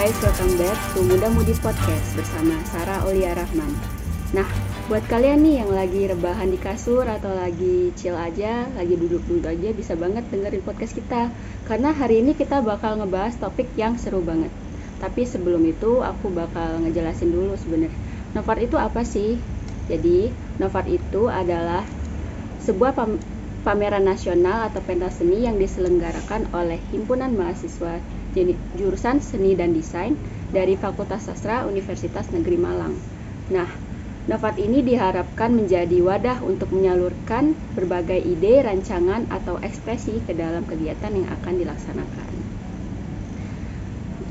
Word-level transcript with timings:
guys, 0.00 0.16
welcome 0.24 0.56
back 0.56 0.80
to 0.96 1.04
Muda 1.04 1.28
Mudi 1.28 1.52
Podcast 1.60 2.16
bersama 2.16 2.56
Sarah 2.72 3.04
Olia 3.04 3.36
Rahman. 3.36 3.68
Nah, 4.32 4.48
buat 4.88 5.04
kalian 5.12 5.44
nih 5.44 5.60
yang 5.60 5.76
lagi 5.76 6.08
rebahan 6.08 6.48
di 6.48 6.56
kasur 6.56 7.04
atau 7.04 7.28
lagi 7.36 7.92
chill 8.00 8.16
aja, 8.16 8.64
lagi 8.80 8.96
duduk-duduk 8.96 9.44
aja 9.44 9.76
bisa 9.76 9.92
banget 10.00 10.24
dengerin 10.32 10.64
podcast 10.64 10.96
kita. 10.96 11.28
Karena 11.68 11.92
hari 11.92 12.24
ini 12.24 12.32
kita 12.32 12.64
bakal 12.64 12.96
ngebahas 12.96 13.36
topik 13.44 13.68
yang 13.76 14.00
seru 14.00 14.24
banget. 14.24 14.48
Tapi 15.04 15.28
sebelum 15.28 15.60
itu 15.68 16.00
aku 16.00 16.32
bakal 16.32 16.80
ngejelasin 16.80 17.28
dulu 17.28 17.60
sebenarnya. 17.60 17.92
Novart 18.32 18.64
itu 18.64 18.80
apa 18.80 19.04
sih? 19.04 19.36
Jadi, 19.92 20.32
Novart 20.56 20.88
itu 20.88 21.28
adalah 21.28 21.84
sebuah 22.64 22.96
pam 22.96 23.20
pameran 23.68 24.08
nasional 24.08 24.64
atau 24.72 24.80
pentas 24.80 25.20
seni 25.20 25.44
yang 25.44 25.60
diselenggarakan 25.60 26.48
oleh 26.56 26.80
himpunan 26.88 27.36
mahasiswa 27.36 28.00
jurusan 28.78 29.18
seni 29.18 29.58
dan 29.58 29.74
desain 29.74 30.14
dari 30.50 30.74
Fakultas 30.74 31.26
Sastra 31.26 31.66
Universitas 31.66 32.30
Negeri 32.30 32.58
Malang. 32.58 32.94
Nah, 33.50 33.90
Novat 34.28 34.60
ini 34.60 34.84
diharapkan 34.84 35.48
menjadi 35.50 35.98
wadah 36.04 36.44
untuk 36.44 36.70
menyalurkan 36.70 37.56
berbagai 37.72 38.20
ide, 38.20 38.60
rancangan, 38.60 39.24
atau 39.32 39.56
ekspresi 39.58 40.20
ke 40.22 40.36
dalam 40.36 40.62
kegiatan 40.68 41.10
yang 41.10 41.26
akan 41.40 41.54
dilaksanakan. 41.56 42.30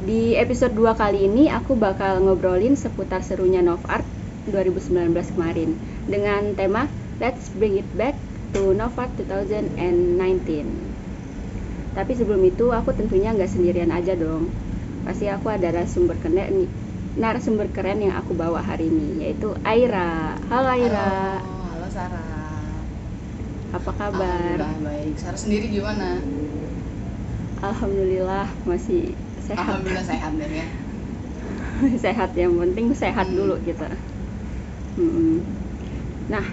Di 0.05 0.39
episode 0.39 0.77
2 0.77 0.95
kali 0.95 1.27
ini 1.27 1.51
aku 1.51 1.75
bakal 1.75 2.23
ngobrolin 2.23 2.79
seputar 2.79 3.25
serunya 3.25 3.59
Novart 3.59 4.05
2019 4.47 5.11
kemarin 5.35 5.75
dengan 6.07 6.55
tema 6.55 6.87
Let's 7.19 7.51
Bring 7.51 7.81
It 7.81 7.89
Back 7.97 8.15
to 8.55 8.71
Novart 8.71 9.11
2019. 9.19 10.88
Tapi 11.93 12.11
sebelum 12.13 12.41
itu 12.45 12.69
aku 12.69 12.93
tentunya 12.93 13.33
nggak 13.33 13.49
sendirian 13.49 13.89
aja 13.89 14.13
dong. 14.13 14.53
Pasti 15.03 15.25
aku 15.25 15.49
ada 15.49 15.73
narasumber 15.73 16.17
keren 16.21 16.37
nih, 16.53 16.69
narasumber 17.17 17.67
keren 17.73 18.05
yang 18.05 18.15
aku 18.19 18.37
bawa 18.37 18.61
hari 18.61 18.93
ini 18.93 19.25
yaitu 19.25 19.57
Aira. 19.65 20.37
Halo 20.53 20.69
Aira. 20.69 21.41
Halo, 21.41 21.65
halo 21.73 21.87
Sarah. 21.89 22.73
Apa 23.73 23.91
kabar? 23.97 24.57
Baik. 24.85 25.17
Sarah 25.17 25.39
sendiri 25.39 25.69
gimana? 25.73 26.21
Alhamdulillah 27.59 28.47
masih 28.69 29.17
sehat. 29.43 29.65
Alhamdulillah 29.65 30.05
sehat 30.05 30.31
dan 30.37 30.51
ya. 30.53 30.67
sehat 32.05 32.29
yang 32.37 32.53
penting 32.55 32.93
sehat 32.93 33.27
hmm. 33.29 33.35
dulu 33.35 33.55
kita. 33.65 33.89
Hmm. 34.99 35.41
Nah, 36.29 36.45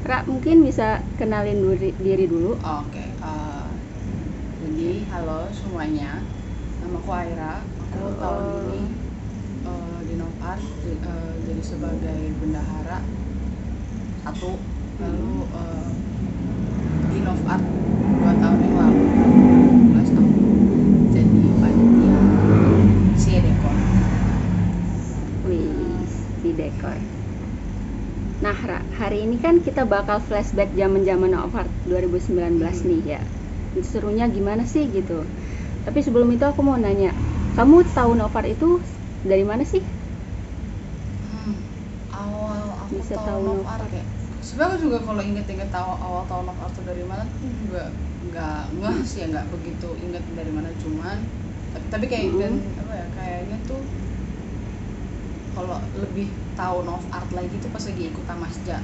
Ra 0.00 0.24
mungkin 0.24 0.64
bisa 0.64 1.04
kenalin 1.20 1.60
diri, 1.60 1.92
diri 2.00 2.24
dulu. 2.26 2.56
Oke. 2.56 2.90
Okay. 2.90 3.09
Jadi 4.70 5.02
halo 5.10 5.50
semuanya. 5.50 6.22
Nama 6.78 6.94
aku 7.02 7.10
Aira. 7.10 7.58
Aku 7.90 8.06
halo. 8.06 8.22
tahun 8.22 8.46
ini 8.70 8.82
uh, 9.66 9.98
di 10.06 10.14
Novart 10.14 10.62
uh, 10.62 11.32
jadi 11.42 11.62
sebagai 11.66 12.20
bendahara 12.38 13.02
satu. 14.22 14.62
Lalu 15.02 15.34
uh, 15.50 15.90
di 17.10 17.18
Novart 17.18 17.66
dua 18.14 18.32
tahun 18.38 18.58
yang 18.62 18.76
lalu 18.78 19.04
12 19.90 20.14
tahun. 20.14 20.32
Jadi 21.18 21.42
panitia 21.58 22.20
si 23.18 23.30
dekor. 23.42 23.76
Wih 25.50 26.54
dekor. 26.54 26.98
Nah, 28.38 28.54
hari 29.02 29.26
ini 29.26 29.34
kan 29.42 29.66
kita 29.66 29.82
bakal 29.82 30.22
flashback 30.22 30.70
zaman-zaman 30.78 31.34
Novart 31.34 31.66
2019 31.90 32.38
hmm. 32.38 32.86
nih 32.86 33.18
ya 33.18 33.22
serunya 33.90 34.26
gimana 34.36 34.62
sih 34.66 34.84
gitu. 34.90 35.18
Tapi 35.86 35.98
sebelum 36.04 36.28
itu 36.34 36.44
aku 36.44 36.60
mau 36.66 36.76
nanya 36.76 37.10
kamu 37.58 37.76
tahu 37.96 38.10
Novar 38.18 38.44
itu 38.46 38.80
dari 39.26 39.44
mana 39.44 39.64
sih? 39.66 39.82
Hmm, 41.30 41.54
awal 42.12 42.60
aku 42.82 42.92
bisa 43.00 43.14
tahu, 43.16 43.26
tahu 43.26 43.40
Novar 43.46 43.80
ya 43.92 44.04
sebenarnya 44.40 44.78
juga 44.84 44.98
kalau 45.06 45.22
inget-inget 45.22 45.68
tahu 45.68 45.90
awal 46.06 46.22
tahu 46.30 46.40
Novar 46.48 46.68
itu 46.72 46.82
dari 46.90 47.04
mana 47.04 47.22
tuh 47.28 47.50
juga 47.62 47.82
nggak 48.26 48.60
nggak 48.78 48.96
sih 49.08 49.18
ya 49.24 49.26
nggak 49.32 49.46
begitu 49.54 49.88
inget 50.04 50.24
dari 50.38 50.52
mana 50.52 50.70
cuman 50.82 51.18
tapi, 51.72 51.86
tapi 51.92 52.04
kayak 52.10 52.24
mm 52.26 52.32
-hmm. 52.32 52.40
dan 52.40 52.54
apa 52.80 52.92
ya 53.00 53.06
kayaknya 53.16 53.56
tuh 53.68 53.80
kalau 55.54 55.78
lebih 55.94 56.26
tahu 56.58 56.76
Nov 56.86 57.04
Art 57.10 57.30
lagi 57.34 57.58
tuh 57.62 57.70
pas 57.74 57.84
lagi 57.84 58.02
ikut 58.10 58.24
Tamasja 58.26 58.76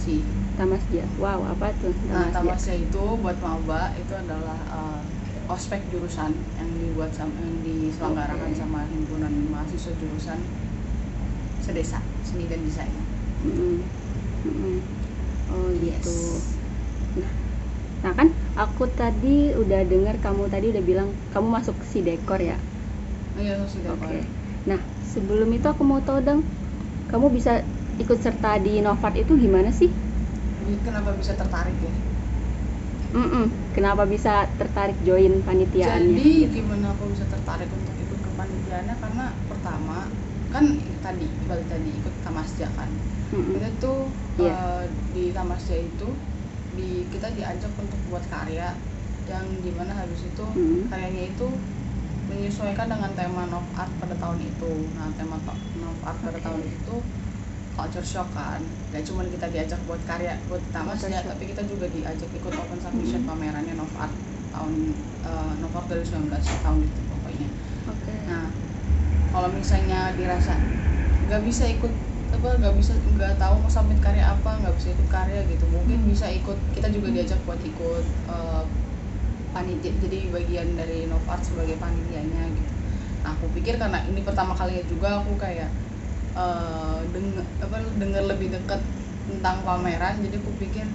sih 0.00 0.24
Tamasja. 0.56 1.04
Wow, 1.20 1.44
apa 1.44 1.72
tuh? 1.80 1.92
Tamasja? 1.92 2.12
Nah, 2.12 2.28
Tamasja 2.32 2.72
itu 2.76 3.04
buat 3.20 3.36
maba 3.40 3.92
itu 3.96 4.12
adalah 4.12 4.58
uh, 4.72 5.00
ospek 5.52 5.80
jurusan 5.92 6.32
yang 6.60 6.70
dibuat 6.80 7.12
sama 7.12 7.32
yang 7.40 7.60
diselenggarakan 7.64 8.50
okay. 8.52 8.60
sama 8.60 8.80
himpunan 8.88 9.32
mahasiswa 9.50 9.92
jurusan 9.98 10.40
sedesa 11.60 12.00
seni 12.24 12.48
dan 12.48 12.60
desain. 12.64 12.92
Mm 13.44 13.52
-hmm. 13.52 13.74
Mm 14.46 14.54
-hmm. 14.56 14.76
Oh 15.50 15.68
gitu. 15.82 16.16
Nah, 17.18 17.32
nah 18.06 18.12
kan 18.14 18.28
aku 18.54 18.86
tadi 18.94 19.50
udah 19.56 19.82
dengar 19.88 20.14
kamu 20.22 20.46
tadi 20.46 20.70
udah 20.70 20.84
bilang 20.84 21.08
kamu 21.34 21.48
masuk 21.60 21.76
si 21.88 22.04
dekor 22.04 22.38
ya. 22.38 22.56
Iya, 23.34 23.64
si 23.66 23.82
dekor. 23.82 24.06
Okay. 24.06 24.22
Nah, 24.68 24.78
sebelum 25.08 25.50
itu 25.50 25.66
aku 25.66 25.82
mau 25.82 25.98
tahu 26.04 26.22
dong, 26.22 26.40
kamu 27.10 27.26
bisa 27.32 27.66
ikut 28.00 28.18
serta 28.18 28.56
di 28.58 28.80
Novat 28.80 29.12
itu 29.14 29.36
gimana 29.36 29.68
sih? 29.68 29.92
kenapa 30.84 31.10
bisa 31.18 31.32
tertarik 31.34 31.76
ya 31.82 31.92
mm 33.10 33.26
-mm. 33.26 33.44
kenapa 33.74 34.02
bisa 34.06 34.46
tertarik 34.54 34.98
join 35.02 35.42
panitiaannya 35.42 36.14
jadi 36.14 36.34
gitu? 36.46 36.62
gimana 36.62 36.94
aku 36.94 37.10
bisa 37.10 37.24
tertarik 37.26 37.68
untuk 37.72 37.94
ikut 37.98 38.18
ke 38.22 38.30
panitiaannya 38.38 38.94
karena 39.00 39.26
pertama 39.50 39.98
kan 40.50 40.64
tadi 41.02 41.26
balik 41.46 41.66
tadi 41.70 41.90
ikut 41.90 42.14
tamasja 42.22 42.66
kan 42.74 42.90
mm 43.34 43.34
-hmm. 43.34 43.54
itu 43.58 43.68
tuh 43.82 44.00
yeah. 44.38 44.54
uh, 44.54 44.84
di 45.14 45.34
tamasja 45.34 45.74
itu 45.78 46.08
di 46.78 47.06
kita 47.10 47.34
diajak 47.34 47.72
untuk 47.78 47.98
buat 48.08 48.24
karya 48.30 48.78
yang 49.26 49.46
di 49.62 49.70
mana 49.74 49.94
habis 49.94 50.22
itu 50.26 50.44
mm 50.46 50.54
-hmm. 50.54 50.82
karyanya 50.90 51.24
itu 51.30 51.48
menyesuaikan 52.30 52.86
dengan 52.86 53.10
tema 53.18 53.42
Nov 53.50 53.66
Art 53.74 53.90
pada 53.98 54.14
tahun 54.14 54.38
itu. 54.38 54.86
Nah, 54.94 55.10
tema 55.18 55.34
Nov 55.82 55.98
Art 56.06 56.18
pada 56.22 56.38
okay. 56.38 56.46
tahun 56.46 56.62
itu 56.62 56.94
culture 57.80 58.04
shock 58.04 58.28
kan 58.36 58.60
gak 58.92 59.00
cuma 59.08 59.24
kita 59.24 59.48
diajak 59.48 59.80
buat 59.88 60.00
karya 60.04 60.36
buat 60.52 60.60
tamasnya 60.68 61.24
tapi 61.24 61.48
kita 61.48 61.64
juga 61.64 61.88
diajak 61.88 62.28
ikut 62.28 62.52
open 62.52 62.76
submission 62.76 63.24
mm-hmm. 63.24 63.32
pamerannya 63.32 63.74
Novart 63.80 64.12
tahun 64.52 64.92
uh, 65.24 65.52
Novart 65.64 65.86
2019 65.88 66.28
tahun 66.36 66.78
itu 66.84 67.00
pokoknya 67.08 67.48
okay. 67.88 68.18
nah 68.28 68.44
kalau 69.32 69.48
misalnya 69.48 70.12
dirasa 70.12 70.60
nggak 71.32 71.42
bisa 71.48 71.64
ikut 71.72 71.92
apa 72.30 72.48
nggak 72.62 72.74
bisa 72.76 72.92
nggak 73.16 73.34
tahu 73.40 73.54
mau 73.58 73.70
submit 73.72 73.98
karya 73.98 74.24
apa 74.28 74.50
nggak 74.60 74.74
bisa 74.76 74.88
ikut 74.94 75.08
karya 75.08 75.40
gitu 75.48 75.64
mungkin 75.72 75.98
hmm. 76.04 76.10
bisa 76.12 76.26
ikut 76.30 76.58
kita 76.76 76.88
juga 76.92 77.08
diajak 77.16 77.40
buat 77.48 77.58
ikut 77.64 78.04
uh, 78.28 78.62
panitia 79.50 79.90
jadi 79.98 80.30
bagian 80.30 80.68
dari 80.78 81.10
Novart 81.10 81.42
sebagai 81.42 81.80
panitianya 81.80 82.44
gitu 82.54 82.72
nah 83.20 83.36
aku 83.36 83.52
pikir 83.56 83.76
karena 83.76 84.00
ini 84.08 84.20
pertama 84.24 84.56
kalinya 84.56 84.84
juga 84.88 85.20
aku 85.20 85.36
kayak 85.36 85.68
uh, 86.34 87.00
denger 87.10 87.44
apa 87.62 87.76
dengar 87.98 88.22
lebih 88.26 88.48
dekat 88.54 88.80
tentang 89.30 89.62
pameran 89.62 90.18
jadi 90.22 90.36
aku 90.42 90.50
pikir 90.58 90.86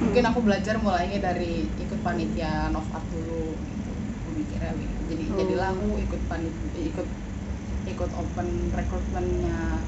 mungkin 0.00 0.24
aku 0.24 0.38
belajar 0.40 0.74
mulainya 0.80 1.18
dari 1.20 1.68
ikut 1.76 1.98
panitia 2.00 2.72
Nov 2.72 2.88
Art 2.88 3.04
dulu 3.12 3.52
gitu. 3.52 3.90
Aku 3.92 4.28
mikirnya 4.32 4.72
jadi 5.10 5.24
oh. 5.28 5.36
jadilah 5.36 5.68
aku 5.76 5.88
ikut 6.00 6.20
panitia 6.30 6.80
ikut 6.88 7.08
ikut 7.90 8.10
open 8.16 8.48
recruitmentnya 8.72 9.82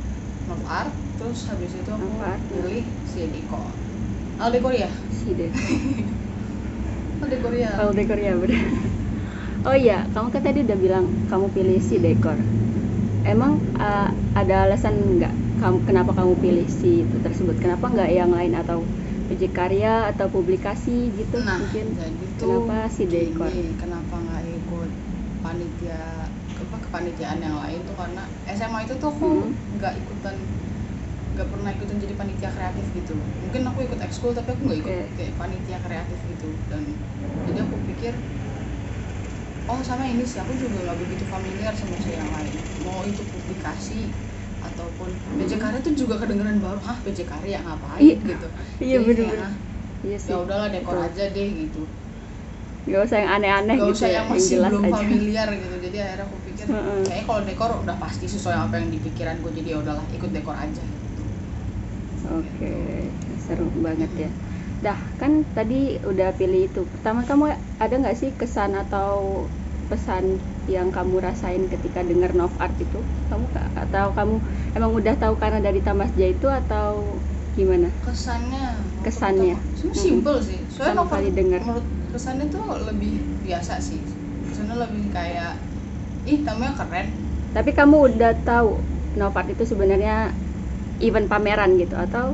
Nov 0.51 0.63
Art 0.69 0.93
terus 1.17 1.49
habis 1.49 1.73
itu 1.73 1.91
aku 1.91 2.07
pilih 2.51 2.85
si 3.09 3.21
Deko 3.31 3.63
Al 4.43 4.51
Dekor 4.53 4.75
ya 4.75 4.91
si 5.15 5.33
Deko 5.33 5.61
Al 7.23 7.29
Dekor 7.31 7.55
ya 7.55 7.71
Al 7.79 7.91
Dekor 7.95 8.19
ya 8.21 8.35
benar 8.37 8.65
Oh 9.63 9.79
iya, 9.79 10.03
kamu 10.11 10.35
kan 10.35 10.43
tadi 10.43 10.67
udah 10.67 10.75
bilang 10.75 11.07
kamu 11.31 11.47
pilih 11.55 11.79
si 11.79 11.95
dekor 12.03 12.35
emang 13.25 13.59
uh, 13.79 14.11
ada 14.35 14.69
alasan 14.69 15.19
nggak 15.19 15.35
kamu 15.63 15.79
kenapa 15.87 16.11
kamu 16.15 16.33
pilih 16.43 16.67
si 16.67 17.07
itu 17.07 17.17
tersebut 17.23 17.55
kenapa 17.63 17.87
nggak 17.87 18.11
yang 18.11 18.35
lain 18.35 18.55
atau 18.59 18.83
uji 19.31 19.49
karya 19.55 20.11
atau 20.13 20.29
publikasi 20.29 21.09
gitu 21.15 21.41
nah, 21.41 21.57
mungkin 21.57 21.95
jadi 21.97 22.27
kenapa 22.37 22.77
si 22.91 23.03
dekor 23.09 23.49
kenapa 23.79 24.15
nggak 24.19 24.43
ikut 24.45 24.91
panitia 25.41 26.29
apa 26.63 26.77
kepanitiaan 26.89 27.39
yang 27.43 27.57
lain 27.59 27.79
tuh 27.83 27.95
karena 27.99 28.23
SMA 28.55 28.79
itu 28.87 28.95
tuh 29.03 29.11
aku 29.11 29.31
hmm. 29.47 29.79
nggak 29.79 29.93
hmm. 29.97 30.03
ikutan 30.03 30.37
nggak 31.33 31.49
pernah 31.49 31.71
ikutan 31.73 31.97
jadi 31.97 32.15
panitia 32.15 32.51
kreatif 32.53 32.87
gitu 32.93 33.15
mungkin 33.17 33.63
aku 33.65 33.79
ikut 33.89 34.01
ekskul 34.05 34.31
tapi 34.37 34.53
aku 34.53 34.63
nggak 34.69 34.79
ikut 34.85 34.93
okay. 34.93 35.09
kayak 35.17 35.35
panitia 35.41 35.79
kreatif 35.81 36.19
gitu 36.29 36.49
dan 36.69 36.83
jadi 37.49 37.59
aku 37.65 37.77
pikir 37.89 38.15
oh 39.71 39.81
sama 39.89 40.05
ini 40.13 40.25
sih. 40.31 40.39
Aku 40.43 40.53
juga 40.63 40.77
nggak 40.85 40.99
begitu 41.03 41.25
familiar 41.35 41.73
sama 41.77 41.97
si 42.05 42.11
yang 42.19 42.31
lain. 42.37 42.55
Mau 42.85 43.01
itu 43.07 43.23
publikasi 43.35 43.95
ataupun 44.63 45.09
PJ 45.39 45.53
karya 45.63 45.81
tuh 45.87 45.95
juga 46.01 46.15
kedengeran 46.23 46.59
baru 46.63 46.81
ah 46.83 46.99
PJ 47.05 47.21
karya 47.27 47.59
ngapain? 47.67 48.05
Iya, 48.05 48.15
gitu. 48.31 48.47
Iya 48.83 48.99
benar-benar 49.07 49.39
ya, 49.39 49.49
iya 50.07 50.19
ya 50.31 50.35
udahlah 50.45 50.69
dekor 50.75 50.95
Betul. 50.95 51.07
aja 51.09 51.25
deh 51.35 51.49
gitu. 51.63 51.83
Nggak 52.87 53.03
usah 53.07 53.19
yang 53.23 53.31
aneh-aneh 53.39 53.77
gak 53.79 53.89
gitu 53.89 53.93
usah 53.99 54.09
ya, 54.11 54.15
yang 54.21 54.29
masih 54.33 54.49
jelas 54.59 54.71
belum 54.71 54.85
aja. 54.87 54.95
familiar 54.99 55.49
gitu. 55.63 55.75
Jadi 55.87 55.97
akhirnya 56.05 56.27
aku 56.29 56.39
pikir 56.47 56.67
Heeh. 56.69 57.01
kayaknya 57.07 57.25
kalau 57.29 57.41
dekor 57.49 57.71
udah 57.85 57.97
pasti 58.03 58.27
sesuai 58.35 58.57
apa 58.65 58.75
yang 58.81 58.89
di 58.95 58.99
pikiran 59.07 59.37
gue 59.43 59.53
jadi 59.59 59.69
ya 59.75 59.79
udahlah 59.83 60.07
ikut 60.17 60.31
dekor 60.37 60.57
aja 60.67 60.85
oke 62.39 62.73
seru 63.45 63.67
banget 63.85 64.11
ya 64.25 64.31
dah 64.83 64.99
kan 65.21 65.33
tadi 65.57 66.03
udah 66.03 66.29
pilih 66.39 66.61
itu. 66.69 66.81
Pertama 66.93 67.21
kamu 67.29 67.45
ada 67.79 67.95
nggak 68.03 68.17
sih 68.21 68.31
kesan 68.41 68.75
atau 68.75 69.47
pesan 69.91 70.25
yang 70.71 70.89
kamu 70.97 71.23
rasain 71.23 71.63
ketika 71.73 72.01
dengar 72.03 72.31
Nov 72.39 72.55
Art 72.59 72.75
itu? 72.79 72.99
Kamu 73.31 73.45
atau 73.55 74.07
kamu 74.19 74.35
emang 74.79 74.91
udah 74.99 75.15
tahu 75.23 75.35
karena 75.43 75.59
dari 75.63 75.81
Tamasja 75.87 76.27
itu 76.35 76.47
atau 76.51 76.99
gimana? 77.59 77.89
Kesannya? 78.07 78.67
Kesannya. 79.07 79.57
Mm-mm. 79.57 79.95
simple 79.95 80.39
sih. 80.43 80.59
Soalnya 80.73 81.03
Pertama 81.03 81.03
novel 81.07 81.19
kali 81.31 81.31
menurut 81.63 81.87
kesannya 82.13 82.47
tuh 82.51 82.65
lebih 82.89 83.13
biasa 83.47 83.75
sih. 83.79 84.01
Kesannya 84.51 84.77
lebih 84.83 85.05
kayak 85.15 85.53
ih 86.27 86.39
namanya 86.47 86.73
keren. 86.83 87.07
Tapi 87.53 87.71
kamu 87.77 87.97
udah 88.17 88.33
tahu 88.47 88.71
Nov 89.19 89.37
Art 89.37 89.49
itu 89.53 89.65
sebenarnya 89.69 90.33
event 91.03 91.29
pameran 91.29 91.77
gitu 91.77 91.95
atau? 91.99 92.33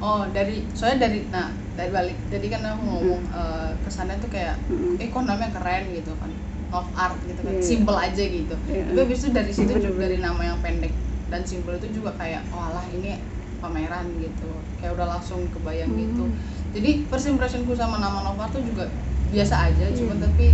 Oh 0.00 0.24
dari 0.32 0.64
soalnya 0.72 1.08
dari 1.08 1.18
nah 1.28 1.48
dari 1.80 1.90
balik 1.90 2.16
jadi 2.28 2.46
kan 2.52 2.60
aku 2.68 2.82
ngomong 2.84 3.22
eh, 3.32 3.70
kesannya 3.80 4.16
tuh 4.20 4.28
kayak 4.28 4.54
Mm-mm. 4.68 5.00
eh 5.00 5.08
kok 5.08 5.24
namanya 5.24 5.50
keren 5.56 5.84
gitu 5.96 6.12
kan 6.20 6.30
of 6.70 6.86
art 6.94 7.16
gitu 7.24 7.40
kan 7.40 7.54
Iya. 7.56 7.64
simple 7.64 7.96
aja 7.96 8.20
gitu 8.22 8.54
Iya. 8.68 8.84
tapi 8.86 8.98
habis 9.00 9.18
itu 9.24 9.28
dari 9.32 9.52
situ 9.56 9.72
juga 9.80 10.04
dari 10.04 10.18
nama 10.20 10.42
yang 10.44 10.58
pendek 10.60 10.92
dan 11.32 11.42
simple 11.48 11.72
itu 11.80 11.88
juga 11.96 12.10
kayak 12.20 12.42
oh 12.52 12.60
alah 12.60 12.84
ini 12.92 13.16
pameran 13.60 14.06
gitu 14.20 14.48
kayak 14.76 14.92
udah 14.94 15.06
langsung 15.16 15.40
kebayang 15.48 15.88
Hmm. 15.88 16.00
gitu 16.04 16.24
jadi 16.70 16.90
first 17.08 17.26
impressionku 17.28 17.72
sama 17.72 17.96
nama 17.96 18.20
Nova 18.22 18.44
tuh 18.48 18.60
juga 18.60 18.84
biasa 19.32 19.72
aja 19.72 19.84
Iya. 19.88 19.96
cuma 19.96 20.14
tapi 20.16 20.46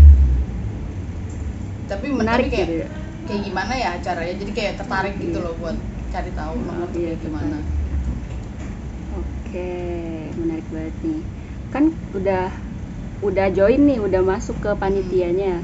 tapi 1.86 2.06
menarik 2.10 2.50
tapi 2.50 2.54
kayak 2.54 2.68
gitu 2.68 2.82
ya 2.82 2.88
kayak 3.26 3.42
gimana 3.42 3.72
ya 3.74 3.88
acaranya 3.98 4.34
jadi 4.38 4.52
kayak 4.54 4.72
tertarik 4.78 5.14
gitu 5.18 5.38
Iya. 5.38 5.44
loh 5.46 5.54
buat 5.58 5.76
cari 6.14 6.30
tahu 6.34 6.54
Oh, 6.54 6.62
Nova 6.62 6.84
tuh 6.86 7.00
kayak 7.02 7.18
gimana 7.18 7.56
menarik 10.34 10.66
banget 10.70 10.94
nih. 11.02 11.20
Kan 11.70 11.84
udah 12.12 12.50
udah 13.20 13.46
join 13.50 13.80
nih, 13.84 13.98
udah 13.98 14.20
masuk 14.22 14.56
ke 14.60 14.70
panitianya. 14.76 15.60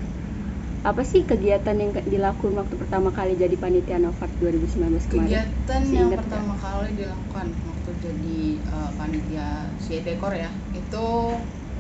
Apa 0.83 1.06
sih 1.06 1.23
kegiatan 1.23 1.79
yang 1.79 1.94
dilakukan 1.94 2.59
waktu 2.59 2.75
pertama 2.75 3.15
kali 3.15 3.39
jadi 3.39 3.55
panitia 3.55 4.03
Novart 4.03 4.35
2019 4.43 4.99
kemarin? 5.06 5.31
kegiatan 5.31 5.81
Masih 5.87 5.94
yang 5.94 6.11
pertama 6.11 6.55
kali 6.59 6.89
dilakukan 6.99 7.47
waktu 7.55 7.91
jadi 8.03 8.41
uh, 8.67 8.91
panitia 8.99 9.49
si 9.79 10.03
dekor 10.03 10.35
ya 10.35 10.50
itu 10.75 11.06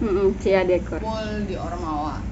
Mm 0.02 0.34
Cia 0.38 0.62
Dekor. 0.62 0.98
ngumpul 0.98 1.46
di 1.46 1.54
Ormawa 1.54 2.22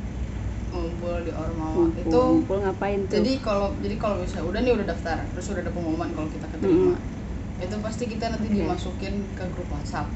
ngumpul 0.71 1.23
di 1.23 1.32
Ormawa 1.35 1.91
itu 1.94 2.06
Ngumpul 2.11 2.56
ngapain 2.62 3.00
tuh? 3.06 3.19
jadi 3.19 3.32
kalau 3.43 3.75
jadi 3.79 3.94
kalau 3.99 4.17
misalnya 4.23 4.47
udah 4.47 4.61
nih 4.62 4.73
udah 4.75 4.87
daftar 4.87 5.17
terus 5.35 5.47
udah 5.50 5.62
ada 5.62 5.73
pengumuman 5.75 6.09
kalau 6.15 6.29
kita 6.31 6.47
keterima 6.50 6.94
itu 7.65 7.77
pasti 7.87 8.05
kita 8.12 8.27
nanti 8.33 8.49
Oke. 8.49 8.57
dimasukin 8.57 9.15
ke 9.39 9.45
grup 9.53 9.69
WhatsApp 9.75 10.09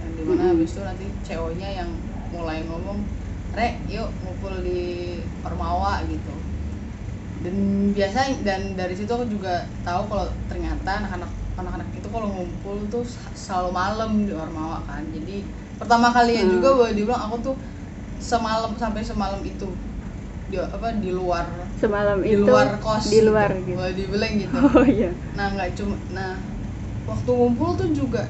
yang 0.00 0.12
di 0.18 0.22
mana 0.26 0.42
Mm-mm. 0.42 0.52
habis 0.52 0.74
itu 0.74 0.80
nanti 0.82 1.06
CO 1.26 1.52
nya 1.54 1.68
yang 1.70 1.90
mulai 2.32 2.64
ngomong 2.68 2.98
Re, 3.52 3.68
yuk 3.84 4.08
ngumpul 4.24 4.64
di 4.64 4.80
Ormawa 5.44 6.00
gitu 6.08 6.32
dan 7.42 7.56
biasa 7.96 8.18
dan 8.46 8.78
dari 8.78 8.94
situ 8.94 9.10
aku 9.10 9.26
juga 9.26 9.66
tahu 9.82 10.06
kalau 10.06 10.26
ternyata 10.46 11.02
anak-anak 11.02 11.30
anak-anak 11.58 11.88
itu 11.98 12.06
kalau 12.08 12.28
ngumpul 12.30 12.76
tuh 12.88 13.04
selalu 13.34 13.70
malam 13.74 14.10
di 14.28 14.32
Ormawa 14.32 14.78
kan 14.86 15.02
jadi 15.10 15.42
pertama 15.80 16.14
kalinya 16.14 16.44
Hmm. 16.44 16.54
juga 16.54 16.68
boleh 16.78 16.94
dibilang 16.94 17.22
aku 17.28 17.36
tuh 17.52 17.56
semalam 18.22 18.72
sampai 18.78 19.02
semalam 19.02 19.42
itu 19.42 19.68
di 20.52 20.60
apa 20.60 20.88
di 21.00 21.08
luar 21.08 21.48
Semalam 21.80 22.20
di 22.20 22.36
itu 22.36 22.44
luar 22.44 22.76
kos 22.76 23.08
di 23.08 23.20
luar 23.24 23.50
gitu. 23.56 23.72
gitu. 23.72 23.76
boleh 23.80 23.94
dibilang 23.96 24.32
gitu 24.36 24.56
Oh 24.76 24.84
iya. 24.84 25.10
nah 25.32 25.48
nggak 25.48 25.72
cuma 25.72 25.96
nah 26.12 26.36
waktu 27.08 27.30
ngumpul 27.32 27.70
tuh 27.74 27.88
juga 27.96 28.22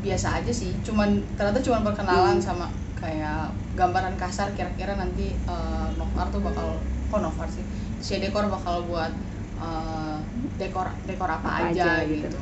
biasa 0.00 0.40
aja 0.40 0.52
sih 0.52 0.72
cuman 0.80 1.20
ternyata 1.36 1.60
cuman 1.60 1.84
perkenalan 1.84 2.36
Hmm. 2.40 2.44
sama 2.48 2.66
kayak 2.96 3.52
gambaran 3.76 4.16
kasar 4.16 4.48
kira-kira 4.56 4.96
nanti 4.96 5.36
uh, 5.44 5.84
Novar 6.00 6.32
tuh 6.32 6.40
bakal 6.40 6.80
kok 7.12 7.20
Novar 7.20 7.44
sih 7.52 7.60
si 8.00 8.16
dekor 8.16 8.48
bakal 8.48 8.88
buat 8.88 9.12
uh, 9.60 10.16
dekor 10.56 10.88
dekor 11.04 11.28
apa, 11.28 11.44
Apa 11.44 11.68
aja, 11.70 12.00
aja 12.00 12.08
gitu. 12.08 12.24
gitu, 12.32 12.40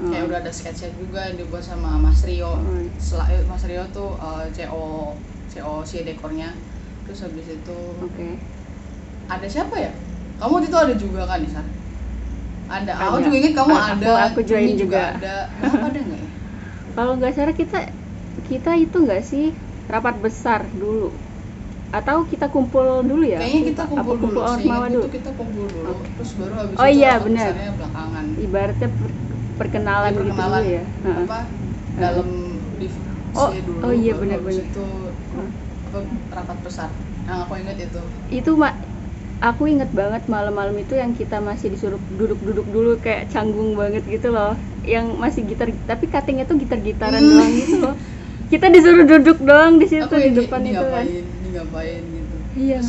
Oh. 0.00 0.08
kayak 0.08 0.32
udah 0.32 0.38
ada 0.40 0.48
sketch 0.48 0.88
juga 0.96 1.28
yang 1.28 1.36
dibuat 1.36 1.60
sama 1.60 2.00
Mas 2.00 2.24
Rio. 2.24 2.56
Sela- 2.96 3.28
eh, 3.28 3.44
Mas 3.44 3.60
Rio 3.68 3.84
tuh 3.92 4.16
uh, 4.16 4.48
CO 4.48 5.12
CO 5.44 5.84
si 5.84 6.00
dekornya 6.00 6.48
terus 7.04 7.20
habis 7.20 7.44
itu 7.52 7.78
Oke. 8.00 8.40
Ada 9.30 9.46
siapa 9.46 9.76
ya? 9.78 9.92
Kamu 10.36 10.52
waktu 10.56 10.66
itu 10.68 10.78
ada 10.78 10.94
juga 10.96 11.20
kan 11.24 11.38
Nisa 11.38 11.62
ada, 12.70 12.92
aku 12.94 13.18
juga 13.26 13.36
inget 13.42 13.52
kamu 13.58 13.72
Aku- 13.74 13.90
ada. 13.98 14.12
aku 14.30 14.40
join 14.46 14.62
Cumi 14.70 14.78
juga. 14.78 15.02
ada. 15.18 15.36
Kenapa 15.50 15.86
ada 15.90 15.98
nggak 16.00 16.20
ya? 16.22 16.28
Kalau 16.96 17.12
nggak 17.18 17.32
salah 17.34 17.54
kita 17.54 17.78
kita 18.46 18.70
itu 18.78 18.96
nggak 18.96 19.22
sih 19.22 19.46
rapat 19.86 20.14
besar 20.22 20.66
dulu? 20.70 21.10
Atau 21.90 22.22
kita 22.30 22.46
kumpul 22.46 23.02
dulu 23.02 23.26
ya? 23.26 23.42
kayaknya 23.42 23.74
kita 23.74 23.82
Apa 23.82 23.90
kumpul 23.90 24.16
dulu 24.22 24.38
seingatku 24.46 24.86
dulu. 24.94 25.02
tuh 25.02 25.10
kita 25.10 25.30
kumpul 25.34 25.64
dulu. 25.66 25.90
Oke. 25.90 26.06
terus 26.14 26.30
baru 26.38 26.54
habis 26.54 26.76
Oh 26.78 26.86
itu 26.86 26.94
iya, 26.94 27.12
benar. 27.18 27.50
belakangan. 27.74 28.24
Ibaratnya 28.38 28.88
per- 28.94 29.16
perkenalan, 29.58 30.10
gitu 30.14 30.20
perkenalan. 30.22 30.62
dulu 30.62 30.74
ya. 30.78 30.82
Apa? 31.26 31.38
Dalam 31.98 32.28
divisi 32.78 32.98
Oh, 33.30 33.50
dulu. 33.50 33.82
oh 33.82 33.92
iya, 33.92 34.12
benar, 34.14 34.38
benar. 34.38 34.62
itu 34.62 34.86
apa 35.90 35.98
rapat 36.30 36.58
besar. 36.62 36.90
Yang 37.26 37.38
aku 37.42 37.52
inget 37.58 37.76
itu. 37.90 38.00
Itu 38.30 38.50
mak 38.54 38.74
aku 39.40 39.62
inget 39.66 39.88
banget 39.90 40.24
malam-malam 40.26 40.76
itu 40.76 40.94
yang 40.94 41.10
kita 41.10 41.40
masih 41.40 41.68
disuruh 41.68 42.00
duduk-duduk 42.10 42.66
dulu 42.66 42.92
kayak 42.96 43.28
canggung 43.28 43.72
banget 43.72 44.04
gitu 44.04 44.28
loh. 44.28 44.52
Yang 44.82 45.06
masih 45.14 45.42
gitar 45.44 45.68
tapi 45.82 46.06
cuttingnya 46.06 46.44
tuh 46.44 46.56
gitar-gitaran 46.56 47.18
Hmm. 47.18 47.30
doang 47.34 47.52
gitu 47.54 47.76
loh. 47.78 47.94
Kita 48.46 48.66
disuruh 48.66 49.06
duduk 49.06 49.38
doang 49.40 49.76
di 49.76 49.86
situ 49.86 50.04
aku 50.04 50.18
di 50.18 50.30
depan 50.34 50.60
ini 50.60 50.70
itu 50.70 50.82
kan. 50.82 51.04
ngapain 51.04 51.24
ini 51.24 51.48
ngapain 51.50 52.02
gitu 52.04 52.36
Iya. 52.52 52.80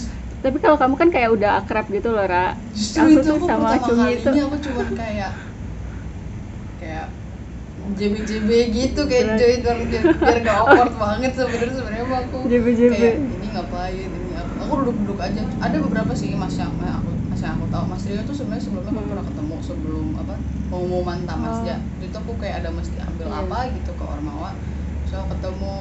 Tapi 0.41 0.57
kalau 0.57 0.73
kamu 0.75 0.95
kan 0.95 1.09
kayak 1.09 1.29
udah 1.31 1.51
akrab 1.55 1.85
gitu 1.87 2.09
loh, 2.09 2.25
Ra. 2.25 2.57
justru 2.71 2.97
Aku 2.99 3.11
itu 3.13 3.21
tuh 3.21 3.35
aku 3.35 3.45
sama 3.45 3.67
Cumi 3.77 4.09
itu- 4.11 4.33
aku 4.41 4.57
cuma 4.59 4.81
kayak 4.91 5.31
kayak 6.77 7.05
JB-JB 7.91 8.49
gitu 8.71 9.01
kayak 9.05 9.25
Beneran. 9.27 9.37
join 9.37 9.59
biar 9.61 9.77
biar, 10.17 10.37
gak 10.39 10.55
awkward 10.57 10.93
banget 10.97 11.31
sebenarnya 11.33 11.73
sebenarnya 11.75 12.05
aku 12.25 12.37
JB-JB. 12.51 12.91
kayak 12.91 13.17
ini 13.17 13.47
ngapain 13.53 14.09
aku 14.71 14.87
duduk-duduk 14.87 15.19
aja 15.19 15.43
ada 15.59 15.77
beberapa 15.83 16.15
sih 16.15 16.31
mas 16.33 16.55
yang 16.55 16.71
eh, 16.79 16.87
aku 16.89 17.11
mas 17.27 17.43
yang 17.43 17.59
aku 17.59 17.67
tahu 17.67 17.83
mas 17.91 18.03
Rio 18.07 18.23
tuh 18.23 18.31
sebenarnya 18.31 18.63
sebelumnya 18.63 18.87
aku 18.87 19.01
Hmm. 19.03 19.09
pernah 19.11 19.25
ketemu 19.27 19.55
sebelum 19.59 20.05
apa 20.15 20.33
pengumuman 20.71 21.19
tamasja 21.27 21.75
Oh. 21.75 22.05
itu 22.07 22.15
aku 22.15 22.31
kayak 22.39 22.55
ada 22.63 22.69
mesti 22.71 22.95
ambil 22.97 23.27
Iya. 23.27 23.39
apa 23.43 23.57
gitu 23.75 23.91
ke 23.91 24.03
Ormawa 24.07 24.49
so 25.03 25.19
ketemu 25.27 25.73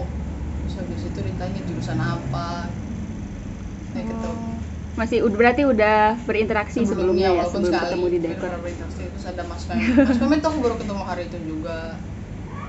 terus 0.60 0.74
habis 0.76 1.02
itu 1.06 1.20
ditanya 1.22 1.60
jurusan 1.64 1.98
apa 1.98 2.48
kayak 3.94 4.06
gitu 4.10 4.30
Oh. 4.30 4.58
Masih 4.98 5.22
berarti 5.24 5.62
udah 5.64 6.18
berinteraksi 6.28 6.84
sebelumnya, 6.84 7.30
ya 7.30 7.40
walaupun 7.40 7.62
sebelum 7.62 7.72
sekali, 7.72 7.84
ketemu 7.88 8.06
di 8.10 8.18
dekor. 8.20 8.50
berinteraksi. 8.58 9.02
terus 9.06 9.24
ada 9.24 9.42
Mas 9.46 9.62
Mem 9.70 9.78
Mas 9.96 10.18
Mem 10.18 10.32
itu 10.34 10.46
aku 10.50 10.58
baru 10.60 10.76
ketemu 10.76 11.02
hari 11.06 11.22
itu 11.30 11.38
juga 11.46 11.78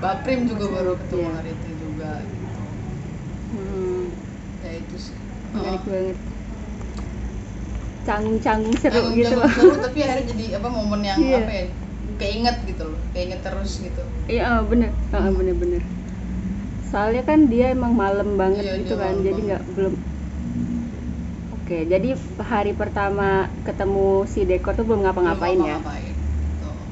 Baprim 0.00 0.40
juga 0.46 0.64
Mas 0.64 0.74
baru 0.80 0.92
ketemu 0.96 1.26
iya. 1.26 1.34
hari 1.36 1.50
itu 1.52 1.68
juga 1.76 2.10
gitu. 2.22 2.60
Hmm, 3.52 4.04
ya 4.64 4.72
itu 4.80 4.96
sih 4.96 5.16
menarik 5.52 5.82
Oh. 5.84 5.90
banget. 5.90 6.18
Canggung-canggung 8.02 8.76
seru 8.82 8.98
Yang 8.98 9.14
gitu 9.14 9.36
seru 9.46 9.74
tapi 9.78 9.98
akhirnya 10.02 10.24
jadi 10.34 10.44
apa 10.58 10.68
momen 10.68 11.00
yang 11.06 11.18
Iya. 11.22 11.38
apa 11.46 11.52
ya 11.54 11.64
keinget 12.18 12.56
gitu 12.66 12.82
loh 12.90 13.00
keinget 13.14 13.40
terus 13.46 13.72
gitu 13.78 14.02
Iya, 14.26 14.42
oh, 14.58 14.60
bener, 14.70 14.90
oh, 15.14 15.30
bener-bener. 15.34 15.82
Soalnya 16.90 17.22
kan 17.26 17.50
dia 17.50 17.74
emang 17.74 17.92
malam 17.94 18.38
banget 18.38 18.62
Iya, 18.62 18.78
gitu 18.82 18.94
kan, 18.98 19.14
jadi 19.22 19.40
nggak 19.48 19.62
belum. 19.74 19.94
Oke, 21.62 21.78
jadi 21.88 22.08
hari 22.42 22.72
pertama 22.74 23.46
ketemu 23.66 24.26
si 24.28 24.40
dekor 24.44 24.74
tuh 24.74 24.84
belum 24.86 25.00
ngapa-ngapain 25.06 25.58
Belum 25.58 25.70
ya? 25.70 25.78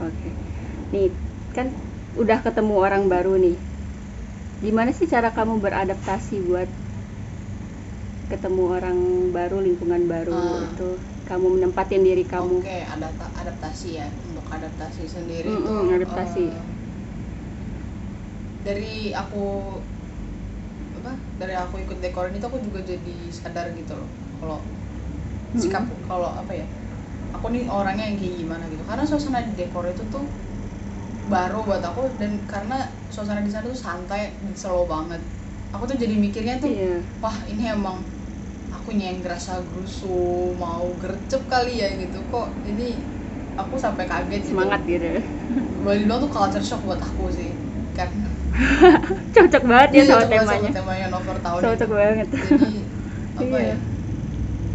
Oke. 0.00 0.28
Nih, 0.94 1.08
kan 1.54 1.66
udah 2.16 2.38
ketemu 2.42 2.74
orang 2.78 3.04
baru 3.10 3.34
nih. 3.38 3.56
Gimana 4.62 4.90
sih 4.92 5.06
cara 5.06 5.30
kamu 5.32 5.58
beradaptasi 5.62 6.34
buat 6.48 6.68
ketemu 8.32 8.62
orang 8.76 8.98
baru, 9.36 9.56
lingkungan 9.66 10.02
baru 10.12 10.40
Ah. 10.40 10.64
itu? 10.66 10.88
Kamu 11.28 11.46
menempatin 11.54 12.02
diri 12.08 12.24
kamu. 12.32 12.58
Oke, 12.58 12.76
adapta- 12.94 13.32
adaptasi 13.40 13.88
ya. 14.00 14.08
Untuk 14.28 14.44
adaptasi 14.50 15.04
sendiri 15.06 15.52
Mm-mm, 15.52 15.66
tuh 15.66 15.92
adaptasi. 15.96 16.44
eh, 16.50 16.60
dari 18.64 19.12
aku 19.16 19.44
apa? 21.00 21.12
Dari 21.40 21.54
aku 21.56 21.74
ikut 21.84 21.98
dekor 22.04 22.28
ini 22.30 22.38
tuh 22.42 22.48
aku 22.52 22.58
juga 22.66 22.80
jadi 22.84 23.14
sadar 23.32 23.72
gitu 23.74 23.92
loh. 23.96 24.08
Kalau 24.40 24.58
Mm-mm. 25.54 25.60
sikap 25.60 25.84
kalau 26.08 26.30
apa 26.32 26.52
ya? 26.54 26.66
Aku 27.36 27.46
nih 27.54 27.64
orangnya 27.70 28.06
yang 28.10 28.18
kayak 28.18 28.34
gimana 28.42 28.64
gitu. 28.72 28.82
Karena 28.88 29.04
suasana 29.06 29.40
di 29.46 29.52
dekor 29.58 29.86
itu 29.88 30.02
tuh 30.10 30.24
baru 31.30 31.62
buat 31.62 31.82
aku 31.84 32.10
dan 32.18 32.42
karena 32.50 32.90
suasana 33.12 33.40
di 33.44 33.50
sana 33.52 33.70
tuh 33.70 33.78
santai 33.78 34.34
slow 34.58 34.84
banget. 34.90 35.20
Aku 35.70 35.86
tuh 35.86 35.94
jadi 35.94 36.14
mikirnya 36.18 36.58
tuh 36.58 36.74
Iya. 36.74 37.02
wah 37.22 37.36
ini 37.46 37.70
emang 37.70 38.02
akunya 38.70 39.10
yang 39.12 39.20
gerasa 39.24 39.52
gerusu 39.68 40.14
mau 40.58 40.86
gercep 41.02 41.42
kali 41.50 41.82
ya 41.82 41.88
gitu. 41.98 42.18
Kok 42.32 42.46
ini 42.70 42.88
aku 43.58 43.74
sampai 43.76 44.04
kaget 44.08 44.42
gitu. 44.46 44.50
semangat 44.54 44.80
gitu. 44.86 45.10
Boleh 45.84 45.96
dibilang 46.04 46.20
tuh 46.20 46.30
culture 46.30 46.64
shock 46.64 46.80
buat 46.86 47.00
aku 47.00 47.24
sih 47.32 47.50
kan. 47.96 48.08
Cocok 49.34 49.62
banget 49.64 49.90
ya 49.94 50.02
Iya, 50.04 50.04
sama 50.10 50.24
temanya 50.26 50.44
sama 50.46 50.68
temanya. 50.78 51.06
Nover 51.10 51.36
tahun 51.42 51.60
cocok 51.62 51.88
ini 51.88 51.94
banget. 52.00 52.28
Jadi 52.30 52.70
apa 53.40 53.56
Iya. 53.56 53.74
ya 53.74 53.76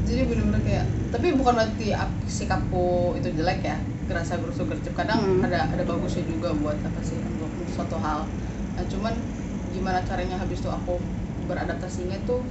jadi 0.06 0.22
bener-bener 0.30 0.62
kayak 0.62 0.86
tapi 1.10 1.28
bukan 1.34 1.54
berarti 1.58 1.88
ap- 1.96 2.20
sikapku 2.30 3.16
itu 3.18 3.30
jelek 3.34 3.60
ya 3.66 3.78
gerasa 4.06 4.38
gerusu 4.38 4.68
gercep. 4.70 4.94
Kadang 4.94 5.18
Hmm. 5.22 5.42
ada 5.46 5.66
ada 5.74 5.84
bagusnya 5.88 6.24
juga 6.30 6.54
buat 6.54 6.78
apa 6.86 7.02
sih 7.02 7.18
untuk 7.18 7.50
suatu 7.74 7.98
hal. 7.98 8.30
Nah 8.78 8.86
cuman 8.86 9.14
gimana 9.74 10.00
caranya 10.06 10.38
habis 10.38 10.62
itu 10.62 10.70
aku 10.70 11.02
beradaptasinya 11.50 12.18
tuh 12.30 12.46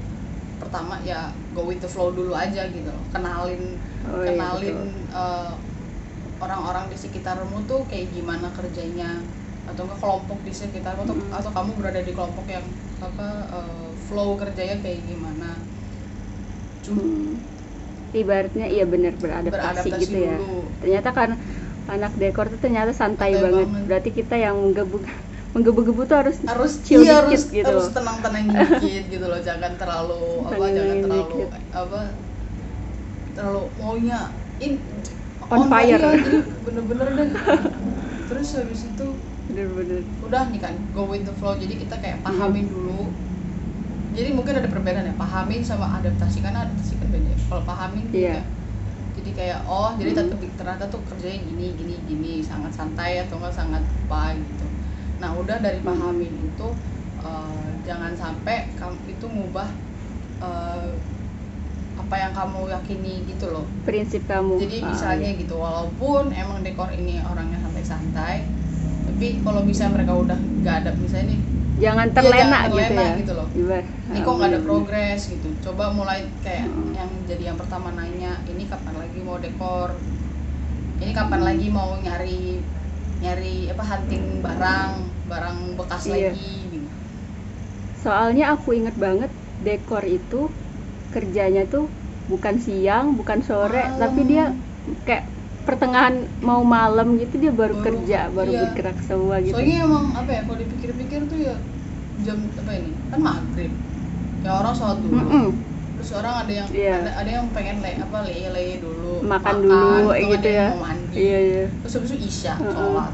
pertama 0.57 0.95
ya 1.03 1.21
go 1.53 1.65
with 1.65 1.79
the 1.79 1.89
flow 1.89 2.11
dulu 2.11 2.33
aja 2.35 2.67
gitu 2.69 2.89
loh. 2.89 3.05
kenalin 3.11 3.63
oh, 4.07 4.23
iya, 4.23 4.27
kenalin 4.33 4.77
betul. 4.79 5.15
eh, 5.15 5.53
orang-orang 6.41 6.85
di 6.91 6.97
sekitarmu 6.99 7.65
tuh 7.65 7.87
kayak 7.89 8.11
gimana 8.13 8.51
kerjanya 8.53 9.11
atau 9.65 9.89
enggak 9.89 10.01
kelompok 10.03 10.39
di 10.45 10.53
sekitarmu 10.53 11.03
atau, 11.03 11.17
Mm. 11.17 11.31
atau 11.33 11.51
kamu 11.51 11.71
berada 11.81 12.01
di 12.01 12.13
kelompok 12.13 12.47
yang 12.47 12.65
apa 13.01 13.29
eh, 13.51 13.89
flow 14.07 14.37
kerjanya 14.37 14.77
kayak 14.81 15.01
gimana 15.05 15.51
cuma 16.85 17.01
Hmm. 17.01 17.41
ibaratnya 18.13 18.67
iya 18.69 18.85
benar 18.85 19.17
beradaptasi, 19.17 19.89
beradaptasi 19.91 20.03
gitu 20.05 20.17
ya 20.21 20.37
dulu 20.39 20.61
ternyata 20.85 21.11
kan 21.11 21.31
anak 21.85 22.13
dekor 22.17 22.47
tuh 22.49 22.61
ternyata 22.61 22.93
santai, 22.93 23.35
Santai 23.35 23.43
banget. 23.43 23.69
banget. 23.69 23.85
berarti 23.89 24.11
kita 24.13 24.37
yang 24.37 24.57
menggebu 24.57 25.01
menggebu-gebu 25.55 26.03
tuh 26.05 26.17
harus 26.19 26.37
harus 26.43 26.73
Chill 26.83 27.07
iya, 27.07 27.23
dikit 27.23 27.31
harus 27.31 27.43
gitu. 27.49 27.67
harus 27.71 27.87
tenang-tenang 27.95 28.45
dikit 28.51 29.05
gitu 29.07 29.27
loh. 29.31 29.39
Jangan 29.39 29.73
terlalu 29.79 30.23
apa 30.43 30.65
jangan 30.69 30.97
terlalu 30.99 31.23
dikit. 31.31 31.49
apa 31.71 32.01
terlalu 33.35 33.63
maunya 33.79 34.19
in 34.59 34.73
On 35.45 35.69
fire. 35.69 36.01
iya, 36.01 36.11
jadi 36.19 36.39
bener-bener 36.65 37.07
deh. 37.15 37.29
Terus 38.33 38.49
habis 38.57 38.81
itu 38.83 39.07
bener-bener. 39.47 40.01
udah 40.21 40.43
nih 40.51 40.59
kan 40.59 40.75
go 40.91 41.07
with 41.07 41.23
the 41.23 41.35
flow. 41.39 41.55
Jadi 41.55 41.79
kita 41.79 42.03
kayak 42.03 42.19
pahamin 42.27 42.67
dulu. 42.67 43.13
Jadi 44.15 44.31
mungkin 44.31 44.59
ada 44.59 44.67
perbedaan 44.67 45.07
ya 45.07 45.15
pahamin 45.15 45.63
sama 45.63 46.03
adaptasi. 46.03 46.43
Karena 46.43 46.67
adaptasi 46.67 46.99
kan 46.99 47.09
ya. 47.13 47.37
kalau 47.47 47.63
pahamin 47.63 48.05
Iya. 48.11 48.43
kayak- 48.43 48.47
jadi 49.15 49.31
kayak 49.31 49.59
oh 49.71 49.95
jadi 49.95 50.11
tetap 50.11 50.39
ternyata 50.59 50.85
tuh 50.91 50.99
kerjanya 51.07 51.39
gini 51.47 51.67
gini 51.79 51.95
gini. 52.11 52.33
Sangat 52.43 52.75
santai 52.75 53.23
atau 53.23 53.39
enggak 53.39 53.55
sangat 53.55 53.83
apa 53.85 54.35
gitu 54.35 54.67
nah 55.25 55.33
udah 55.33 55.57
dari 55.57 55.81
pahamin 55.81 56.53
itu 56.53 56.69
eh, 57.25 57.65
jangan 57.81 58.13
sampai 58.13 58.69
kamu 58.77 58.93
itu 59.09 59.25
ngubah 59.25 59.69
eh, 60.45 60.89
apa 61.97 62.15
yang 62.21 62.33
kamu 62.37 62.61
yakini 62.69 63.25
gitu 63.25 63.49
loh 63.49 63.65
prinsip 63.89 64.21
kamu 64.29 64.61
jadi 64.61 64.77
Ah, 64.85 64.93
misalnya 64.93 65.31
iya. 65.33 65.41
gitu 65.41 65.57
walaupun 65.57 66.29
emang 66.29 66.61
dekor 66.61 66.93
ini 66.93 67.25
orangnya 67.25 67.57
santai-santai 67.57 68.45
tapi 69.09 69.41
kalau 69.41 69.65
bisa 69.65 69.89
mereka 69.89 70.13
udah 70.13 70.37
nggak 70.61 70.75
ada 70.85 70.91
misalnya 71.01 71.33
nih 71.33 71.41
jangan 71.75 72.07
Iya, 72.07 72.15
terlena, 72.15 72.39
jangan 72.39 72.61
gitu 72.61 72.77
terlena 72.77 73.03
ya 73.03 73.13
gitu 73.17 73.33
loh. 73.35 73.49
Ibar- 73.57 73.89
ini 74.05 74.19
kok 74.21 74.33
nggak 74.37 74.51
ada 74.53 74.61
bener-bener. 74.61 74.67
progres 74.69 75.21
gitu 75.33 75.49
coba 75.65 75.85
mulai 75.91 76.21
kayak 76.45 76.67
Mm. 76.69 76.93
yang 76.93 77.11
jadi 77.25 77.43
yang 77.51 77.59
pertama 77.59 77.89
nanya 77.97 78.33
ini 78.45 78.69
kapan 78.69 78.95
lagi 79.01 79.19
mau 79.25 79.39
dekor 79.41 79.91
ini 81.01 81.13
kapan 81.17 81.41
lagi 81.43 81.67
mau 81.71 81.91
nyari 81.99 82.63
nyari 83.19 83.55
apa 83.71 83.83
hunting 83.83 84.25
barang 84.39 84.93
barang 85.31 85.59
bekas 85.79 86.03
Iya. 86.07 86.31
lagi 86.33 86.53
gitu. 86.73 86.89
soalnya 88.05 88.45
aku 88.55 88.77
inget 88.77 88.97
banget 88.99 89.31
dekor 89.65 90.05
itu 90.05 90.53
kerjanya 91.15 91.65
tuh 91.75 91.89
bukan 92.29 92.57
siang 92.61 93.07
bukan 93.21 93.41
sore 93.45 93.85
Malam. 93.85 94.01
tapi 94.01 94.21
dia 94.29 94.45
kayak 95.09 95.25
pertengahan 95.65 96.29
mau 96.45 96.61
malam 96.61 97.17
gitu 97.17 97.41
dia 97.41 97.53
baru, 97.55 97.81
Baru- 97.81 97.85
kerja 97.87 98.19
baru 98.29 98.53
iya. 98.53 98.61
bergerak 98.69 98.99
semua 99.09 99.37
gitu 99.41 99.57
soalnya 99.57 99.79
emang 99.89 100.05
apa 100.13 100.31
ya 100.37 100.41
kalau 100.45 100.59
dipikir-pikir 100.61 101.21
tuh 101.31 101.39
ya 101.41 101.55
jam 102.25 102.39
apa 102.61 102.71
ini 102.77 102.91
kan 103.11 103.19
maghrib 103.25 103.73
ya 104.45 104.51
orang 104.61 104.75
sholat 104.77 104.99
dulu 105.01 105.17
Mm-mm. 105.17 105.47
terus 105.97 106.11
orang 106.21 106.35
ada 106.45 106.53
yang 106.53 106.69
Iya. 106.69 106.95
ada, 107.01 107.11
ada 107.25 107.31
yang 107.41 107.47
pengen 107.57 107.77
le 107.81 107.91
apa 107.97 108.19
leye 108.29 108.49
leye 108.53 108.75
dulu 108.83 109.13
makan 109.25 109.57
dulu 109.65 109.89
atau 110.13 110.29
gitu 110.37 110.49
ya 110.53 110.67
mau 110.77 110.81
mandi 110.85 111.17
iya 111.17 111.39
iya 111.41 111.65
terus 111.81 111.93
habis 111.97 112.11
itu 112.13 112.19
isya 112.29 112.53
Heeh. 112.61 112.75
sholat 112.77 113.13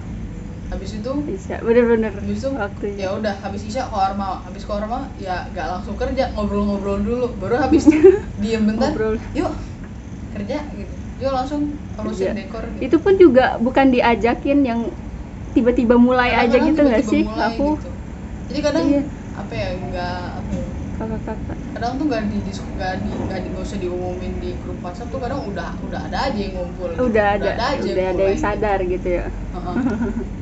habis 0.70 0.90
itu 0.94 1.10
bisa 1.26 1.54
bener-bener 1.66 2.12
habis 2.14 2.38
itu 2.40 2.48
waktunya 2.54 3.02
ya 3.02 3.08
udah 3.18 3.34
habis 3.42 3.62
isya 3.66 3.82
mau 4.14 4.34
habis 4.46 4.62
mau 4.70 5.02
ya 5.18 5.50
gak 5.50 5.66
langsung 5.72 5.96
kerja 5.98 6.30
ngobrol-ngobrol 6.34 6.98
dulu 7.02 7.26
baru 7.42 7.56
habis 7.66 7.84
diem 8.42 8.62
bentar 8.68 8.90
ngobrol 8.94 9.14
yuk 9.34 9.50
kerja 10.30 10.56
gitu 10.78 10.94
yuk 11.20 11.32
langsung 11.34 11.62
urusin 11.98 12.30
Kerja. 12.30 12.30
dekor 12.38 12.64
gitu. 12.70 12.82
itu 12.86 12.96
pun 13.02 13.14
juga 13.18 13.44
bukan 13.60 13.86
diajakin 13.94 14.58
yang 14.64 14.80
tiba-tiba 15.52 15.96
mulai 15.98 16.30
aja 16.32 16.56
Kadang-kadang 16.56 16.66
gitu 16.70 16.80
nggak 16.86 17.02
sih 17.10 17.22
mulai 17.26 17.46
aku 17.50 17.66
gitu. 17.76 17.88
jadi 18.48 18.60
kadang 18.66 18.86
Iya. 18.90 19.00
apa 19.30 19.52
ya 19.54 19.68
nggak 19.78 20.14
apa 20.42 20.50
ya, 20.52 20.66
kakak-kakak 20.96 21.58
kadang 21.74 21.92
tuh 21.98 22.04
nggak 22.10 22.22
di 22.30 22.36
nggak 22.76 22.92
di 23.06 23.10
nggak 23.26 23.38
di 23.42 23.46
nggak 23.54 23.64
usah 23.68 23.78
diumumin 23.82 24.32
di 24.42 24.48
grup 24.58 24.78
WhatsApp 24.84 25.08
tuh 25.14 25.20
kadang 25.22 25.40
udah 25.50 25.68
udah 25.86 26.00
ada 26.10 26.18
aja 26.28 26.38
yang 26.38 26.52
ngumpul 26.56 26.90
gitu. 26.98 27.02
udah 27.08 27.26
ada 27.38 27.50
aja 27.70 27.90
udah 27.90 28.04
ada 28.12 28.22
yang 28.26 28.38
sadar 28.38 28.78
gitu 28.92 29.08
ya 29.18 29.24
gitu. 29.30 29.54
Heeh. 29.54 29.76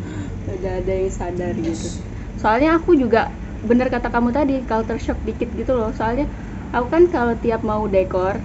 udah 0.56 0.72
ada 0.80 0.92
yang 0.92 1.12
sadar 1.12 1.52
gitu 1.54 1.88
soalnya 2.40 2.78
aku 2.78 2.94
juga 2.94 3.28
bener 3.66 3.90
kata 3.90 4.08
kamu 4.14 4.30
tadi 4.30 4.54
culture 4.64 5.00
shock 5.02 5.18
dikit 5.26 5.50
gitu 5.52 5.74
loh 5.74 5.90
soalnya 5.92 6.26
aku 6.70 6.86
kan 6.88 7.02
kalau 7.10 7.34
tiap 7.42 7.60
mau 7.66 7.82
dekor 7.90 8.38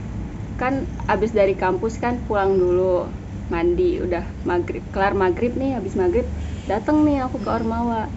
kan 0.58 0.86
abis 1.10 1.32
dari 1.34 1.54
kampus 1.54 1.98
kan 2.02 2.18
pulang 2.26 2.56
dulu 2.58 3.06
mandi 3.52 4.00
udah 4.02 4.24
maghrib 4.48 4.82
kelar 4.94 5.14
maghrib 5.14 5.54
nih 5.54 5.78
abis 5.78 5.94
maghrib 6.00 6.26
dateng 6.66 7.04
nih 7.04 7.22
aku 7.28 7.38
ke. 7.44 7.50
Ormawa 7.52 8.08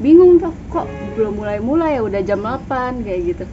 bingung 0.00 0.40
tuh 0.40 0.52
kok 0.72 0.86
belum 1.16 1.34
mulai 1.40 1.58
mulai 1.60 1.90
ya 1.98 2.02
udah 2.04 2.20
jam 2.24 2.40
8 2.40 3.04
kayak 3.04 3.20
gitu 3.34 3.44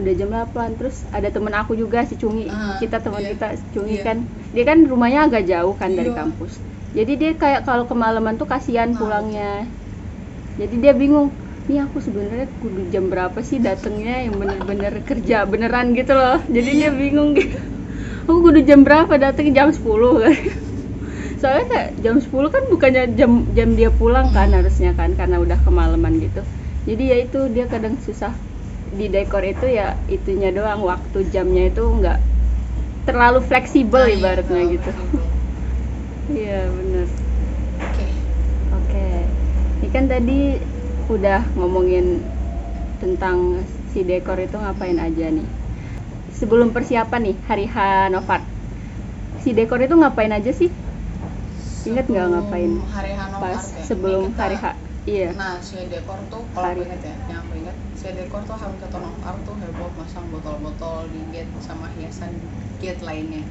udah 0.00 0.12
jam 0.18 0.28
8 0.32 0.74
terus 0.76 1.06
ada 1.14 1.28
temen 1.30 1.54
aku 1.54 1.78
juga 1.78 2.02
si 2.04 2.18
Cungi 2.18 2.50
Ah, 2.50 2.76
kita 2.82 2.98
teman 3.00 3.22
iya. 3.22 3.30
kita 3.36 3.48
Cungi 3.72 3.96
Iya. 4.00 4.04
kan 4.04 4.16
dia 4.52 4.64
kan 4.66 4.78
rumahnya 4.84 5.20
agak 5.30 5.42
jauh 5.48 5.74
kan 5.78 5.90
dari 5.94 6.10
Iya. 6.10 6.18
kampus 6.18 6.52
jadi 6.94 7.12
dia 7.20 7.32
kayak 7.34 7.66
kalau 7.68 7.84
kemalaman 7.90 8.38
tuh 8.40 8.46
kasihan 8.46 8.94
pulangnya. 8.94 9.66
Jadi 10.54 10.74
dia 10.78 10.94
bingung 10.94 11.34
nih 11.66 11.82
aku 11.82 11.98
sebenarnya 11.98 12.46
kudu 12.62 12.86
jam 12.92 13.10
berapa 13.10 13.38
sih 13.42 13.58
datangnya 13.58 14.28
yang 14.28 14.34
bener-bener 14.38 14.94
kerja 15.02 15.42
beneran 15.48 15.90
gitu 15.98 16.14
loh. 16.14 16.38
Jadi 16.46 16.70
Iya. 16.70 16.80
dia 16.80 16.90
bingung 16.94 17.34
gitu. 17.34 17.58
Aku 18.30 18.38
kudu 18.46 18.60
jam 18.64 18.80
berapa 18.86 19.10
datangnya 19.18 19.52
jam 19.64 19.68
10 19.74 20.22
kan 20.22 20.34
soalnya 21.40 21.66
kayak 21.72 21.90
jam 22.00 22.16
10 22.22 22.48
kan 22.54 22.62
bukannya 22.72 23.04
jam 23.18 23.32
jam 23.52 23.68
dia 23.78 23.90
pulang 23.90 24.30
kan 24.32 24.48
harusnya 24.54 24.94
kan 24.94 25.10
karena 25.18 25.36
udah 25.42 25.58
kemalaman 25.66 26.22
gitu. 26.22 26.40
Jadi 26.86 27.02
ya 27.10 27.16
itu 27.26 27.40
dia 27.50 27.66
kadang 27.66 27.98
susah 28.00 28.32
di 28.94 29.10
dekor 29.10 29.42
itu 29.42 29.66
ya 29.66 29.98
itunya 30.06 30.54
doang 30.54 30.84
waktu 30.86 31.26
jamnya 31.34 31.72
itu 31.72 31.82
nggak 31.82 32.18
terlalu 33.08 33.40
fleksibel 33.44 34.04
Nah, 34.04 34.10
iya, 34.12 34.16
ibaratnya 34.16 34.62
gitu. 34.70 34.90
Iya 36.32 36.68
bener 36.72 37.06
oke 37.80 38.06
Oke, 38.74 39.06
ini 39.80 39.88
kan 39.94 40.10
tadi 40.10 40.58
udah 41.06 41.46
ngomongin 41.54 42.26
tentang 42.98 43.62
si 43.94 44.02
dekor 44.02 44.34
itu 44.42 44.58
ngapain 44.58 44.98
aja 44.98 45.30
nih. 45.30 45.46
Sebelum 46.34 46.74
persiapan 46.74 47.30
nih 47.30 47.36
hari 47.46 47.66
H 47.70 47.76
Novat, 48.10 48.42
si 49.38 49.54
dekor 49.54 49.78
itu 49.78 49.94
ngapain 49.94 50.34
aja 50.34 50.50
sih? 50.50 50.74
Ingat 51.86 52.10
nggak 52.10 52.26
ngapain? 52.34 52.72
hari 52.90 53.12
Hanok 53.14 53.40
Pas 53.40 53.62
ya? 53.62 53.82
sebelum 53.86 54.22
kita- 54.34 54.40
hari 54.42 54.56
H, 54.58 54.64
iya. 55.06 55.30
Nah, 55.38 55.62
si 55.62 55.78
dekor 55.86 56.18
tuh 56.26 56.42
kalau 56.50 56.74
aku 56.74 56.82
inget 56.82 57.00
ya, 57.04 57.14
yang 57.30 57.40
aku 57.46 57.52
inget, 57.54 57.76
si 57.94 58.06
dekor 58.10 58.42
tuh 58.42 58.56
harus 58.58 58.78
satu 58.82 58.98
art 59.22 59.40
tuh 59.46 59.56
heboh 59.60 59.90
masang 59.94 60.26
botol-botol 60.34 61.06
di 61.14 61.20
gate 61.30 61.52
sama 61.62 61.86
hiasan 61.94 62.34
gate 62.82 63.02
lainnya. 63.06 63.46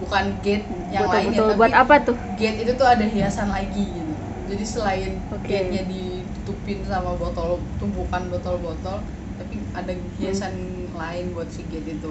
Bukan 0.00 0.24
gate 0.40 0.66
yang 0.88 1.06
lainnya, 1.12 1.40
Betul-betul 1.40 1.54
tapi 1.54 1.60
buat 1.60 1.72
apa 1.76 1.94
tuh? 2.08 2.16
gate 2.40 2.58
itu 2.64 2.72
tuh 2.80 2.88
ada 2.88 3.04
hiasan 3.04 3.48
lagi 3.52 3.84
gitu. 4.00 4.12
Jadi 4.50 4.64
selain 4.66 5.12
Oke. 5.30 5.46
gate-nya 5.46 5.82
ditutupin 5.86 6.80
sama 6.82 7.14
botol 7.14 7.60
tumpukan 7.78 8.22
botol-botol, 8.32 8.98
tapi 9.38 9.54
ada 9.76 9.92
hiasan 10.18 10.54
lain 10.90 11.24
buat 11.36 11.46
si 11.52 11.62
gate 11.70 12.00
itu. 12.00 12.10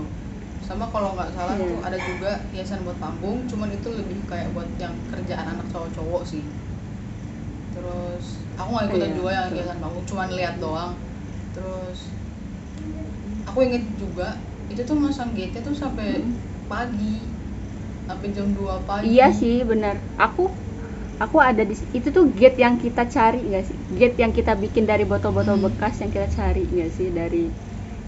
Sama 0.63 0.85
kalau 0.93 1.17
nggak 1.17 1.33
salah 1.35 1.55
Iya. 1.57 1.65
tuh 1.65 1.79
ada 1.83 1.97
juga 1.99 2.31
hiasan 2.53 2.79
buat 2.85 2.97
panggung, 3.01 3.43
cuman 3.49 3.69
itu 3.73 3.89
lebih 3.91 4.19
kayak 4.29 4.53
buat 4.55 4.69
yang 4.79 4.93
kerjaan 5.11 5.47
anak 5.57 5.65
cowok-cowok 5.73 6.23
sih. 6.29 6.43
Terus 7.73 8.23
aku 8.59 8.69
nggak 8.75 8.87
ikutan 8.91 9.09
Iya, 9.09 9.17
juga 9.17 9.29
yang 9.33 9.45
betul. 9.49 9.57
hiasan 9.57 9.77
panggung, 9.81 10.05
cuman 10.09 10.29
lihat 10.35 10.55
doang. 10.61 10.93
Terus 11.55 11.97
aku 13.47 13.57
inget 13.65 13.83
juga 13.97 14.27
itu 14.69 14.81
tuh 14.85 14.97
masang 14.97 15.33
gate 15.33 15.59
tuh 15.65 15.73
sampai 15.73 16.21
Hmm. 16.21 16.33
pagi 16.69 17.25
sampai 18.09 18.27
jam 18.33 18.47
2 18.57 18.81
pagi. 18.89 19.07
Iya 19.15 19.27
sih, 19.41 19.55
benar. 19.71 19.95
Aku 20.19 20.49
aku 21.23 21.37
ada 21.49 21.63
di 21.69 21.75
itu 21.97 22.09
tuh 22.17 22.25
gate 22.39 22.57
yang 22.65 22.75
kita 22.83 23.03
cari 23.15 23.39
nggak 23.49 23.65
sih? 23.69 23.77
Gate 23.99 24.17
yang 24.23 24.31
kita 24.37 24.53
bikin 24.63 24.85
dari 24.91 25.03
botol-botol 25.11 25.55
Hmm. 25.59 25.65
bekas 25.69 25.95
yang 26.01 26.11
kita 26.15 26.27
cari 26.37 26.63
nggak 26.75 26.91
sih 26.97 27.07
dari 27.13 27.43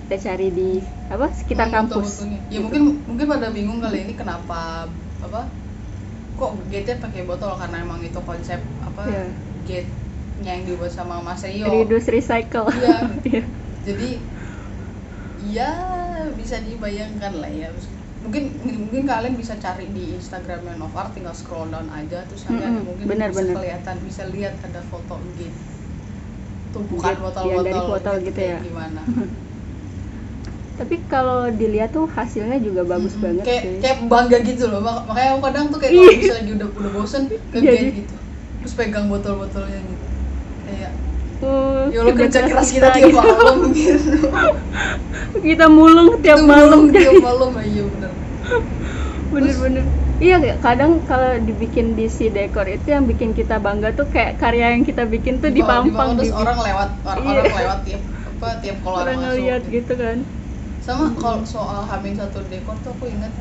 kita 0.08 0.18
cari 0.28 0.48
di 0.52 0.70
apa 1.14 1.28
sekitar 1.32 1.68
Hmm, 1.70 1.76
kampus 1.76 2.10
ya 2.52 2.60
Gitu. 2.60 2.62
mungkin 2.64 2.82
mungkin 3.08 3.26
pada 3.32 3.48
bingung 3.56 3.80
kali 3.80 3.98
ini 4.08 4.14
kenapa 4.16 4.88
apa 5.24 5.42
kok 6.40 6.52
gate 6.72 6.98
pakai 6.98 7.22
botol 7.30 7.54
karena 7.60 7.78
emang 7.86 8.02
itu 8.02 8.20
konsep 8.26 8.60
apa 8.82 9.04
Iya. 9.08 9.24
gate 9.68 9.90
yang 10.42 10.60
dibuat 10.66 10.90
sama 10.92 11.22
Mas 11.22 11.44
Rio 11.46 11.70
reduce 11.70 12.10
recycle 12.10 12.68
Iya. 12.74 12.96
Iya. 13.30 13.44
jadi 13.88 14.10
ya 15.52 15.72
bisa 16.38 16.58
dibayangkan 16.62 17.34
lah 17.42 17.52
ya 17.52 17.70
mungkin 18.22 18.44
mungkin 18.62 19.04
kalian 19.04 19.34
bisa 19.34 19.58
cari 19.58 19.90
di 19.90 20.14
Instagramnya 20.14 20.78
Novar 20.78 21.10
tinggal 21.10 21.34
scroll 21.34 21.68
down 21.68 21.90
aja 21.90 22.22
terus 22.24 22.46
ada 22.46 22.70
Mm-mm, 22.70 22.86
mungkin 22.86 23.06
benar, 23.08 23.30
bisa 23.30 23.42
benar. 23.42 23.56
kelihatan 23.58 23.96
bisa 24.06 24.24
lihat 24.30 24.54
ada 24.62 24.82
foto 24.84 25.18
gate 25.34 25.58
tumpukan 26.72 27.18
botol-botol 27.18 27.44
iya, 27.44 27.58
dari 27.66 27.82
botol 27.84 28.16
gitu 28.22 28.38
kayak 28.38 28.52
ya. 28.54 28.60
gimana 28.62 29.02
tapi 30.80 30.96
kalau 31.06 31.50
dilihat 31.52 31.92
tuh 31.92 32.06
hasilnya 32.08 32.58
juga 32.58 32.82
bagus 32.84 33.14
Mm-mm. 33.14 33.26
banget 33.28 33.46
kayak 33.46 33.64
sih 33.64 33.76
kayak 33.80 33.98
bangga 34.06 34.38
gitu 34.42 34.64
loh 34.66 34.80
Mak- 34.80 35.04
makanya 35.04 35.30
aku 35.32 35.42
kadang 35.46 35.66
tuh 35.68 35.80
kayak 35.80 35.92
Iya. 35.92 36.02
kalau 36.06 36.18
misalnya 36.18 36.52
udah 36.54 36.68
udah 36.72 36.92
bosen 36.92 37.22
ke 37.28 37.36
Jadi- 37.52 37.66
gate 37.66 37.94
gitu 38.00 38.16
terus 38.62 38.74
pegang 38.78 39.10
botol-botolnya 39.10 39.82
gitu 39.82 40.06
Oh, 41.42 41.90
ya 41.90 42.06
Allah 42.06 42.14
kerja 42.14 42.40
keras 42.46 42.70
kita 42.70 42.86
kita 42.86 42.90
tiap 42.94 43.10
gitu. 43.10 43.18
malam 43.18 43.58
gitu. 43.74 44.14
Kita 45.42 45.66
mulung 45.68 46.10
tiap 46.22 46.38
Itu 46.38 46.46
malam. 46.46 46.70
mulung 46.70 46.86
tiap 46.94 47.14
malam 47.26 47.50
iya 47.58 47.84
bener 47.84 48.12
bener-bener 49.32 49.84
iya 50.20 50.38
kadang 50.60 51.02
kalau 51.02 51.40
dibikin 51.40 51.96
di 51.96 52.06
si 52.06 52.28
dekor 52.28 52.68
itu 52.68 52.88
yang 52.88 53.08
bikin 53.08 53.32
kita 53.32 53.58
bangga 53.58 53.90
tuh 53.92 54.06
kayak 54.06 54.38
karya 54.38 54.76
yang 54.76 54.84
kita 54.84 55.08
bikin 55.08 55.40
tuh 55.40 55.50
Di 55.50 55.64
bawah 55.64 55.88
terus 56.14 56.30
di 56.30 56.36
orang 56.36 56.60
lewat 56.60 56.90
orang, 57.02 57.24
Iya. 57.24 57.40
orang 57.42 57.58
lewat 57.58 57.80
tiap 57.88 58.02
apa 58.32 58.48
tiap 58.60 58.78
keluar 58.82 59.02
orang 59.02 59.16
masuk 59.16 59.26
ngeliat 59.32 59.62
gitu. 59.64 59.74
gitu 59.78 59.94
kan. 59.98 60.18
Sama 60.82 61.06
kalau 61.16 61.42
soal 61.42 61.86
Hamin 61.86 62.14
satu 62.14 62.42
dekor 62.50 62.74
tuh 62.82 62.92
aku 62.92 63.06
ingat 63.08 63.34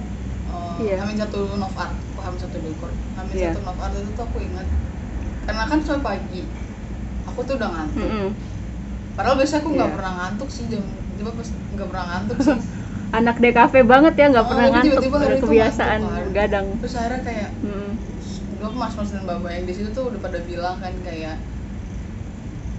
uh, 0.48 0.76
Iya. 0.78 1.00
Hamin 1.00 1.16
satu 1.16 1.52
Nov 1.56 1.72
Art. 1.74 1.92
Aku 1.92 2.20
Hamin 2.22 2.38
satu 2.38 2.56
dekor? 2.56 2.90
Hamin 3.16 3.32
Iya. 3.34 3.50
satu 3.50 3.60
Nov 3.60 3.76
Art 3.76 3.92
itu 3.92 4.10
tuh 4.12 4.24
aku 4.24 4.38
ingat. 4.40 4.66
Karena 5.42 5.64
kan 5.66 5.78
sampai 5.80 6.04
pagi 6.06 6.42
aku 7.24 7.40
tuh 7.42 7.54
udah 7.56 7.70
ngantuk 7.70 8.04
Mm-mm. 8.04 8.28
padahal 9.14 9.36
biasanya 9.36 9.60
aku 9.60 9.70
nggak 9.70 9.88
Iya. 9.88 9.96
pernah 9.96 10.12
ngantuk 10.16 10.48
sih 10.48 10.64
jam 10.68 10.84
tiba 11.16 11.30
pas 11.32 11.48
nggak 11.50 11.88
pernah 11.88 12.06
ngantuk 12.08 12.38
sih 12.40 12.56
anak 13.18 13.36
DKV 13.38 13.74
banget 13.84 14.14
ya 14.14 14.26
nggak 14.30 14.44
Oh, 14.46 14.50
pernah 14.50 14.66
ngantuk 14.70 14.86
tiba-tiba 15.02 15.16
hari 15.16 15.26
udah 15.26 15.36
itu 15.36 15.46
kebiasaan 15.46 16.00
ngantuk 16.00 16.26
begadang 16.30 16.66
terus 16.78 16.94
akhirnya 16.94 17.20
kayak 17.26 17.50
Mm-mm. 17.60 17.90
dua 18.60 18.70
mas-mas 18.70 19.08
dan 19.10 19.24
bapak 19.24 19.50
yang 19.50 19.64
di 19.64 19.74
situ 19.74 19.88
tuh 19.90 20.04
udah 20.08 20.20
pada 20.20 20.38
bilang 20.44 20.76
kan 20.78 20.92
kayak 21.00 21.36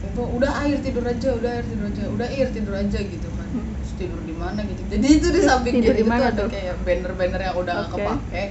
itu 0.01 0.21
udah 0.21 0.51
air 0.61 0.77
tidur 0.81 1.05
aja 1.05 1.29
udah 1.31 1.49
air 1.53 1.65
tidur 1.65 1.85
aja 1.87 2.03
udah 2.09 2.27
air 2.27 2.47
tidur 2.49 2.73
aja 2.75 2.99
gitu 2.99 3.27
kan 3.29 3.47
Hmm. 3.51 3.67
terus 3.75 3.93
tidur 3.99 4.19
di 4.23 4.31
mana 4.31 4.63
gitu 4.63 4.79
jadi 4.87 5.07
itu 5.11 5.27
di 5.27 5.41
samping 5.43 5.73
Tidur 5.75 5.91
gate 5.91 5.99
di 5.99 6.03
itu 6.03 6.09
mana 6.09 6.27
tuh 6.31 6.47
ada 6.47 6.55
kayak 6.55 6.75
banner-banner 6.81 7.41
yang 7.43 7.55
udah 7.59 7.75
Oke. 7.83 7.99
kepake 7.99 8.43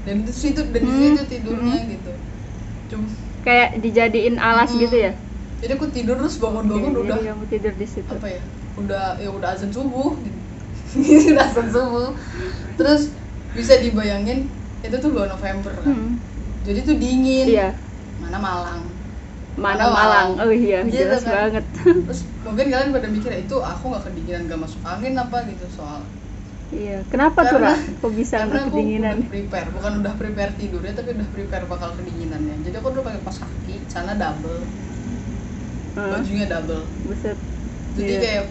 dan 0.00 0.16
di 0.24 0.32
situ 0.32 0.60
dan 0.64 0.80
di 0.80 0.88
Hmm. 0.88 1.02
situ 1.12 1.22
tidurnya 1.28 1.76
Hmm. 1.76 1.92
gitu 1.92 2.12
cuma 2.88 3.06
kayak 3.42 3.80
dijadiin 3.80 4.36
alas 4.38 4.70
Mm-mm. 4.70 4.82
gitu 4.82 4.96
ya? 4.96 5.12
Jadi 5.60 5.72
aku 5.76 5.86
tidur 5.92 6.16
terus 6.16 6.40
bangun-bangun 6.40 6.92
Jadi 6.92 7.00
udah 7.04 7.18
kamu 7.20 7.44
tidur 7.48 7.72
di 7.76 7.86
situ. 7.86 8.08
apa 8.08 8.28
ya 8.28 8.42
udah 8.80 9.04
ya 9.20 9.28
udah 9.28 9.48
azan 9.52 9.70
subuh 9.70 10.16
gitu. 10.24 10.38
Udah 11.36 11.44
azan 11.46 11.68
subuh. 11.70 12.08
Terus 12.74 13.02
bisa 13.52 13.74
dibayangin 13.78 14.48
itu 14.80 14.96
tuh 14.96 15.10
2 15.12 15.28
November 15.28 15.72
kan. 15.84 15.84
Hmm. 15.86 16.12
jadi 16.62 16.78
tuh 16.84 16.96
dingin. 16.96 17.46
Iya. 17.46 17.68
Mana 18.20 18.38
Malang. 18.40 18.82
Mana 19.56 19.84
Malang. 19.86 19.92
Malang. 19.92 20.30
oh 20.40 20.52
iya 20.52 20.80
Gitu 20.82 20.96
jelas 20.96 21.22
kan. 21.22 21.32
banget. 21.52 21.64
Terus 21.76 22.20
mungkin 22.40 22.66
kalian 22.72 22.90
pada 22.90 23.08
mikir 23.08 23.32
itu 23.36 23.56
aku 23.60 23.84
nggak 23.92 24.02
kedinginan 24.08 24.42
gak 24.48 24.60
masuk 24.64 24.80
angin 24.82 25.14
apa 25.14 25.44
gitu 25.46 25.66
soal 25.68 26.00
iya. 26.74 26.92
Kenapa 27.10 27.40
tuh 27.50 27.58
Ra? 27.64 27.72
kok 28.00 28.12
bisa 28.20 28.36
karena 28.40 28.58
aku 28.66 28.76
kedinginan? 28.76 29.16
udah 29.18 29.30
prepare. 29.30 29.68
Bukan 29.76 29.92
udah 30.00 30.14
prepare 30.20 30.52
tidurnya 30.60 30.92
tapi 30.98 31.08
udah 31.16 31.28
prepare 31.34 31.64
bakal 31.72 31.90
kedinginannya. 31.98 32.56
Jadi 32.64 32.74
aku 32.78 32.88
udah 32.94 33.04
pakai 33.06 33.20
kaos 33.26 33.38
kaki 33.42 33.74
celana 33.90 34.14
double. 34.16 34.60
Heeh, 35.96 36.10
bajunya 36.12 36.46
double. 36.46 36.82
Buset. 37.06 37.36
Jadi 37.98 38.12
Iya. 38.14 38.20
kayak 38.22 38.44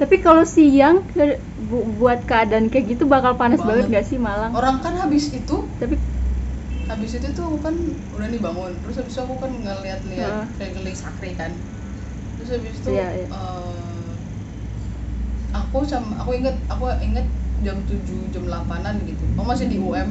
tapi 0.00 0.16
kalau 0.24 0.44
siang 0.48 1.04
ke, 1.12 1.44
bu- 1.60 1.84
buat 2.00 2.24
keadaan 2.24 2.72
kayak 2.72 2.96
gitu 2.96 3.04
bakal 3.04 3.36
panas 3.36 3.60
banget, 3.60 3.84
Banget. 3.92 4.00
gak 4.00 4.06
sih 4.08 4.16
Malang? 4.16 4.52
Orang 4.56 4.76
kan 4.80 4.94
habis 4.96 5.28
itu 5.36 5.56
tapi 5.76 5.94
habis 6.90 7.12
itu 7.14 7.28
tuh 7.36 7.44
aku 7.46 7.58
kan 7.62 7.74
udah 8.16 8.26
nih 8.32 8.40
bangun. 8.42 8.72
Terus 8.82 8.96
habis 8.98 9.12
itu 9.14 9.22
aku 9.22 9.36
kan 9.38 9.50
ngeliat-liat 9.54 10.00
Heeh. 10.08 10.72
keliling 10.74 10.96
sakri 10.98 11.32
kan. 11.38 11.52
Terus 12.40 12.48
habis 12.56 12.74
itu 12.80 12.90
Iya, 12.90 13.06
iya. 13.14 13.26
eh, 13.28 14.10
aku 15.50 15.82
sama 15.86 16.22
aku 16.22 16.30
inget 16.38 16.56
aku 16.70 16.84
inget 17.02 17.26
jam 17.60 17.76
7 17.84 18.32
jam 18.32 18.42
8an 18.44 18.94
gitu. 19.04 19.24
Aku 19.36 19.44
masih 19.44 19.66
di 19.68 19.76
UM 19.76 20.08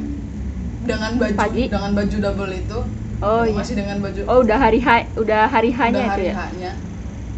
dengan 0.85 1.11
baju 1.17 1.35
Pagi? 1.35 1.63
dengan 1.67 1.91
baju 1.93 2.15
double 2.17 2.53
itu? 2.53 2.79
Oh 3.19 3.43
Aku 3.43 3.51
iya. 3.51 3.57
Masih 3.59 3.75
dengan 3.75 3.97
baju? 3.99 4.21
Oh 4.25 4.39
udah 4.41 4.57
hari 4.57 4.79
H 4.79 4.89
udah 5.17 5.41
hari 5.45 5.69
udah 5.73 5.79
hanya 5.81 6.01
itu 6.01 6.11
hari 6.11 6.25
ya? 6.29 6.33
H-nya. 6.37 6.71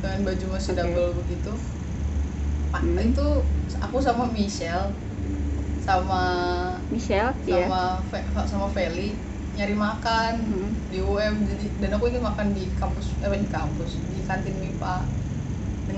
Dengan 0.02 0.19
baju 0.26 0.45
masih 0.52 0.71
Oke. 0.71 0.80
double 0.82 1.10
begitu. 1.26 1.52
Pa- 2.71 2.80
Hmm. 2.82 2.97
itu 2.97 3.28
aku 3.78 3.97
sama 4.00 4.24
Michelle 4.32 4.95
sama 5.82 6.21
Michelle 6.88 7.34
iya. 7.43 7.65
sama 7.67 8.00
Fe- 8.13 8.28
sama 8.47 8.67
Feli 8.71 9.17
nyari 9.58 9.76
makan 9.76 10.34
Hmm. 10.39 10.69
di 10.88 11.04
UM 11.04 11.34
jadi 11.43 11.65
dan 11.84 11.89
aku 12.00 12.08
ingin 12.08 12.24
makan 12.24 12.56
di 12.56 12.69
kampus 12.80 13.12
eh 13.19 13.28
di 13.28 13.50
kampus 13.52 14.00
di 14.00 14.19
kantin 14.24 14.56
MIPA 14.56 15.04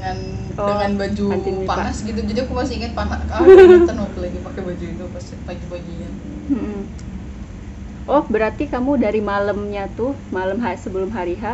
dengan 0.03 0.17
Oh, 0.57 0.63
dengan 0.67 0.91
baju 1.01 1.29
panas 1.69 1.97
gitu 2.07 2.19
jadi 2.29 2.39
aku 2.45 2.53
masih 2.59 2.75
ingat 2.83 2.93
panas 2.97 3.19
ingetan 3.67 3.97
waktu 4.03 4.19
lagi 4.19 4.37
pakai 4.43 4.61
baju 4.67 4.85
itu 4.95 5.05
pas 5.15 5.25
pagi-paginya 5.47 6.09
Mm-mm. 6.49 6.87
Oh, 8.13 8.23
berarti 8.33 8.63
kamu 8.73 8.91
dari 9.05 9.19
malamnya 9.31 9.83
tuh, 9.97 10.11
malam 10.37 10.57
ha- 10.63 10.79
sebelum 10.83 11.09
hari 11.17 11.35
H, 11.43 11.45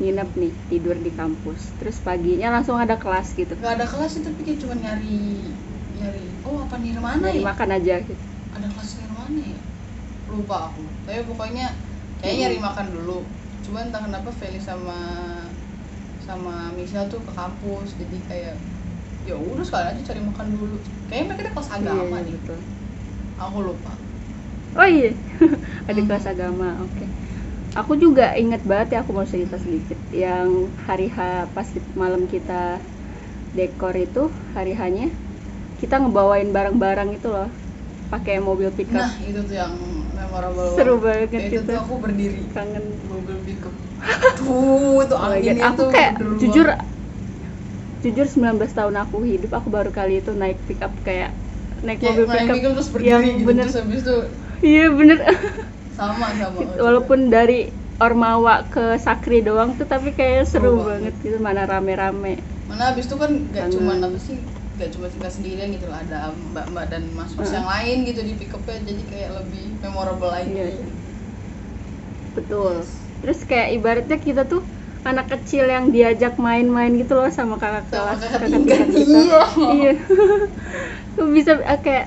nginep 0.00 0.30
nih, 0.42 0.52
tidur 0.70 0.96
di 1.06 1.10
kampus. 1.20 1.60
Terus 1.78 1.96
paginya 2.06 2.48
langsung 2.54 2.76
ada 2.84 2.96
kelas 3.02 3.28
gitu. 3.40 3.54
nggak 3.58 3.72
ada 3.78 3.86
kelas 3.86 4.12
itu 4.18 4.26
tapi 4.26 4.40
kayak 4.42 4.58
cuma 4.62 4.74
nyari 4.74 5.18
nyari 5.94 6.26
oh 6.42 6.58
apa 6.66 6.76
Nirmana 6.82 7.28
Nyari 7.28 7.40
ya 7.40 7.48
makan 7.48 7.70
aja 7.76 7.94
gitu. 8.08 8.26
ada 8.54 8.66
kelas 8.70 8.90
Nirmana 8.98 9.40
ya 9.42 9.60
lupa 10.30 10.56
aku 10.72 10.82
tapi 11.06 11.20
pokoknya 11.28 11.66
kayak 12.18 12.36
nyari 12.40 12.56
makan 12.58 12.86
dulu 12.94 13.20
cuma 13.64 13.78
entah 13.86 14.02
kenapa 14.02 14.30
Feli 14.34 14.58
sama 14.60 14.98
sama 16.28 16.54
Michelle 16.76 17.08
tuh 17.12 17.20
ke 17.26 17.32
kampus 17.40 17.88
jadi 18.00 18.16
kayak 18.28 18.54
ya 19.28 19.34
udah 19.50 19.64
sekali 19.68 19.84
aja 19.92 20.02
cari 20.08 20.20
makan 20.28 20.48
dulu 20.56 20.76
kayaknya 21.08 21.26
mereka 21.28 21.42
ada 21.44 21.52
kelas 21.56 21.70
agama 21.78 22.16
Iya, 22.16 22.24
nih 22.26 22.36
betul. 22.36 22.58
aku 23.44 23.58
lupa 23.68 23.92
Oh 24.74 24.88
iya, 24.90 25.14
ada 25.90 26.00
Hmm. 26.00 26.06
kelas 26.06 26.26
agama. 26.26 26.68
Oke. 26.82 27.06
Aku 27.74 27.94
juga 27.98 28.34
inget 28.38 28.62
banget 28.66 28.88
ya, 28.94 28.98
aku 29.02 29.10
mau 29.14 29.26
cerita 29.26 29.56
sedikit. 29.58 29.98
Yang 30.14 30.70
hari 30.86 31.08
H 31.10 31.18
pas 31.54 31.68
malam 31.98 32.26
kita 32.30 32.78
dekor 33.56 33.94
itu 33.98 34.30
hari 34.56 34.74
hanya 34.78 35.10
kita 35.80 36.00
ngebawain 36.02 36.50
barang-barang 36.56 37.10
itu 37.18 37.28
loh, 37.30 37.50
pakai 38.12 38.38
mobil 38.42 38.70
pickup. 38.74 39.06
nah 39.06 39.10
itu 39.24 39.40
tuh 39.48 39.56
yang 39.56 39.74
memorable 40.34 40.74
Seru 40.74 40.94
banget. 40.98 41.28
Kayak 41.30 41.46
itu 41.46 41.60
tuh. 41.62 41.78
aku 41.78 41.94
berdiri. 42.02 42.38
Kangen. 42.50 42.84
mobil 43.06 43.36
pickup. 43.46 43.74
Tuh 44.38 44.98
itu 45.06 45.14
Oh 45.14 45.30
anginnya 45.30 45.64
aku 45.70 45.78
tuh 45.78 45.86
kayak 45.94 46.12
bener 46.18 46.36
jujur 46.42 46.66
jujur 48.04 48.26
19 48.28 48.60
tahun 48.68 48.94
aku 49.00 49.16
hidup 49.24 49.50
aku 49.56 49.72
baru 49.72 49.88
kali 49.88 50.20
itu 50.20 50.36
naik 50.36 50.60
pick 50.68 50.76
up 50.84 50.92
kayak 51.08 51.32
naik 51.80 52.04
kayak 52.04 52.20
mobil 52.20 52.26
naik 52.28 52.36
pick 52.36 52.50
up 52.50 52.56
pickup 52.60 52.72
terus 52.76 52.90
berdiri 52.92 53.08
yang 53.08 53.24
gitu 53.24 53.48
bener. 53.48 53.64
terus 53.64 53.76
habis 53.80 54.00
itu 54.04 54.16
iya 54.60 54.86
bener. 54.92 55.18
Sama 55.94 56.26
sama 56.34 56.58
walaupun 56.82 57.30
dari 57.30 57.70
Ormawa 58.02 58.66
ke 58.66 58.98
Sakri 58.98 59.46
doang 59.46 59.78
tuh 59.78 59.86
tapi 59.86 60.10
kayak 60.10 60.50
seru 60.50 60.74
Seru 60.74 60.82
banget. 60.82 61.14
banget 61.14 61.14
gitu 61.22 61.38
mana 61.38 61.62
rame-rame. 61.64 62.42
Mana 62.66 62.90
habis 62.90 63.06
itu 63.06 63.14
kan 63.14 63.30
gak 63.54 63.70
cuma 63.70 63.94
apa 64.02 64.18
sih 64.18 64.42
gak 64.80 64.90
cuma 64.94 65.06
tinggal 65.12 65.32
sendirian 65.36 65.70
gitu 65.74 65.86
loh 65.90 65.98
ada 66.04 66.18
mbak-mbak 66.34 66.86
dan 66.92 67.02
mas-mas 67.18 67.48
Heeh. 67.48 67.54
yang 67.56 67.68
lain 67.74 67.96
gitu 68.08 68.20
di 68.28 68.32
pick 68.40 68.50
upnya 68.58 68.78
jadi 68.90 69.02
kayak 69.10 69.30
lebih 69.38 69.64
memorable 69.84 70.30
lagi 70.36 70.50
Iya. 70.50 70.64
betul. 72.36 72.74
Terus 73.20 73.38
kayak 73.50 73.68
ibaratnya 73.76 74.16
kita 74.26 74.42
tuh 74.50 74.62
anak 75.08 75.26
kecil 75.32 75.64
yang 75.74 75.84
diajak 75.94 76.32
main-main 76.46 76.92
gitu 77.00 77.12
loh 77.18 77.28
sama 77.38 77.54
kakak 77.62 77.84
kelas 77.92 78.20
kakak 78.30 78.50
tingkat, 78.54 78.88
kita. 78.98 79.16
Iya. 79.20 79.40
iya. 79.74 79.90
Tuh 81.16 81.26
bisa 81.36 81.52
eh, 81.72 81.78
kayak 81.86 82.06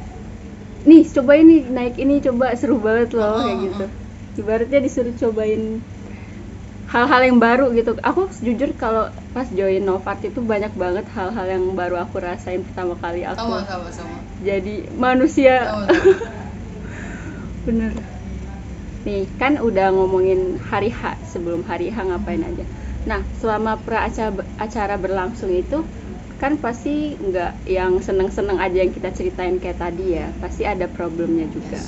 nih 0.90 1.02
coba 1.16 1.34
ini 1.42 1.54
naik 1.76 1.96
ini 2.04 2.14
coba. 2.28 2.46
Seru 2.60 2.76
banget 2.88 3.10
loh 3.18 3.34
kayak 3.46 3.60
gitu. 3.66 3.84
Ibaratnya 4.40 4.80
disuruh 4.86 5.14
cobain 5.22 5.62
hal-hal 6.88 7.22
yang 7.28 7.38
baru 7.38 7.76
gitu. 7.76 8.00
Aku 8.00 8.32
jujur 8.40 8.72
kalau 8.80 9.12
pas 9.36 9.48
join 9.52 9.84
Novart 9.84 10.24
itu 10.24 10.40
banyak 10.40 10.72
banget 10.74 11.06
hal-hal 11.12 11.48
yang 11.48 11.64
baru 11.76 12.00
aku 12.00 12.24
rasain 12.24 12.64
pertama 12.64 12.96
kali 12.96 13.28
aku. 13.28 13.44
Sama 13.44 13.68
sama 13.68 13.90
sama. 13.92 14.18
Jadi 14.40 14.88
manusia. 14.96 15.56
Sama, 15.68 15.86
sama. 15.92 16.32
bener. 17.68 17.92
Nih 19.04 19.28
kan 19.36 19.60
udah 19.60 19.92
ngomongin 19.92 20.60
hari 20.72 20.92
H 20.92 21.20
sebelum 21.28 21.68
hari 21.68 21.92
H 21.92 22.08
ngapain 22.08 22.44
aja. 22.44 22.64
Nah 23.04 23.22
selama 23.36 23.80
pra 23.84 24.08
acara, 24.08 24.48
acara 24.56 24.96
berlangsung 24.96 25.52
itu 25.52 25.84
kan 26.40 26.56
pasti 26.62 27.18
nggak 27.20 27.66
yang 27.68 28.00
seneng-seneng 28.00 28.62
aja 28.62 28.78
yang 28.80 28.94
kita 28.96 29.12
ceritain 29.12 29.60
kayak 29.60 29.80
tadi 29.84 30.16
ya. 30.24 30.32
Pasti 30.40 30.64
ada 30.64 30.88
problemnya 30.88 31.52
juga. 31.52 31.84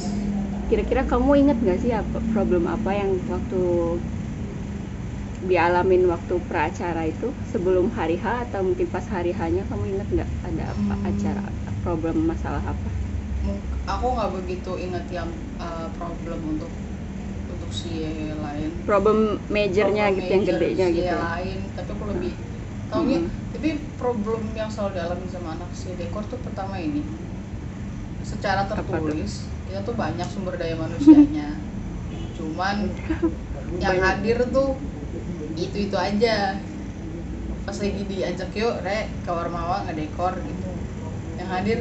Kira-kira 0.67 1.07
kamu 1.07 1.31
inget 1.47 1.57
nggak 1.63 1.79
sih 1.79 1.91
apa 1.95 2.19
problem 2.35 2.67
apa 2.67 2.91
yang 2.93 3.23
waktu 3.31 3.63
dialamin 5.41 6.03
waktu 6.11 6.35
praacara 6.51 7.07
itu 7.07 7.31
sebelum 7.47 7.95
hari 7.95 8.19
H 8.19 8.49
atau 8.51 8.59
mungkin 8.67 8.87
pas 8.91 9.05
hari 9.07 9.31
H-nya 9.31 9.63
kamu 9.71 9.95
inget 9.95 10.07
nggak 10.11 10.29
ada 10.43 10.63
apa 10.75 10.93
Hmm. 10.99 11.09
acara 11.09 11.43
problem 11.79 12.27
masalah 12.27 12.63
apa? 12.65 12.89
Aku 13.87 14.05
nggak 14.13 14.31
begitu 14.35 14.71
ingat 14.77 15.05
yang 15.09 15.29
uh, 15.57 15.87
problem 15.95 16.39
untuk 16.57 16.71
untuk 17.49 17.71
si 17.71 17.89
lain. 18.35 18.69
Problem 18.83 19.39
majornya 19.47 20.11
Problem 20.11 20.17
gitu 20.19 20.29
yang 20.29 20.43
major 20.43 20.59
gedenya 20.59 20.87
si 20.91 20.95
gitu. 20.99 21.15
lain 21.17 21.59
tapi 21.73 21.89
aku 21.95 22.03
lebih 22.11 22.33
taunya 22.89 23.19
Hmm. 23.21 23.29
tapi 23.53 23.69
problem 24.01 24.41
yang 24.57 24.69
selalu 24.69 24.91
dialami 24.97 25.25
sama 25.29 25.49
anak 25.55 25.69
si 25.73 25.87
dekor 25.95 26.23
tuh 26.27 26.39
pertama 26.43 26.75
ini. 26.77 27.01
Secara 28.21 28.67
tertulis 28.67 29.47
kita 29.65 29.79
tuh 29.85 29.95
banyak 29.95 30.27
sumber 30.27 30.59
daya 30.59 30.75
manusianya. 30.75 31.55
Cuman 32.37 32.75
yang 33.79 33.97
hadir 34.01 34.37
tuh 34.49 34.75
itu 35.57 35.77
itu 35.89 35.97
aja 35.97 36.59
pas 37.65 37.77
lagi 37.83 38.03
diajak 38.11 38.49
yuk 38.57 38.75
re 38.85 38.99
ke 39.25 39.29
Warmawa 39.37 39.85
ngedekor 39.87 40.33
gitu 40.49 40.69
yang 41.39 41.49
hadir 41.53 41.79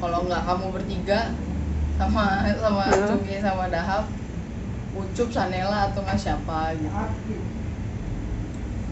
kalau 0.00 0.18
nggak 0.28 0.42
kamu 0.48 0.66
bertiga 0.76 1.20
sama 1.98 2.24
sama 2.62 2.82
Hmm. 2.86 3.06
Cuki 3.08 3.36
sama 3.40 3.64
Dahab 3.74 4.04
Ucup 4.96 5.28
Sanela 5.34 5.78
atau 5.90 6.00
nggak 6.04 6.20
siapa 6.20 6.60
gitu 6.78 7.04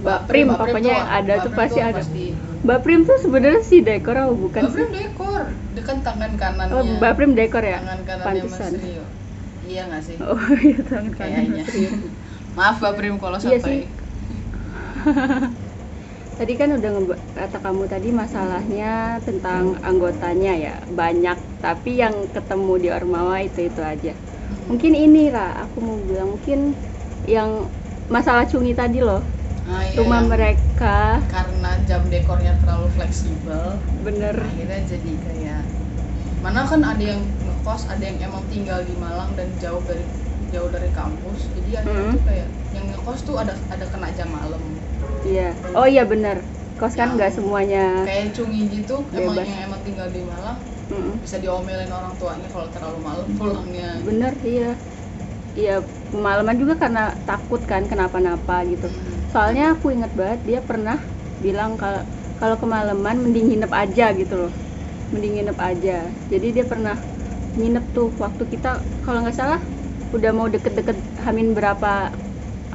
Mbak 0.02 0.20
Prim, 0.30 0.46
Mbak 0.48 0.58
pokoknya 0.62 0.90
tuh- 0.94 0.98
yang 1.02 1.10
ada 1.18 1.34
Mbak 1.34 1.44
tuh 1.44 1.52
pasti 1.58 1.80
ada. 1.82 1.98
pasti. 1.98 2.24
Mbak 2.64 2.78
Prim 2.84 3.00
tuh 3.08 3.18
sebenarnya 3.24 3.62
si 3.66 3.76
dekor 3.82 4.16
apa 4.18 4.32
bukan 4.34 4.62
Mbak? 4.62 4.74
Prim 4.74 4.90
dekor 4.92 5.42
dia 5.74 5.82
kan 5.86 5.98
tangan 6.06 6.32
kanannya 6.40 6.74
Oh, 6.74 6.82
Mbak 7.00 7.12
Prim 7.16 7.30
dekor 7.38 7.64
ya? 7.64 7.78
tangan 7.80 8.00
kanannya 8.08 8.42
Mas 8.50 8.58
Pantesan. 8.58 8.72
Rio 8.82 9.04
iya 9.68 9.82
nggak 9.88 10.02
sih 10.08 10.18
Oh 10.22 10.38
iya 10.68 10.80
tangan 10.86 11.12
kanan 11.14 11.44
Kayaknya. 11.44 11.62
Mas 11.64 11.70
Rio. 11.74 11.90
maaf 12.58 12.76
Mbak 12.82 12.94
Prim 12.98 13.14
kalau 13.22 13.38
Iya 13.38 13.58
sampai 13.58 13.74
sih. 13.74 13.78
Tadi 16.38 16.52
kan 16.54 16.70
udah 16.78 16.90
kata 17.34 17.58
kamu 17.58 17.90
tadi 17.90 18.08
masalahnya 18.14 19.18
tentang 19.26 19.74
anggotanya 19.82 20.52
ya 20.54 20.74
banyak, 20.86 21.38
tapi 21.58 21.98
yang 21.98 22.30
ketemu 22.30 22.72
di 22.78 22.88
Ormawa 22.94 23.42
itu 23.42 23.66
itu 23.66 23.82
aja. 23.82 24.14
Mungkin 24.70 24.94
ini 24.94 25.34
lah, 25.34 25.50
aku 25.66 25.78
mau 25.82 25.98
bilang 25.98 26.38
mungkin 26.38 26.78
yang 27.26 27.66
masalah 28.06 28.46
cungi 28.46 28.72
tadi 28.72 29.02
loh, 29.02 29.26
Nah, 29.66 29.82
iya, 29.84 29.98
rumah 29.98 30.22
mereka. 30.24 31.18
karena 31.28 31.70
jam 31.84 32.06
dekornya 32.08 32.54
terlalu 32.62 32.88
fleksibel 32.96 33.82
bener. 34.06 34.32
akhirnya 34.38 34.80
jadi 34.86 35.12
kayak 35.26 35.62
mana 36.40 36.62
kan 36.64 36.80
ada 36.86 37.02
yang 37.02 37.20
ngekos 37.44 37.90
ada 37.90 38.00
yang 38.00 38.16
emang 38.22 38.46
tinggal 38.48 38.80
di 38.86 38.94
Malang 38.94 39.34
dan 39.34 39.50
jauh 39.58 39.82
dari 39.84 40.06
jauh 40.54 40.70
dari 40.70 40.88
kampus. 40.94 41.50
Jadi 41.52 41.70
akhirnya 41.76 42.04
Mhm. 42.08 42.14
tuh 42.14 42.22
kayak 42.24 42.48
yang 42.72 42.86
ngekos 42.94 43.20
tuh 43.26 43.36
ada 43.42 43.52
ada 43.68 43.84
kena 43.90 44.08
jam 44.14 44.30
malam 44.30 44.77
iya. 45.26 45.42
Oh 45.74 45.86
iya 45.86 46.02
bener, 46.12 46.36
kos 46.78 46.94
kan 46.98 47.10
Yang 47.10 47.14
nggak 47.18 47.32
semuanya. 47.36 47.78
kayak 48.08 48.26
cungi 48.36 48.60
gitu 48.70 48.92
emang 49.10 49.34
Bebas. 49.34 49.46
yang 49.50 49.60
emang 49.68 49.80
tinggal 49.86 50.08
di 50.14 50.20
Malang 50.22 50.58
Mm-mm. 50.88 51.20
bisa 51.20 51.36
diomelin 51.42 51.92
orang 51.92 52.14
tuanya 52.16 52.48
kalau 52.48 52.68
terlalu 52.72 52.98
malam 53.04 53.26
pulangnya 53.36 54.00
Bener 54.08 54.32
iya, 54.40 54.64
iya 55.52 55.72
pemalaman 56.12 56.56
juga 56.62 56.74
karena 56.82 57.00
takut 57.28 57.60
kan 57.70 57.84
kenapa-napa 57.90 58.64
gitu. 58.72 58.88
Hmm. 58.88 59.28
soalnya 59.32 59.76
aku 59.76 59.86
inget 59.92 60.12
banget 60.16 60.40
dia 60.48 60.60
pernah 60.64 60.96
bilang 61.44 61.76
kalau 61.80 62.00
kalau 62.40 62.56
kemalaman 62.62 63.16
mending 63.24 63.46
nginep 63.52 63.72
aja 63.82 64.04
gitu 64.16 64.34
loh 64.40 64.52
mending 65.12 65.32
nginep 65.36 65.58
aja 65.70 65.90
jadi 66.32 66.46
dia 66.56 66.64
pernah 66.72 66.96
nginep 67.58 67.84
tuh 67.96 68.06
waktu 68.24 68.42
kita 68.52 68.68
kalau 69.04 69.18
nggak 69.22 69.36
salah 69.40 69.60
udah 70.16 70.30
mau 70.36 70.48
deket-deket 70.54 70.96
hamin 71.24 71.48
berapa 71.56 71.88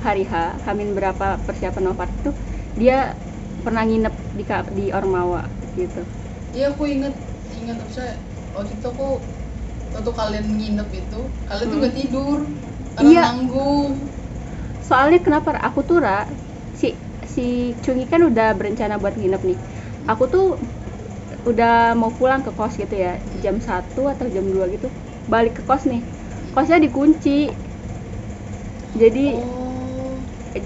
hari 0.06 0.24
H 0.32 0.34
hamin 0.66 0.89
berapa 0.98 1.26
persiapan 1.48 1.84
wafat 1.92 2.10
tuh 2.26 2.34
dia 2.82 2.94
pernah 3.66 3.84
nginep 3.88 4.16
di 4.38 4.44
di 4.78 4.86
Ormawa 4.98 5.42
gitu. 5.80 6.02
Iya 6.56 6.66
aku 6.72 6.84
inget 6.94 7.16
inget 7.58 7.78
saya 7.96 8.12
waktu 8.56 8.72
itu 8.78 8.86
aku 8.94 9.06
waktu 9.96 10.12
kalian 10.20 10.48
nginep 10.58 10.89
itu 11.02 11.20
kalian 11.48 11.68
tuh 11.72 11.78
Hmm. 11.78 11.84
gak 11.86 11.96
tidur 12.00 12.39
karena 12.96 13.12
Iya. 13.12 13.24
nanggung. 13.24 13.92
Soalnya 14.88 15.20
kenapa 15.26 15.50
aku 15.68 15.80
tuh 15.89 15.98
Ra, 16.06 16.28
si 16.80 16.88
si 17.34 17.42
Cungi 17.84 18.06
kan 18.12 18.22
udah 18.30 18.48
berencana 18.60 18.96
buat 19.02 19.16
nginep 19.20 19.42
nih. 19.50 19.60
Aku 20.12 20.24
tuh 20.34 20.44
udah 21.50 21.72
mau 22.00 22.12
pulang 22.20 22.42
ke 22.46 22.52
kos 22.58 22.74
gitu 22.82 22.96
ya 23.06 23.12
jam 23.44 23.56
1 23.68 24.02
atau 24.13 24.28
jam 24.36 24.46
2 24.54 24.66
gitu 24.76 24.88
balik 25.34 25.54
ke 25.60 25.63
kos 25.70 25.84
nih. 25.92 26.02
Kosnya 26.54 26.78
dikunci. 26.86 27.30
Jadi 28.94 29.26
oh 29.26 29.73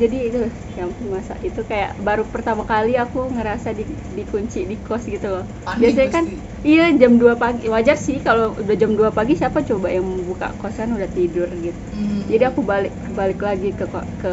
jadi 0.01 0.15
itu 0.27 0.37
yang 0.77 0.89
masa 1.13 1.33
itu 1.47 1.59
kayak 1.69 1.89
baru 2.07 2.21
pertama 2.33 2.63
kali 2.71 2.91
aku 3.03 3.17
ngerasa 3.35 3.67
di, 3.79 3.83
dikunci 4.17 4.57
di 4.71 4.75
kos 4.85 5.03
gitu 5.13 5.27
loh. 5.33 5.43
Panik 5.65 5.79
biasanya 5.79 6.09
kan 6.15 6.25
pasti. 6.25 6.33
iya 6.67 6.81
jam 7.01 7.11
2 7.21 7.33
pagi. 7.41 7.61
Wajar 7.73 7.95
sih 8.05 8.17
kalau 8.27 8.45
udah 8.61 8.75
jam 8.81 8.91
2 8.99 9.15
pagi 9.17 9.33
siapa 9.39 9.59
coba 9.69 9.87
yang 9.95 10.07
buka 10.29 10.45
kosan 10.61 10.89
udah 10.97 11.09
tidur 11.17 11.47
gitu. 11.65 11.79
Hmm. 11.93 12.27
jadi 12.31 12.43
aku 12.51 12.61
balik 12.71 12.91
balik 13.19 13.39
lagi 13.47 13.67
ke 13.79 13.85
ke 14.21 14.27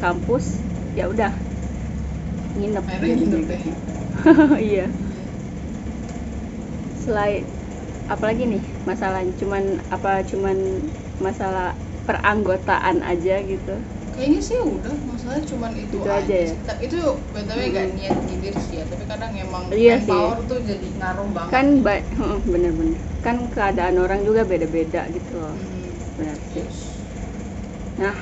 kampus 0.00 0.44
ya 0.98 1.02
udah 1.12 1.30
nginep. 2.56 2.84
Akhirnya 2.88 3.14
nginep 3.18 3.42
deh 3.50 3.62
iya. 4.70 4.82
Selain 7.02 7.42
apalagi 8.06 8.42
nih 8.52 8.62
masalahnya 8.88 9.32
cuman 9.40 9.64
apa 9.90 10.22
cuman 10.30 10.56
masalah 11.18 11.82
peranggotaan 12.06 13.02
aja 13.02 13.42
gitu 13.42 13.72
kayaknya 14.16 14.40
sih 14.40 14.58
udah 14.64 14.94
masalah 15.04 15.38
cuman 15.44 15.72
itu, 15.76 15.96
Itu 16.00 16.10
aja 16.10 16.36
ya? 16.48 16.52
Itu 16.80 16.98
btw 17.32 17.60
gak 17.76 17.86
Hmm. 17.86 17.96
niat 18.00 18.14
nyindir 18.26 18.54
sih 18.66 18.76
ya 18.80 18.84
tapi 18.90 19.04
kadang 19.04 19.32
emang 19.36 19.64
Iya 19.72 19.96
sih. 20.00 20.12
power 20.12 20.38
tuh 20.50 20.58
jadi 20.64 20.88
ngaruh 21.00 21.28
banget 21.36 21.52
kan 21.52 21.66
bener-bener 22.52 22.98
kan 23.26 23.36
keadaan 23.54 23.96
orang 23.98 24.20
juga 24.28 24.42
beda-beda 24.46 25.02
gitu 25.12 25.32
loh 25.36 25.54
Hmm. 25.54 25.92
benar 26.16 26.38
sih 26.50 26.64
Yes. 26.64 26.78
nah 27.96 28.16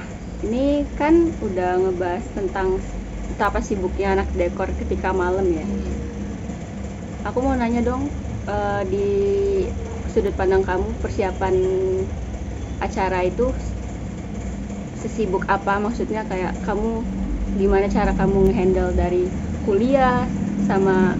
ini 0.46 0.64
kan 0.98 1.14
udah 1.42 1.70
ngebahas 1.83 2.24
tentang 2.37 2.68
betapa 3.30 3.59
sibuknya 3.64 4.14
anak 4.14 4.28
dekor 4.37 4.70
ketika 4.80 5.11
malam 5.14 5.46
ya 5.50 5.64
Hmm. 5.66 5.94
aku 7.26 7.38
mau 7.44 7.54
nanya 7.57 7.80
dong 7.83 8.02
eh, 8.46 8.83
di 8.92 9.07
sudut 10.12 10.35
pandang 10.38 10.62
kamu 10.62 11.00
persiapan 11.02 11.54
acara 12.80 13.24
itu 13.24 13.54
sesibuk 15.05 15.45
apa 15.47 15.77
maksudnya 15.77 16.25
kayak 16.25 16.57
kamu 16.64 17.05
gimana 17.61 17.87
cara 17.93 18.17
kamu 18.17 18.51
ngehandle 18.51 18.90
dari 18.97 19.29
kuliah 19.62 20.25
sama 20.64 21.12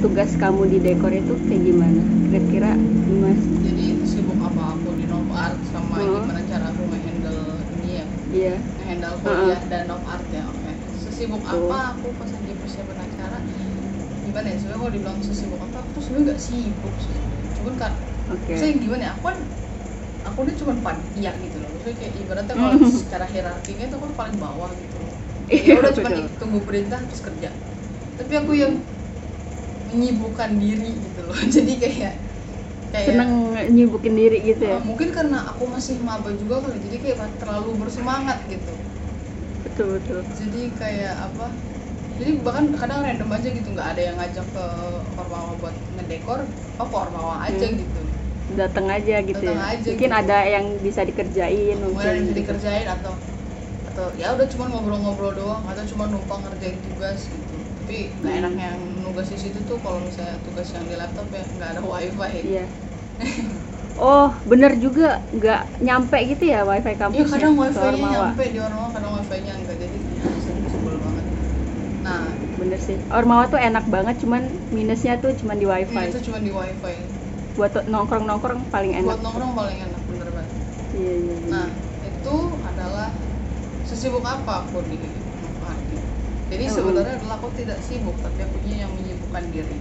tugas 0.00 0.32
kamu 0.40 0.68
di 0.72 0.78
dekor 0.80 1.12
itu 1.12 1.36
kayak 1.44 1.62
gimana? 1.62 2.00
Kira-kira 2.28 2.70
gimana? 2.76 3.40
Jadi 3.60 3.84
sibuk 4.08 4.40
apa 4.40 4.76
aku 4.76 4.88
di 4.96 5.04
Nov 5.04 5.28
Art 5.32 5.60
sama 5.68 6.00
Hmm. 6.00 6.24
gimana 6.24 6.40
cara 6.44 6.64
aku 6.72 6.82
nge-handle 6.88 7.40
ini 7.76 7.88
ya? 8.00 8.04
Iya. 8.32 8.54
Nge-handle 8.56 9.14
kuliah 9.20 9.60
dan 9.68 9.82
Nov 9.88 10.02
Art 10.04 10.26
ya 10.32 10.42
oke. 10.48 10.72
Sesibuk 10.96 11.40
Betul. 11.44 11.68
apa 11.68 11.78
aku 11.92 12.06
pas 12.16 12.30
lagi 12.32 12.52
persiapan 12.56 12.98
acara 13.04 13.38
gimana 14.24 14.46
ya? 14.48 14.56
Sebenarnya 14.58 14.80
kalau 14.80 14.92
dibilang 14.92 15.18
sesibuk 15.20 15.60
apa 15.60 15.76
aku 15.80 15.88
tuh 15.96 16.02
sebenarnya 16.04 16.32
gak 16.34 16.40
sibuk 16.40 16.94
sih. 16.98 17.16
Cuman 17.56 17.74
kan 17.76 17.92
oke. 18.28 18.52
saya 18.56 18.72
gimana 18.76 19.02
ya? 19.02 19.10
Aku 19.16 19.22
kan 19.24 19.38
aku 20.26 20.38
ini 20.44 20.52
cuma 20.58 20.72
panitia 20.82 21.32
gitu 21.38 21.55
maksudnya 21.86 22.02
kayak 22.02 22.14
ibaratnya 22.22 22.56
kalau 22.58 22.76
Mhm. 22.80 22.90
secara 22.98 23.24
hierarkinya 23.30 23.84
tuh 23.90 23.96
aku 24.02 24.08
paling 24.18 24.36
bawah 24.42 24.70
gitu. 24.82 24.98
Iya, 25.46 25.74
ya 25.74 25.78
udah 25.78 25.92
cuma 25.94 26.10
tunggu 26.40 26.60
perintah 26.66 26.98
terus 27.06 27.22
kerja. 27.22 27.50
Tapi 28.18 28.32
aku 28.40 28.52
yang 28.58 28.74
menyibukkan 29.88 30.50
diri 30.62 30.90
gitu 31.06 31.20
loh. 31.26 31.36
Jadi 31.54 31.72
kayak 31.82 32.14
kayak 32.92 33.22
seneng 33.22 33.30
nyibukin 33.74 34.14
diri 34.20 34.38
gitu 34.48 34.64
ya? 34.72 34.78
Uh, 34.78 34.80
mungkin 34.88 35.08
karena 35.16 35.38
aku 35.50 35.64
masih 35.74 35.96
maba 36.08 36.30
juga 36.40 36.54
kali 36.64 36.76
jadi 36.86 36.96
kayak 37.02 37.38
terlalu 37.40 37.70
bersemangat 37.80 38.38
gitu. 38.52 38.74
Betul 39.64 39.86
betul. 40.00 40.26
Jadi 40.38 40.74
kayak 40.80 41.14
apa 41.26 41.44
jadi 42.18 42.30
bahkan 42.46 42.66
kadang 42.80 43.00
random 43.06 43.30
aja 43.36 43.48
gitu 43.58 43.68
nggak 43.74 43.88
ada 43.96 44.02
yang 44.08 44.16
ngajak 44.20 44.46
ke 44.54 44.64
Ormawa 45.20 45.52
buat 45.62 45.76
ngedekor 45.94 46.40
oh 46.80 46.86
ke 46.92 46.96
Ormawa 47.04 47.34
aja 47.48 47.66
Hmm. 47.66 47.80
gitu 47.82 47.98
datang 48.54 48.86
aja 48.92 49.16
gitu 49.26 49.42
Datang 49.42 49.58
ya 49.58 49.66
aja 49.74 49.90
mungkin 49.90 50.10
gitu. 50.12 50.20
ada 50.20 50.38
yang 50.46 50.66
bisa 50.86 51.00
dikerjain 51.02 51.76
mungkin 51.82 51.94
mungkin 51.94 52.06
yang 52.06 52.22
bisa 52.22 52.30
gitu. 52.30 52.40
dikerjain 52.40 52.86
atau 52.86 53.12
atau 53.90 54.06
ya 54.20 54.26
udah 54.36 54.46
cuma 54.52 54.64
ngobrol-ngobrol 54.70 55.32
doang 55.34 55.62
atau 55.66 55.82
cuma 55.88 56.04
numpang 56.12 56.40
ngerjain 56.44 56.78
tugas 56.84 57.18
gitu 57.32 57.56
tapi 57.82 57.96
nggak 58.20 58.32
Hmm. 58.32 58.40
enaknya 58.44 58.64
yang 58.76 58.82
nugas 59.02 59.26
di 59.32 59.38
situ 59.40 59.58
tuh 59.66 59.78
kalau 59.80 59.98
misalnya 60.04 60.36
tugas 60.46 60.68
yang 60.74 60.84
di 60.86 60.94
laptop 60.98 61.26
ya 61.32 61.42
nggak 61.58 61.68
ada 61.74 61.80
wifi 61.82 62.38
Iya. 62.44 62.64
Oh, 63.96 64.28
bener 64.44 64.76
juga 64.76 65.24
nggak 65.32 65.80
nyampe 65.80 66.18
gitu 66.28 66.44
ya 66.52 66.68
wifi 66.68 66.92
kampus 67.00 67.16
Iya 67.16 67.32
kadang 67.32 67.52
ke 67.56 67.62
wifi-nya 67.64 67.88
Ormawa. 67.96 68.28
nyampe 68.28 68.44
di 68.52 68.58
Ormawa, 68.60 68.88
kadang 68.92 69.12
wifi-nya 69.16 69.52
enggak 69.56 69.76
jadi 69.80 69.96
ya, 70.20 70.26
sebel 70.68 70.96
banget. 71.00 71.24
Nah, 72.04 72.22
bener 72.60 72.80
sih 72.80 72.98
Ormawa 73.08 73.44
tuh 73.48 73.60
enak 73.60 73.84
banget 73.88 74.16
cuman 74.22 74.42
minusnya 74.68 75.16
tuh 75.22 75.32
cuman 75.40 75.56
di 75.56 75.66
wifi 75.66 75.96
Ini 75.96 76.12
tuh 76.12 76.22
cuma 76.28 76.38
di 76.44 76.50
wifi 76.52 76.96
buat 77.58 77.72
nongkrong 77.92 78.24
nongkrong 78.28 78.60
paling 78.74 78.92
enak 79.00 79.04
buat 79.04 79.18
nongkrong 79.22 79.52
paling 79.58 79.78
enak 79.86 80.02
bener 80.10 80.28
banget 80.36 80.54
iya 80.96 81.12
iya 81.22 81.34
iya. 81.46 81.52
nah 81.52 81.66
itu 82.10 82.36
adalah 82.70 83.08
sesibuk 83.88 84.24
apa 84.36 84.52
aku 84.66 84.78
di 84.92 84.98
arti 85.72 85.98
jadi 86.50 86.64
Mm-mm. 86.66 86.76
sebenarnya 86.76 87.14
adalah 87.18 87.36
aku 87.40 87.50
tidak 87.60 87.78
sibuk 87.86 88.16
tapi 88.24 88.38
akunya 88.46 88.76
yang 88.86 88.92
menyibukkan 88.98 89.44
diri 89.54 89.78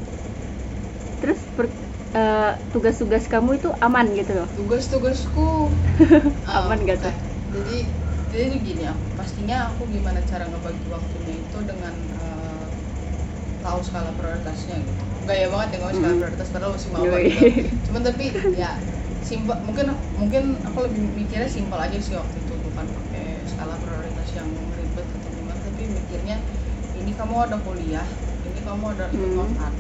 terus 1.19 1.39
per- 1.55 1.75
eh, 2.15 2.51
tugas-tugas 2.73 3.23
kamu 3.33 3.49
itu 3.59 3.69
aman 3.85 4.05
gitu 4.19 4.31
loh 4.39 4.49
tugas-tugasku 4.55 5.45
Aman 6.57 6.79
um, 6.79 6.89
gak 6.89 6.99
tuh? 7.03 7.13
kayak- 7.13 7.23
jadi 7.55 7.75
jadi 8.31 8.55
gini 8.67 8.83
aku 8.93 9.05
pastinya 9.19 9.55
aku 9.69 9.81
gimana 9.95 10.19
cara 10.29 10.43
ngebagi 10.49 10.88
waktunya 10.97 11.33
itu 11.45 11.57
dengan 11.69 11.95
uh, 12.17 12.65
tahu 13.63 13.79
skala 13.88 14.11
prioritasnya 14.17 14.75
gitu 14.89 15.05
gaya 15.25 15.47
banget 15.49 15.69
ya 15.73 15.77
ngomong 15.79 15.95
skala 15.95 16.13
Mm. 16.13 16.19
prioritas 16.21 16.47
padahal 16.49 16.71
masih 16.73 16.89
mau 16.89 17.03
gitu 17.03 17.39
cuman 17.83 18.01
tapi 18.03 18.25
ya 18.53 18.71
simpel 19.19 19.57
mungkin 19.59 19.85
mungkin 20.13 20.43
aku 20.61 20.77
lebih 20.85 21.01
mikirnya 21.11 21.49
simpel 21.49 21.77
aja 21.77 21.97
sih 21.97 22.13
waktu 22.13 22.38
itu 22.39 22.53
bukan 22.61 22.85
pakai 22.88 23.25
skala 23.43 23.75
prioritas 23.75 24.29
yang 24.31 24.45
ribet 24.71 25.07
atau 25.09 25.29
gimana 25.31 25.59
tapi 25.59 25.83
mikirnya 25.89 26.38
ini 26.93 27.11
kamu 27.11 27.35
ada 27.41 27.57
kuliah 27.57 28.07
ini 28.45 28.59
kamu 28.61 28.85
ada 28.93 29.05
ikut 29.09 29.49
Hmm. 29.49 29.73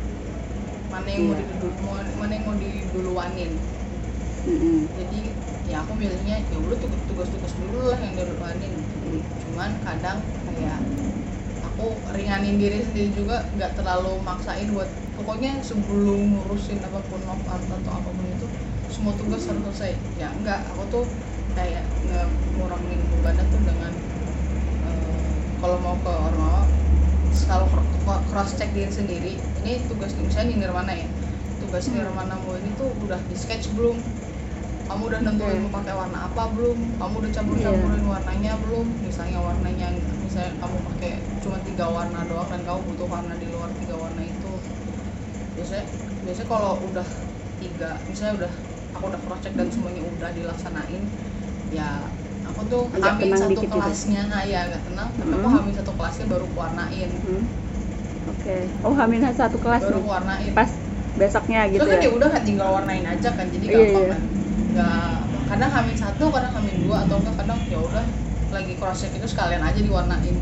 mana 0.85 1.07
yang 1.07 1.23
mau 1.23 1.35
Iya. 1.35 1.45
didulu 1.45 1.69
mana 2.15 2.31
yang 2.31 2.45
mau 2.45 2.55
diduluanin 2.55 3.51
Mm-mm. 4.45 4.77
jadi 4.93 5.19
ya 5.65 5.81
aku 5.81 5.93
milihnya 5.93 6.35
ya 6.39 6.57
udah 6.57 6.77
tugas 6.77 7.29
tugas 7.29 7.53
dulu 7.53 7.89
lah 7.89 7.97
yang 7.97 8.13
diduluanin 8.13 8.73
Hmm. 9.03 9.21
cuman 9.45 9.71
kadang 9.81 10.17
kayak 10.45 10.79
aku 11.75 11.91
ringanin 12.15 12.55
diri 12.55 12.79
sendiri 12.81 13.11
juga 13.11 13.43
nggak 13.51 13.75
terlalu 13.75 14.15
maksain 14.23 14.71
buat 14.71 14.87
pokoknya 15.19 15.59
sebelum 15.59 16.39
ngurusin 16.39 16.79
apa 16.79 17.03
pun 17.03 17.19
art 17.27 17.67
atau 17.67 17.91
apa 17.91 18.09
pun 18.09 18.25
itu 18.31 18.47
semua 18.87 19.11
tugas 19.19 19.43
harus 19.43 19.59
selesai 19.75 19.91
ya 20.15 20.31
enggak 20.31 20.63
aku 20.71 20.87
tuh 20.87 21.05
kayak 21.51 21.83
ngurangin 22.55 22.99
bebannya 23.11 23.43
tuh 23.51 23.59
dengan 23.67 23.91
eh, 24.87 25.27
kalau 25.59 25.77
mau 25.83 25.99
ke 25.99 26.11
Ormawa 26.11 26.63
selalu 27.35 27.67
cross 28.31 28.55
check 28.55 28.71
diri 28.71 28.87
sendiri 28.87 29.33
ini 29.59 29.83
tugas 29.91 30.15
misalnya 30.15 30.55
di 30.55 30.57
Nirmana 30.63 30.93
ya 30.95 31.07
tugas 31.59 31.91
Hmm. 31.91 31.99
Nirmana 31.99 32.39
mau 32.39 32.55
ini 32.55 32.71
tuh 32.79 32.87
udah 33.03 33.19
di 33.27 33.35
sketch 33.35 33.67
belum 33.75 33.99
kamu 34.85 35.01
udah 35.11 35.19
nentuin 35.25 35.59
Oke. 35.59 35.63
mau 35.65 35.81
pakai 35.81 35.93
warna 35.97 36.29
apa 36.29 36.43
belum 36.55 36.77
kamu 36.95 37.13
udah 37.19 37.31
campur 37.33 37.55
Iya. 37.57 37.67
campurin 37.67 38.05
warnanya 38.05 38.53
belum 38.63 38.85
misalnya 39.03 39.39
warnanya 39.43 39.87
misalnya 40.35 40.59
kamu 40.59 40.77
pakai 40.91 41.11
cuma 41.39 41.57
tiga 41.63 41.85
warna 41.87 42.19
doang 42.27 42.49
dan 42.51 42.61
kamu 42.67 42.79
butuh 42.91 43.07
warna 43.07 43.33
di 43.39 43.47
luar 43.47 43.71
tiga 43.79 43.95
warna 43.95 44.19
itu 44.19 44.51
biasanya 45.55 45.85
biasanya 46.27 46.47
kalau 46.51 46.71
udah 46.91 47.07
tiga 47.63 47.89
misalnya 48.11 48.33
udah 48.43 48.53
aku 48.99 49.03
udah 49.15 49.21
cross 49.23 49.39
check 49.39 49.55
dan 49.55 49.71
semuanya 49.71 50.03
udah 50.03 50.29
dilaksanain 50.35 51.03
ya 51.71 51.87
aku 52.43 52.67
tuh 52.67 52.83
Agak 52.99 53.15
satu 53.39 53.55
dikit 53.55 53.63
gitu. 53.63 53.79
kelasnya. 53.79 54.21
Nah, 54.27 54.43
ya 54.43 54.59
agak 54.67 54.81
tenang. 54.91 55.09
Tapi 55.15 55.31
aku 55.39 55.47
hamil 55.55 55.71
satu 55.71 55.91
kelasnya 55.95 56.25
baru 56.27 56.45
warnain 56.51 57.09
Hmm. 57.15 57.43
oke. 58.27 58.57
Oh 58.83 58.91
hamil 58.91 59.19
satu 59.31 59.57
kelas 59.63 59.81
baru 59.87 60.03
nih? 60.03 60.03
warnain 60.03 60.51
pas 60.51 60.69
besoknya 61.15 61.59
gitu 61.71 61.87
kan 61.87 61.95
ya? 61.95 62.03
ya 62.03 62.11
udah 62.11 62.27
kan 62.27 62.41
tinggal 62.43 62.69
warnain 62.75 63.07
aja 63.07 63.29
kan 63.31 63.47
jadi 63.55 63.65
Iya, 63.71 63.77
gampang 63.87 64.03
iya. 64.03 64.11
kan. 64.11 64.21
Nggak 64.75 65.15
kadang 65.47 65.71
hamil 65.79 65.95
satu 65.95 66.23
kadang 66.27 66.51
hamil 66.59 66.75
dua 66.83 66.97
atau 67.07 67.15
enggak 67.23 67.35
kadang 67.39 67.59
ya 67.71 67.79
udah 67.79 68.05
lagi 68.55 68.73
cross 68.79 69.03
check 69.03 69.11
itu 69.11 69.27
sekalian 69.27 69.59
aja 69.59 69.79
diwarnain. 69.83 70.35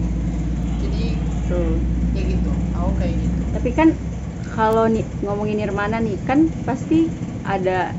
Jadi 0.86 1.04
tuh 1.50 1.74
ya 2.14 2.22
gitu. 2.22 2.52
Aku 2.78 2.92
kayak 3.02 3.14
gitu. 3.18 3.38
Tapi 3.58 3.70
kan 3.74 3.90
kalau 4.54 4.86
nih 4.86 5.02
ngomongin 5.26 5.58
Nirmana 5.58 5.98
nih 5.98 6.18
kan 6.30 6.46
pasti 6.70 7.10
ada 7.44 7.90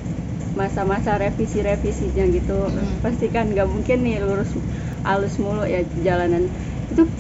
masa-masa 0.55 1.19
revisi-revisinya 1.19 2.31
gitu. 2.31 2.55
Mm. 2.71 3.03
pasti 3.03 3.27
kan 3.27 3.51
nggak 3.51 3.67
mungkin 3.67 4.07
nih 4.07 4.23
lurus 4.23 4.55
alus 5.03 5.35
mulu 5.43 5.67
ya 5.67 5.83
jalanan. 6.07 6.47
Itu 6.95 7.11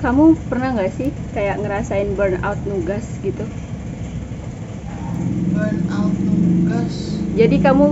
kamu 0.00 0.40
pernah 0.48 0.72
nggak 0.72 0.92
sih 0.96 1.12
kayak 1.36 1.60
ngerasain 1.60 2.16
burnout 2.16 2.56
nugas 2.64 3.04
gitu? 3.20 3.44
Burn 5.52 5.76
out 5.92 6.16
nugas. 6.16 6.94
Jadi 7.36 7.56
kamu 7.60 7.86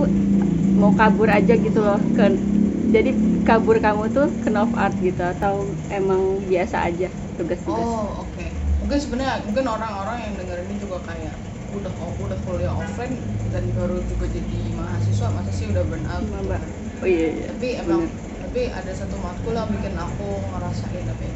mau 0.81 0.91
kabur 0.97 1.29
aja 1.29 1.53
gitu 1.55 1.79
loh 1.79 2.01
ke 2.17 2.54
jadi 2.93 3.09
kabur 3.47 3.77
kamu 3.85 4.03
tuh 4.15 4.25
ke 4.43 4.49
Nov 4.55 4.71
Art 4.83 4.95
gitu 5.07 5.21
atau 5.33 5.53
emang 5.97 6.21
biasa 6.51 6.75
aja 6.87 7.05
tugas-tugas 7.37 7.89
oh 7.89 8.05
oke 8.29 8.45
mungkin 8.81 8.97
sebenarnya 9.01 9.35
mungkin 9.47 9.65
orang-orang 9.65 10.17
yang 10.29 10.33
denger 10.39 10.57
ini 10.69 10.75
juga 10.83 10.97
kayak 11.01 11.35
udah 11.73 11.93
udah 12.21 12.37
kuliah 12.45 12.73
offline 12.73 13.25
dan 13.49 13.73
baru 13.73 14.05
juga 14.05 14.29
jadi 14.29 14.59
mahasiswa 14.77 15.27
masa 15.33 15.49
sih 15.49 15.65
udah 15.73 15.83
burn 15.89 16.05
out 16.05 16.25
Mbak. 16.29 16.61
oh 17.01 17.07
iya 17.07 17.27
iya 17.37 17.49
tapi 17.49 17.67
emang 17.81 18.01
bener. 18.01 18.09
tapi 18.41 18.69
ada 18.69 18.91
satu 18.93 19.17
matkul 19.17 19.57
yang 19.57 19.69
bikin 19.73 19.95
aku 19.97 20.27
ngerasain 20.53 21.05
apa 21.09 21.23
ya 21.25 21.33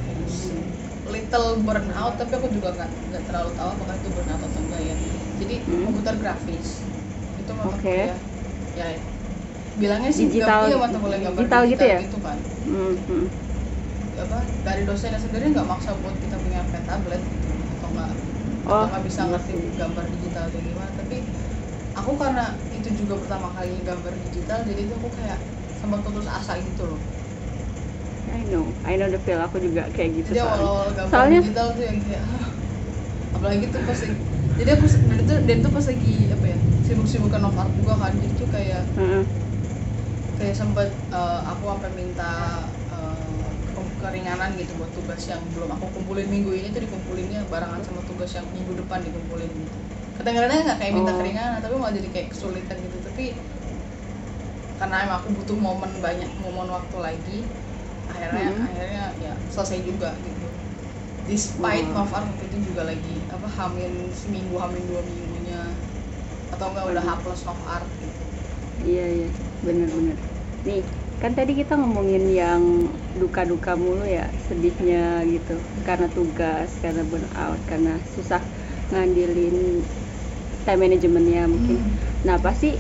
little 1.10 1.64
burnout 1.66 2.20
tapi 2.22 2.34
aku 2.38 2.48
juga 2.54 2.70
nggak 2.76 2.92
nggak 3.10 3.24
terlalu 3.28 3.52
tahu 3.58 3.70
apakah 3.80 3.96
itu 3.98 4.10
burnout 4.14 4.42
atau 4.44 4.60
enggak 4.62 4.82
ya 4.84 4.96
jadi 5.40 5.56
Hmm. 5.66 5.84
komputer 5.86 6.14
grafis 6.22 6.68
itu 7.40 7.52
mata 7.56 7.78
Oke. 7.78 7.90
kuliah 7.90 8.20
ya 8.76 8.88
bilangnya 9.80 10.12
sih 10.12 10.28
Digital- 10.28 10.68
iya 10.68 10.78
mata 10.78 10.98
kuliah 11.00 11.20
gambar 11.24 11.40
digital 11.40 11.62
gitu 11.66 11.84
ya? 11.88 12.00
gitu 12.04 12.18
kan 12.20 12.38
Hmm, 12.68 12.94
hmm. 13.08 13.26
apa 14.20 14.40
dari 14.68 14.84
dosennya 14.84 15.16
sendiri 15.18 15.56
nggak 15.56 15.64
maksa 15.66 15.96
buat 16.04 16.16
kita 16.20 16.36
punya 16.38 16.60
pen 16.70 16.84
tablet 16.84 17.24
gitu 17.24 17.48
atau 17.80 17.88
nggak 17.96 18.12
Oh, 18.68 18.76
atau 18.76 18.88
nggak 18.92 19.04
bisa 19.08 19.22
ngerti 19.26 19.54
gambar 19.74 20.06
digital 20.14 20.46
kayak 20.52 20.66
gimana 20.68 20.92
tapi 20.94 21.18
aku 21.96 22.12
karena 22.20 22.46
itu 22.70 22.90
juga 22.94 23.16
pertama 23.18 23.48
kali 23.50 23.74
gambar 23.82 24.14
digital 24.20 24.60
jadi 24.68 24.82
itu 24.86 24.94
aku 24.94 25.10
kayak 25.16 25.40
sempat 25.80 26.00
putus 26.04 26.28
asa 26.28 26.60
gitu 26.60 26.84
loh 26.86 27.00
I 28.30 28.44
know 28.46 28.68
I 28.86 28.94
know 29.00 29.08
the 29.08 29.18
feel 29.18 29.40
aku 29.40 29.58
juga 29.58 29.88
kayak 29.90 30.22
gitu 30.22 30.30
jadi 30.36 30.44
soalnya. 30.44 30.60
awal-awal 30.60 30.88
gambar 30.94 31.10
Soalnya- 31.10 31.42
digital 31.42 31.68
tuh 31.74 31.86
yang 31.88 32.00
kayak 32.04 32.24
apalagi 33.32 33.66
tuh 33.72 33.82
pas 33.88 34.00
jadi 34.60 34.70
aku 34.76 34.86
dan 34.86 35.18
itu 35.24 35.34
dan 35.48 35.56
itu 35.64 35.70
pas 35.72 35.86
lagi 35.88 36.14
apa 36.30 36.46
ya 36.46 36.58
sibuk-sibukan 36.84 37.42
of 37.48 37.56
art 37.56 37.72
juga 37.74 37.94
kan 37.96 38.12
jadi 38.20 38.34
tuh 38.36 38.50
kayak 38.52 38.82
Heeh. 39.00 39.24
Kayak 40.40 40.56
sempet 40.62 40.90
eh, 41.18 41.40
aku 41.52 41.64
sampai 41.72 41.92
minta 42.00 42.24
ke- 43.68 43.96
keringanan 44.02 44.50
gitu 44.60 44.74
buat 44.80 44.92
tugas 44.98 45.22
yang 45.32 45.42
belum 45.54 45.70
aku 45.76 45.86
kumpulin 45.96 46.28
minggu 46.34 46.52
ini 46.60 46.68
tuh 46.76 46.82
dikumpulinnya 46.86 47.40
barengan 47.52 47.82
sama 47.88 48.02
tugas 48.10 48.32
yang 48.38 48.48
minggu 48.56 48.74
depan 48.82 49.00
dikumpulin 49.08 49.52
gitu 49.66 49.80
kadang-kadang 50.18 50.66
nggak 50.68 50.80
kayak 50.82 50.94
minta 50.98 51.12
Oh. 51.14 51.18
keringanan 51.20 51.60
tapi 51.64 51.74
malah 51.80 51.94
jadi 51.96 52.10
kayak 52.14 52.28
kesulitan 52.34 52.78
gitu 52.86 52.98
tapi 53.08 53.24
karena 54.80 54.96
emang 55.06 55.18
aku 55.22 55.30
butuh 55.38 55.58
momen 55.60 55.92
banyak 56.06 56.30
momen 56.44 56.68
waktu 56.76 56.98
lagi 57.08 57.40
akhirnya 58.12 58.50
Mhm. 58.56 58.66
akhirnya 58.68 59.06
ya 59.26 59.34
selesai 59.54 59.80
juga 59.90 60.10
gitu 60.24 60.48
despite. 61.32 61.88
Nova 61.94 62.18
waktu 62.32 62.44
itu 62.50 62.58
juga 62.74 62.82
lagi 62.92 63.28
apa 63.36 63.48
hamil 63.58 63.94
seminggu 64.16 64.56
hamil 64.64 64.84
dua 64.90 65.02
minggunya 65.06 65.60
atau 66.54 66.66
enggak 66.74 66.86
udah 66.92 67.04
H 67.04 67.12
Waduh. 67.12 67.22
plus 67.24 67.42
Nova 67.48 67.66
Art 67.78 67.90
gitu 68.02 68.26
iya 68.90 69.06
iya 69.18 69.30
bener-bener 69.66 70.29
nih 70.68 70.84
kan 71.20 71.36
tadi 71.36 71.52
kita 71.52 71.76
ngomongin 71.76 72.32
yang 72.32 72.64
duka-duka 73.20 73.76
mulu 73.76 74.08
ya 74.08 74.32
sedihnya 74.48 75.28
gitu. 75.28 75.60
Karena 75.84 76.08
tugas 76.12 76.72
karena 76.80 77.04
burnout 77.04 77.60
karena 77.68 78.00
susah 78.16 78.40
ngandelin 78.92 79.84
time 80.66 80.80
manajemennya 80.86 81.44
mungkin. 81.50 81.78
Hmm. 81.80 81.96
nah 82.28 82.36
pasti 82.40 82.76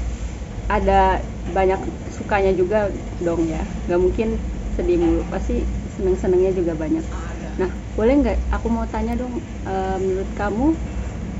ada 0.70 1.24
banyak 1.56 1.80
sukanya 2.15 2.52
juga 2.56 2.92
dong 3.24 3.48
ya. 3.50 3.62
Nggak 3.88 4.02
mungkin 4.02 4.30
sedih 4.78 4.98
mulu 5.02 5.22
pasti 5.28 5.63
seneng-senengnya 6.00 6.56
juga 6.56 6.74
banyak. 6.78 7.04
Nah 7.60 7.70
boleh 7.98 8.13
nggak? 8.24 8.38
Aku 8.56 8.72
mau 8.72 8.88
tanya 8.88 9.20
dong 9.20 9.44
eh, 9.68 9.98
menurut 10.00 10.32
kamu 10.39 10.68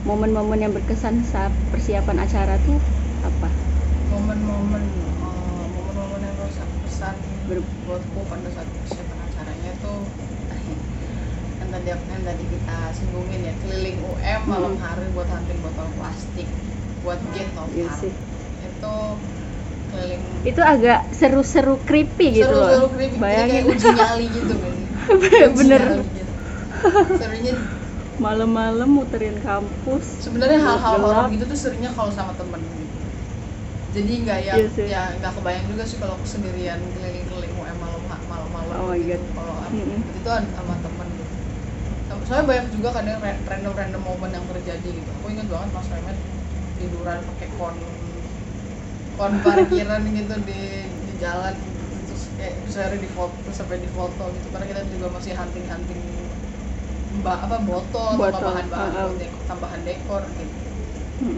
momen-momen 0.08 0.60
yang 0.60 0.74
berkesan 0.76 1.24
saat 1.28 1.52
persiapan 1.72 2.24
acara 2.24 2.60
tuh 2.68 2.80
apa? 3.24 3.50
Momen-momen 4.12 4.84
eh, 4.84 5.68
momen-momen 5.72 6.20
yang 6.24 6.36
harus 6.40 6.58
aku 6.60 6.76
buatku 7.58 8.20
pada 8.24 8.50
saat 8.52 8.70
persiapan 8.70 9.18
acaranya 9.26 9.72
tuh 9.80 10.00
yang 11.60 11.70
tadi 11.72 11.88
yang 11.90 12.24
tadi 12.24 12.44
kita 12.46 12.78
singgungin 12.94 13.42
ya 13.42 13.54
keliling 13.60 13.98
UM 14.00 14.42
malam 14.46 14.74
Hmm. 14.74 14.84
hari 14.84 15.06
buat 15.12 15.28
hunting 15.28 15.60
botol 15.60 15.88
plastik 15.96 16.48
buat 17.00 17.18
get 17.32 17.50
of 17.56 17.68
Iya 17.72 17.90
sih. 17.96 18.14
itu 18.60 18.94
keliling 19.90 20.22
itu 20.46 20.62
agak 20.62 21.10
seru-seru 21.10 21.76
creepy 21.82 22.38
gitu 22.38 22.46
seru-seru 22.46 22.80
loh 22.80 22.90
creepy 22.92 23.16
jadi 23.16 23.20
bayangin 23.20 23.54
kayak 23.56 23.74
uji 23.74 23.88
nyali 23.90 24.26
gitu 24.30 24.54
kan 24.56 24.76
Bener. 25.58 25.82
gitu. 26.06 26.32
serunya 27.18 27.54
malam-malam 28.20 28.90
muterin 28.92 29.40
kampus 29.40 30.06
sebenarnya 30.22 30.60
hal-hal 30.60 30.96
horor 31.00 31.26
gitu 31.30 31.44
tuh 31.46 31.58
serunya 31.58 31.90
kalau 31.90 32.12
sama 32.12 32.36
temen 32.36 32.60
gitu. 32.60 32.86
jadi 33.90 34.12
nggak 34.22 34.40
yang 34.44 34.58
Iya 34.60 34.68
sih. 34.70 34.86
ya 34.86 35.02
nggak 35.18 35.32
kebayang 35.34 35.66
juga 35.66 35.84
sih 35.84 35.98
kalau 35.98 36.14
aku 36.14 36.26
sendirian 36.28 36.78
keliling-keliling 36.94 37.54
UM 37.56 37.78
malam 37.80 38.02
malam 38.28 38.48
malam 38.52 38.69
Oh 38.80 38.88
my 38.88 39.00
gitu 39.00 39.20
God. 39.36 39.74
itu 40.18 40.30
ada 40.38 40.48
sama 40.58 40.76
temen 40.84 41.10
gitu. 41.20 41.36
Soalnya 42.28 42.46
banyak 42.52 42.68
juga 42.76 42.90
kadang 42.98 43.18
random 43.50 43.74
random 43.80 44.02
momen 44.10 44.32
yang 44.36 44.46
terjadi 44.52 44.90
gitu. 45.00 45.10
Aku 45.18 45.26
ingat 45.34 45.48
banget 45.54 45.70
mas 45.76 45.90
Mehmet 45.94 46.20
tiduran 46.80 47.20
pakai 47.30 47.50
kon 47.58 47.78
kon 49.18 49.34
parkiran 49.46 50.04
gitu 50.18 50.36
di 50.50 50.62
di 51.08 51.14
jalan. 51.24 51.56
Terus 52.06 52.24
kayak 52.38 52.56
bisa 52.66 52.80
di 53.04 53.10
foto 53.18 53.50
sampai 53.60 53.78
di 53.86 53.90
foto 53.98 54.24
gitu. 54.36 54.48
Karena 54.54 54.66
kita 54.72 54.82
juga 54.94 55.08
masih 55.18 55.34
hunting 55.40 55.66
hunting 55.74 56.02
mbak 57.20 57.38
apa 57.46 57.58
botol, 57.70 58.22
atau 58.30 58.40
Botol, 58.40 58.54
bahan-bahan 58.54 58.94
uh-uh. 58.94 59.02
buat 59.02 59.18
dekor, 59.22 59.42
tambahan 59.50 59.82
dekor 59.88 60.24
gitu. 60.38 60.56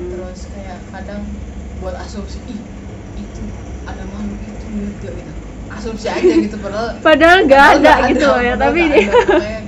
Terus 0.10 0.40
kayak 0.54 0.80
kadang 0.94 1.24
buat 1.80 1.96
asumsi 2.06 2.40
ih 2.56 2.62
itu 3.16 3.44
ada 3.90 4.04
makhluk 4.14 4.40
itu 4.44 4.66
gak 5.02 5.14
gitu 5.20 5.51
asumsi 5.72 6.08
aja 6.08 6.34
gitu 6.38 6.58
padahal 6.58 6.90
padahal 7.00 7.38
nggak 7.44 7.64
ada 7.64 7.80
nggak 7.80 7.98
gitu 8.12 8.26
loh 8.28 8.42
ya 8.42 8.54
tapi 8.56 8.80
nggak 8.82 9.02
ada. 9.02 9.38
Kayak 9.40 9.62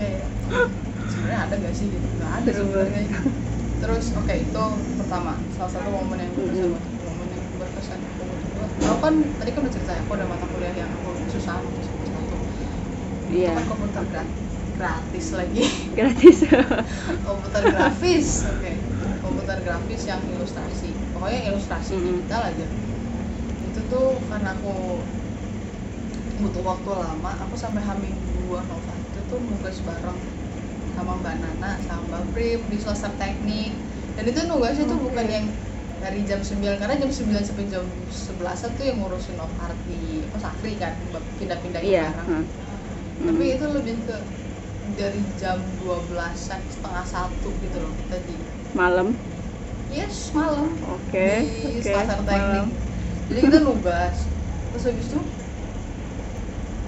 sebenarnya 1.06 1.40
ada 1.42 1.56
gak 1.58 1.74
sih 1.74 1.86
gitu? 1.88 2.08
Nggak 2.14 2.32
ada 2.34 2.50
sebenarnya 2.52 3.02
terus 3.80 4.06
oke 4.16 4.34
itu 4.34 4.64
pertama 4.96 5.32
salah 5.52 5.72
satu 5.72 5.90
momen 5.90 6.18
yang 6.18 6.32
berkesan 6.32 6.56
Mm-mm. 6.56 6.72
buat- 6.72 6.88
momen 7.04 7.28
yang 7.30 7.44
berkesan 7.58 8.00
momen 8.16 8.36
kedua 8.40 8.66
aku 8.86 9.00
kan 9.02 9.14
tadi 9.38 9.50
kan 9.52 9.60
udah 9.60 9.74
cerita 9.74 9.92
ya 9.92 10.02
aku 10.02 10.12
ada 10.14 10.26
mata 10.26 10.46
kuliah 10.48 10.74
yang 10.74 10.90
aku 10.94 11.10
susah 11.30 11.56
satu. 11.60 11.68
Itu 11.74 12.38
Iya. 13.34 13.52
kan 13.52 13.66
komputer 13.66 14.04
grat- 14.08 14.38
gratis 14.74 15.26
lagi. 15.34 15.64
Gratis. 15.98 16.38
Komputer 17.28 17.62
grafis 17.68 18.28
oke. 18.46 18.72
Komputer 19.20 19.58
grafis 19.60 20.02
yang 20.06 20.22
ilustrasi. 20.28 20.90
Pokoknya 21.12 21.40
ilustrasi 21.48 21.92
Mm-mm. 21.94 22.06
digital 22.14 22.42
aja. 22.46 22.68
Itu 23.68 23.80
tuh 23.88 24.08
karena 24.28 24.54
aku 24.54 25.02
butuh 26.44 26.64
waktu 26.64 26.90
lama. 26.92 27.32
Aku 27.48 27.56
sampai 27.56 27.82
hamil 27.82 28.14
dua 28.44 28.60
Nova 28.68 28.94
itu 29.00 29.20
tuh 29.32 29.40
nugas 29.40 29.78
bareng 29.88 30.20
sama 30.94 31.18
Mbak 31.24 31.36
Nana 31.42 31.72
sama 31.88 32.04
Mbak 32.12 32.24
Prim 32.36 32.60
di 32.68 32.78
Selasa 32.78 33.10
Teknik. 33.16 33.72
Dan 34.14 34.24
itu 34.30 34.40
nugasnya 34.46 34.86
tuh 34.86 35.00
Oke. 35.00 35.06
bukan 35.10 35.28
yang 35.32 35.46
dari 36.04 36.20
jam 36.28 36.44
9 36.44 36.60
karena 36.84 36.96
jam 37.00 37.08
9 37.08 37.48
sampai 37.48 37.66
jam 37.72 37.84
11 38.12 38.76
tuh 38.76 38.84
yang 38.84 38.98
ngurusin 39.00 39.40
of 39.40 39.48
art 39.64 39.80
di 39.88 40.20
apa 40.28 40.36
Sakri 40.36 40.76
kan 40.76 41.00
pindah-pindah 41.40 41.80
iya 41.80 42.12
barang 42.12 42.28
huh. 42.28 42.46
tapi 43.24 43.44
Mm. 43.48 43.56
itu 43.56 43.66
lebih 43.72 43.96
ke 44.04 44.18
dari 45.00 45.22
jam 45.40 45.64
12-an 45.80 46.60
setengah 46.68 47.06
satu 47.08 47.50
gitu 47.56 47.78
loh 47.80 47.96
kita 48.04 48.20
di 48.28 48.36
malam? 48.76 49.16
Yes 49.88 50.34
malam. 50.36 50.76
Oke 50.84 51.30
di 51.48 51.80
oke 51.80 51.88
Selasar 51.88 52.20
malam. 52.20 52.28
Teknik. 52.28 52.68
Jadi 53.32 53.40
kita 53.48 53.58
nugas. 53.64 54.18
Terus 54.74 54.84
habis 54.90 55.06
itu 55.08 55.20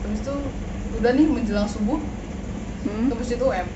habis 0.05 0.21
itu 0.21 0.35
udah 1.01 1.11
nih 1.17 1.27
menjelang 1.27 1.67
subuh 1.69 1.99
Hmm, 2.85 3.09
habis 3.09 3.33
itu 3.33 3.41
UM 3.41 3.67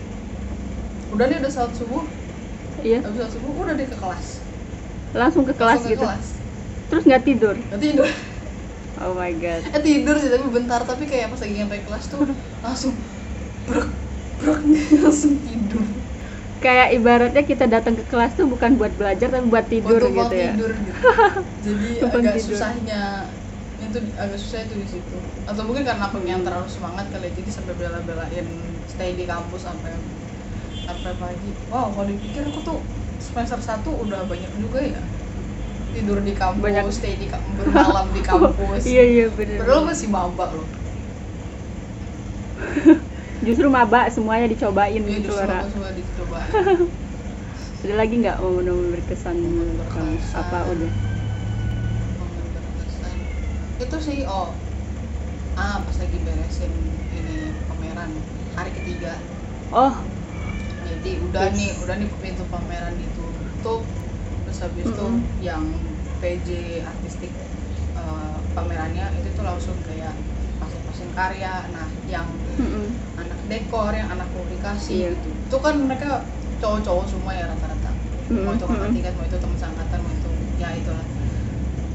udah 1.10 1.26
nih 1.26 1.38
udah 1.42 1.52
saat 1.52 1.74
subuh. 1.74 2.06
Iya. 2.84 3.04
Habis 3.04 3.18
saat 3.26 3.32
subuh 3.34 3.52
udah 3.65 3.74
deh 3.74 3.88
ke 3.89 3.98
kelas. 3.98 4.28
Langsung 5.13 5.44
ke 5.46 5.54
kelas 5.58 5.82
Langsung 5.82 5.89
ke 5.89 5.98
gitu? 5.98 6.06
kelas. 6.06 6.26
terus 6.89 7.04
nggak 7.06 7.24
tidur? 7.28 7.56
Nggak 7.70 7.82
tidur. 7.82 8.08
Oh 9.02 9.13
my 9.15 9.32
god. 9.34 9.63
Eh 9.76 9.82
tidur 9.82 10.15
sih 10.22 10.30
tapi 10.34 10.46
bentar. 10.50 10.82
Tapi 10.86 11.04
kayak 11.10 11.28
pas 11.34 11.39
lagi 11.42 11.54
nyampe 11.58 11.78
kelas 11.86 12.06
tuh 12.13 12.22
langsung 12.63 12.94
brok 13.68 13.89
brok 14.39 14.62
langsung 15.04 15.34
tidur. 15.46 15.86
Kayak 16.60 16.92
ibaratnya 16.92 17.44
kita 17.48 17.65
datang 17.72 17.96
ke 17.96 18.04
kelas 18.04 18.36
tuh 18.36 18.44
bukan 18.52 18.76
buat 18.76 18.92
belajar 19.00 19.32
tapi 19.32 19.48
buat 19.48 19.65
tidur 19.72 20.04
untuk 20.04 20.12
gitu 20.12 20.36
ya? 20.36 20.52
tidur 20.60 20.72
gitu. 20.76 21.00
jadi 21.65 21.89
agak 22.04 22.36
tidur. 22.36 22.60
susahnya 22.60 23.02
itu 23.89 23.99
agak 24.15 24.38
susah 24.38 24.60
itu 24.63 24.73
di 24.78 24.88
situ. 24.88 25.17
Atau 25.45 25.62
mungkin 25.65 25.84
karena 25.84 26.04
aku 26.06 26.21
yang 26.23 26.41
terlalu 26.45 26.69
semangat 26.69 27.10
kali 27.10 27.28
ya, 27.28 27.32
jadi 27.34 27.49
sampai 27.49 27.73
bela-belain 27.75 28.45
stay 28.86 29.13
di 29.13 29.25
kampus 29.25 29.65
sampai 29.65 29.91
sampai 30.86 31.13
pagi. 31.17 31.49
Wow 31.69 31.93
kalau 31.93 32.08
dipikir 32.08 32.41
aku 32.45 32.60
tuh 32.62 32.78
semester 33.19 33.60
satu 33.60 33.89
udah 33.99 34.23
banyak 34.25 34.52
juga 34.58 34.80
ya 34.82 35.02
tidur 35.89 36.21
di 36.21 36.34
kampus 36.38 36.63
Banyak. 36.63 36.86
stay 36.93 37.13
di 37.17 37.28
kampus 37.28 37.54
bermalam 37.60 38.08
di 38.13 38.21
kampus. 38.30 38.82
Iya 38.86 39.04
iya 39.04 39.25
bener 39.30 39.58
padahal 39.60 39.84
masih 39.86 40.08
maba 40.08 40.45
loh. 40.54 40.67
Justru 43.45 43.67
maba 43.71 44.06
semuanya 44.12 44.47
dicobain 44.47 44.99
Iya, 44.99 45.15
gitu 45.23 45.32
justru 45.32 45.47
Ra. 45.47 45.63
aku 45.63 45.69
suka 45.71 45.89
dicoba 45.95 46.38
ada 47.88 47.95
lagi 47.95 48.15
nggak 48.19 48.38
momen-momen 48.43 48.91
berkesan 48.91 49.36
menurut 49.39 49.88
kamu? 49.88 50.19
Berkesan. 50.19 50.36
apa 50.36 50.58
udah? 50.67 50.91
berkesan 50.91 51.09
itu 53.84 53.98
sih 54.08 54.18
oh 54.28 54.50
ah 55.56 55.78
pas 55.86 55.98
lagi 56.02 56.18
beresin 56.26 56.74
ini 57.18 57.36
pameran 57.68 58.12
hari 58.56 58.72
ketiga 58.78 59.13
oh 59.72 59.96
jadi 60.80 61.12
udah 61.28 61.46
Yes. 61.46 61.56
nih 61.58 61.70
udah 61.84 61.96
nih 62.00 62.10
pintu 62.24 62.44
pameran 62.48 62.96
ditutup 63.02 63.82
terus 64.44 64.60
habis 64.63 64.88
itu 64.96 65.06
Mm-mm. 65.06 65.22
yang 65.48 65.63
PJ 66.20 66.48
artistik 66.84 67.32
eh, 67.96 68.38
pamerannya 68.56 69.06
itu 69.20 69.28
tuh 69.38 69.44
langsung 69.50 69.78
kayak 69.84 70.15
pasang-pasang 70.60 71.12
karya 71.15 71.68
nah 71.76 71.89
yang 72.04 72.28
mm-mm. 72.60 72.88
anak 73.20 73.39
dekor 73.52 73.92
yang 73.96 74.10
anak 74.12 74.28
komunikasi 74.36 74.96
Iya. 74.96 75.10
gitu 75.15 75.30
itu 75.48 75.58
kan 75.65 75.76
mereka 75.88 76.08
cowok-cowok 76.60 77.06
semua 77.12 77.32
ya 77.36 77.46
rata-rata 77.52 77.92
Mm-mm, 78.30 78.44
mau 78.46 78.54
itu 78.56 78.65
kakak 78.68 78.89
mm-mm. 78.89 78.94
tingkat 78.96 79.13
mau 79.15 79.26
itu 79.28 79.38
teman 79.39 79.58
seangkatan 79.60 80.00
mau 80.04 80.13
itu 80.15 80.30
ya 80.60 80.70
itulah 80.76 81.08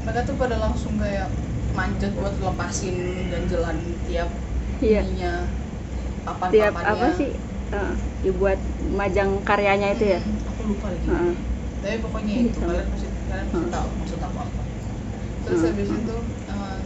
mereka 0.05 0.19
tuh 0.27 0.35
pada 0.37 0.55
langsung 0.61 0.95
kayak 1.01 1.29
manjat 1.77 2.11
buat 2.19 2.35
lepasin 2.45 2.95
ganjelan 3.31 3.77
tiap 4.07 4.29
iya 4.81 5.03
ininya 5.03 5.33
papan 6.25 6.51
tiap 6.51 6.73
apa 6.85 7.07
sih 7.17 7.31
eh, 7.73 7.93
dibuat 8.23 8.59
majang 8.79 9.41
karyanya 9.45 9.93
itu 9.95 10.05
ya 10.17 10.21
aku 10.49 10.61
lupa 10.71 10.87
lagi 10.93 11.07
Heeh. 11.09 11.33
tapi 11.83 11.97
pokoknya 12.01 12.33
Iya, 12.35 12.41
itu 12.49 12.57
sama. 12.59 12.71
kalian 12.73 12.87
pasti 12.93 13.07
kalian 13.29 13.47
pasti 13.51 13.65
Hmm. 13.67 13.73
tahu 13.75 13.87
maksud 14.01 14.19
aku 14.21 14.37
apa 14.41 14.63
terus 15.45 15.61
Hmm, 15.61 15.69
habis 15.69 15.89
hmm. 15.89 15.99
itu 16.01 16.15
eh, 16.49 16.79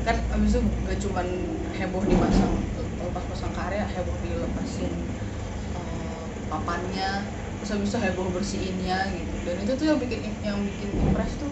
kan 0.00 0.16
habis 0.32 0.56
itu 0.56 0.60
gak 0.88 0.98
cuman 1.04 1.26
heboh 1.76 2.04
dipasang 2.08 2.54
lepas 2.96 3.24
pasang 3.28 3.52
karya 3.52 3.84
heboh 3.84 4.16
dilepasin 4.24 4.92
eh, 5.76 6.24
papannya 6.48 7.28
terus 7.60 7.70
habis 7.76 7.88
itu 7.92 8.00
heboh 8.00 8.28
bersihinnya 8.32 9.12
gitu 9.12 9.29
dan 9.46 9.56
itu 9.64 9.72
tuh 9.76 9.86
yang 9.88 9.98
bikin 9.98 10.20
yang 10.44 10.58
bikin 10.68 10.90
impress 11.00 11.32
tuh 11.40 11.50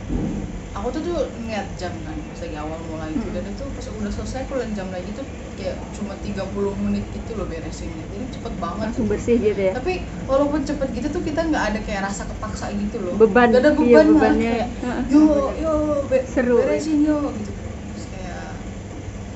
aku 0.77 0.88
tuh 0.94 1.03
tuh 1.03 1.18
ngeliat 1.42 1.66
jam 1.81 1.90
kan 2.05 2.14
pas 2.29 2.38
lagi 2.44 2.57
awal 2.61 2.79
mulai 2.87 3.11
itu. 3.11 3.27
Hmm. 3.27 3.35
dan 3.35 3.44
itu 3.51 3.64
pas 3.74 3.87
udah 3.88 4.12
selesai 4.12 4.40
aku 4.46 4.55
jam 4.77 4.88
lagi 4.92 5.11
tuh 5.16 5.27
kayak 5.59 5.74
cuma 5.96 6.14
30 6.22 6.74
menit 6.79 7.05
gitu 7.11 7.35
loh 7.35 7.46
beresinnya 7.51 8.05
jadi 8.14 8.24
cepet 8.31 8.53
banget. 8.62 8.87
Langsung 8.87 9.07
bersih 9.11 9.37
gitu 9.42 9.61
ya? 9.61 9.72
Tapi 9.74 9.92
walaupun 10.29 10.61
cepet 10.62 10.88
gitu 10.94 11.09
tuh 11.11 11.22
kita 11.27 11.40
nggak 11.51 11.64
ada 11.74 11.79
kayak 11.83 12.03
rasa 12.07 12.22
kepaksa 12.31 12.66
gitu 12.79 12.96
loh. 13.03 13.14
Beban, 13.18 13.48
Nggak 13.51 13.62
ada 13.64 13.70
iya, 13.72 13.77
beban 13.79 14.07
malah 14.07 14.14
bebannya. 14.14 14.53
kayak 14.55 14.68
yo 15.11 15.22
yo 15.59 15.72
be 16.07 16.18
Seru. 16.29 16.57
beresin 16.62 16.98
yo 17.03 17.16
gitu. 17.35 17.51
Terus 17.90 18.05
kayak 18.12 18.46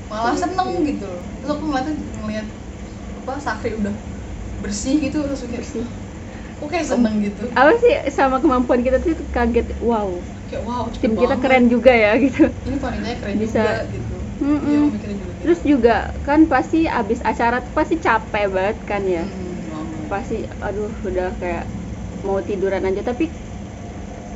malah 0.07 0.35
seneng 0.37 0.69
gitu 0.87 1.05
loh. 1.09 1.23
Terus 1.41 1.49
aku 1.57 1.63
ngeliatnya 1.67 1.93
ngeliat 2.23 2.47
apa 3.23 3.33
Sakri 3.39 3.71
udah 3.79 3.95
bersih 4.63 4.95
gitu 5.01 5.17
terus 5.27 5.43
kayak 5.43 5.63
bersih 5.63 5.83
aku 6.63 6.69
kayak 6.73 6.87
seneng 6.91 7.15
gitu 7.25 7.43
apa 7.59 7.71
sih 7.81 7.91
sama 8.17 8.35
kemampuan 8.43 8.81
kita 8.85 8.97
tuh 9.03 9.13
kaget 9.35 9.65
wow 9.89 10.09
kayak 10.47 10.63
wow 10.69 10.85
tim 11.01 11.13
kita 11.21 11.35
banget. 11.35 11.41
keren 11.41 11.65
juga 11.73 11.91
ya 12.03 12.09
gitu 12.25 12.41
ini 12.67 12.75
panitanya 12.83 13.15
keren 13.21 13.37
Bisa. 13.41 13.59
juga 13.59 13.69
gitu 13.95 14.13
iya 14.65 14.77
aku 14.79 14.87
mikirnya 14.93 15.17
juga 15.21 15.33
gitu. 15.41 15.43
terus 15.43 15.59
juga 15.71 15.91
kan 16.27 16.39
pasti 16.53 16.77
abis 16.99 17.19
acara 17.31 17.55
tuh 17.65 17.73
pasti 17.79 17.95
capek 18.05 18.45
banget 18.55 18.77
kan 18.89 19.03
ya 19.15 19.21
Hmm, 19.35 20.09
pasti 20.11 20.35
aduh 20.67 20.91
udah 21.09 21.25
kayak 21.41 21.63
mau 22.25 22.39
tiduran 22.49 22.83
aja 22.89 23.01
tapi 23.09 23.23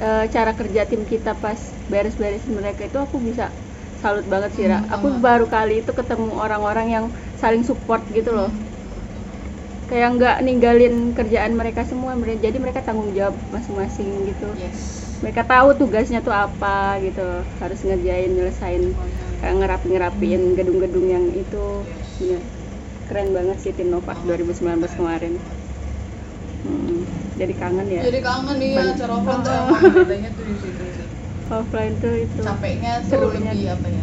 eh, 0.04 0.24
cara 0.36 0.52
kerja 0.60 0.82
tim 0.90 1.02
kita 1.12 1.30
pas 1.44 1.60
beres-beresin 1.92 2.54
mereka 2.60 2.82
itu 2.88 2.98
aku 3.06 3.18
bisa 3.30 3.44
salut 4.02 4.26
banget 4.34 4.52
sih 4.58 4.66
Ra. 4.72 4.78
Hmm, 4.78 4.92
aku 4.94 5.06
baru 5.26 5.46
kali 5.54 5.72
itu 5.82 5.92
ketemu 6.00 6.26
orang-orang 6.44 6.88
yang 6.96 7.06
saling 7.42 7.64
support 7.70 8.02
gitu 8.18 8.30
loh 8.38 8.50
Hmm. 8.50 8.67
Kayak 9.88 10.20
nggak 10.20 10.38
ninggalin 10.44 11.16
kerjaan 11.16 11.56
mereka 11.56 11.88
semua 11.88 12.14
jadi 12.20 12.58
mereka 12.60 12.84
tanggung 12.84 13.12
jawab 13.16 13.36
masing-masing 13.56 14.28
gitu. 14.28 14.50
Yes. 14.60 14.78
Mereka 15.24 15.48
tahu 15.48 15.74
tugasnya 15.80 16.20
tuh 16.22 16.36
apa 16.36 17.00
gitu 17.02 17.24
harus 17.64 17.80
ngerjain 17.82 18.32
nyelesain 18.36 18.84
kayak 19.42 19.56
ngerapi 19.64 19.88
ngerapiin 19.96 20.42
gedung-gedung 20.60 21.08
yang 21.08 21.26
itu. 21.32 21.66
Yes 22.22 22.34
ya 22.34 22.40
keren 23.08 23.32
banget 23.32 23.58
sih 23.64 23.72
tim 23.72 23.88
Novak 23.94 24.18
2019 24.26 24.92
kemarin. 24.98 25.34
Hmm, 26.66 27.06
jadi 27.40 27.54
kangen 27.56 27.88
ya? 27.88 28.02
Jadi 28.04 28.20
kangen 28.20 28.56
nih 28.60 28.70
ya 28.74 28.78
Ban- 28.82 28.92
acara 28.98 29.14
offline 29.16 29.42
tuh 29.46 29.54
emang 29.54 29.82
bedanya 29.96 30.30
tuh 30.36 30.44
di 30.44 30.56
situ 30.60 30.84
sih. 30.92 31.06
Offline 31.58 31.94
tuh 32.04 32.14
itu. 32.20 32.42
Capeknya 32.44 32.92
tuh 33.00 33.08
Serunya. 33.08 33.52
lebih 33.56 33.70
apa 33.72 33.88
ya? 33.88 34.02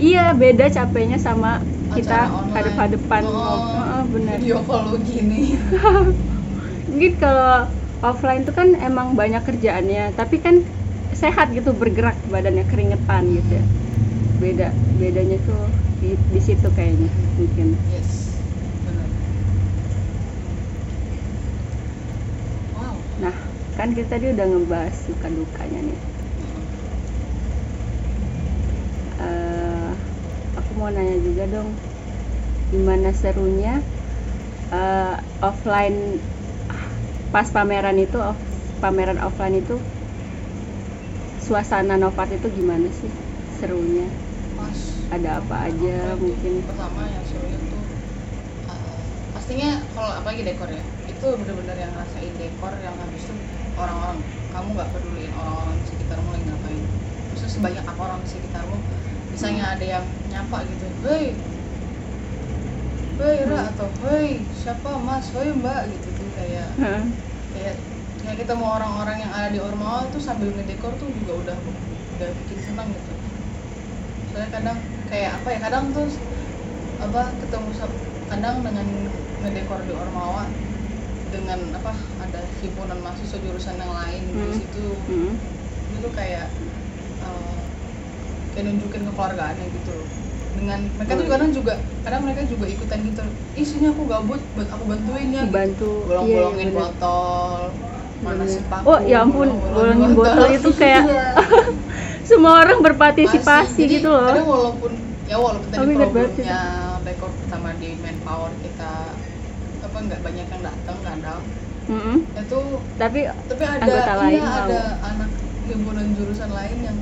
Iya 0.00 0.24
beda 0.36 0.66
capeknya 0.72 1.18
sama 1.20 1.60
kita 1.94 2.18
hadap-hadapan. 2.54 3.22
Oh, 3.26 3.58
oh, 3.62 4.02
bener. 4.14 4.36
Video 4.38 4.62
call 4.64 4.96
gini. 5.02 5.54
Mungkin 6.90 7.12
kalau 7.22 7.70
offline 8.00 8.42
itu 8.42 8.52
kan 8.54 8.74
emang 8.80 9.14
banyak 9.14 9.44
kerjaannya 9.44 10.16
tapi 10.16 10.40
kan 10.40 10.64
sehat 11.14 11.52
gitu 11.52 11.74
bergerak 11.74 12.16
badannya 12.30 12.64
keringetan 12.66 13.28
gitu. 13.34 13.60
Ya 13.60 13.64
beda 14.40 14.72
bedanya 14.96 15.36
tuh 15.44 15.68
di, 16.00 16.16
di 16.16 16.40
situ 16.40 16.68
kayaknya 16.72 17.12
mungkin. 17.36 17.76
Yes. 17.92 18.32
Nah, 23.20 23.36
kan 23.76 23.92
kita 23.92 24.16
tadi 24.16 24.32
udah 24.32 24.46
ngebahas 24.48 24.96
suka 24.96 25.28
dukanya 25.28 25.92
nih. 25.92 26.00
Mau 30.80 30.90
nanya 30.94 31.16
juga 31.26 31.44
dong 31.54 31.68
gimana 32.72 33.10
serunya 33.22 33.74
eh, 34.78 35.14
offline 35.50 35.98
pas 37.34 37.48
pameran 37.56 37.98
itu 38.06 38.18
off- 38.30 38.48
pameran 38.82 39.18
offline 39.26 39.56
itu 39.62 39.76
suasana 41.44 41.94
Novat 42.02 42.30
itu 42.38 42.46
gimana 42.58 42.88
sih 42.98 43.10
serunya? 43.58 44.06
Pas. 44.58 44.78
Ada 45.10 45.30
apa 45.42 45.56
aja 45.68 45.96
mungkin? 46.22 46.54
pertama 46.68 47.02
yang 47.10 47.24
serunya 47.26 47.58
tuh 47.72 47.82
uh, 48.70 49.00
pastinya 49.34 49.70
kalau 49.94 50.10
apalagi 50.20 50.42
dekor 50.46 50.70
ya? 50.70 50.84
Itu 51.06 51.26
bener-bener 51.40 51.76
yang 51.78 51.92
ngerasain 51.96 52.34
dekor 52.38 52.72
yang 52.80 52.96
habis 53.00 53.26
itu 53.26 53.34
orang-orang. 53.78 54.18
Kamu 54.50 54.68
nggak 54.74 54.90
peduliin 54.94 55.32
orang-orang 55.34 55.78
di 55.82 55.86
sekitarmu 55.86 56.28
lagi 56.34 56.44
ngapain. 56.50 56.84
Terus 57.36 57.52
sebanyak 57.56 57.84
apa 57.86 58.00
orang 58.02 58.20
di 58.26 58.30
sekitarmu 58.30 58.76
misalnya 59.30 59.64
ada 59.70 59.84
yang 59.86 60.04
nyapa 60.26 60.66
gitu 60.66 60.86
hei 61.06 61.26
hei 63.16 63.36
Ra 63.46 63.58
Hmm. 63.60 63.70
atau 63.72 63.88
hei 64.08 64.28
siapa 64.50 64.90
mas 64.98 65.30
hei 65.30 65.52
mbak 65.52 65.92
gitu 65.92 66.08
tuh 66.12 66.28
kayak 66.32 66.68
Heeh. 66.76 67.02
kayak 67.54 67.74
kayak 68.20 68.36
kita 68.38 68.52
mau 68.52 68.76
orang-orang 68.76 69.16
yang 69.20 69.32
ada 69.32 69.48
di 69.48 69.60
Ormawa 69.60 70.08
tuh 70.08 70.20
sambil 70.20 70.50
ngedekor 70.50 70.92
tuh 70.96 71.08
juga 71.12 71.32
udah 71.36 71.58
udah 72.16 72.28
bikin 72.44 72.58
senang 72.60 72.88
gitu 72.90 73.12
soalnya 74.26 74.50
kadang 74.52 74.78
kayak 75.06 75.30
apa 75.36 75.48
ya 75.50 75.58
kadang 75.60 75.84
tuh 75.90 76.08
apa 77.00 77.22
ketemu 77.40 77.68
kadang 78.28 78.56
dengan 78.62 78.86
ngedekor 79.40 79.80
di 79.84 79.92
Ormawa 79.92 80.44
dengan 81.30 81.60
apa 81.72 81.92
ada 82.18 82.40
himpunan 82.58 82.98
mahasiswa 83.00 83.38
jurusan 83.38 83.76
yang 83.76 83.92
lain 83.94 84.22
di 84.26 84.36
Hmm. 84.36 84.54
situ 84.54 84.86
Hmm. 85.06 85.32
itu 85.90 86.08
kayak 86.10 86.46
kayak 88.60 88.76
nunjukin 88.76 89.02
kekeluargaannya 89.08 89.66
gitu 89.72 89.90
loh. 89.96 90.08
Dengan 90.50 90.80
mereka 90.98 91.12
tuh 91.16 91.24
Hmm. 91.24 91.32
kadang 91.32 91.50
juga 91.56 91.72
kadang 92.04 92.20
mereka 92.28 92.40
juga 92.44 92.66
ikutan 92.68 92.98
gitu. 93.00 93.22
Ih 93.56 93.64
sini 93.64 93.86
aku 93.88 94.02
gabut 94.04 94.40
buat 94.52 94.68
aku 94.68 94.84
bantuin 94.84 95.28
ya 95.32 95.42
gitu. 95.48 95.54
Bantu 95.56 95.90
bolong-bolongin 96.04 96.68
iya, 96.68 96.76
botol 96.76 97.60
manasin 98.20 98.60
Bener. 98.60 98.68
paku 98.68 98.88
Oh, 98.92 98.98
ya 99.00 99.18
ampun, 99.24 99.48
bolongin 99.56 100.12
botol. 100.12 100.46
itu 100.52 100.70
kayak 100.76 101.02
Iya. 101.08 101.26
semua 102.28 102.60
orang 102.60 102.78
berpartisipasi 102.84 103.80
Jadi, 103.80 103.94
gitu 103.96 104.08
loh. 104.12 104.28
kadang 104.28 104.48
walaupun 104.48 104.92
ya 105.24 105.36
walaupun 105.40 105.68
tadi 105.72 105.80
banget 105.80 105.96
problemnya 105.96 106.60
rekor 107.00 107.30
pertama 107.32 107.68
di 107.80 107.88
manpower 107.96 108.52
kita 108.60 108.92
apa 109.80 109.96
nggak 109.96 110.20
banyak 110.20 110.46
yang 110.46 110.62
datang 110.62 110.98
kadang 111.00 111.40
Mm-mm. 111.88 112.16
itu 112.36 112.60
tapi 113.00 113.20
tapi 113.48 113.64
ada 113.64 113.88
iya 113.88 114.14
lain 114.14 114.42
ada 114.44 114.80
anak 115.02 115.30
himpunan 115.66 116.06
jurusan 116.14 116.50
lain 116.52 116.78
yang 116.84 116.98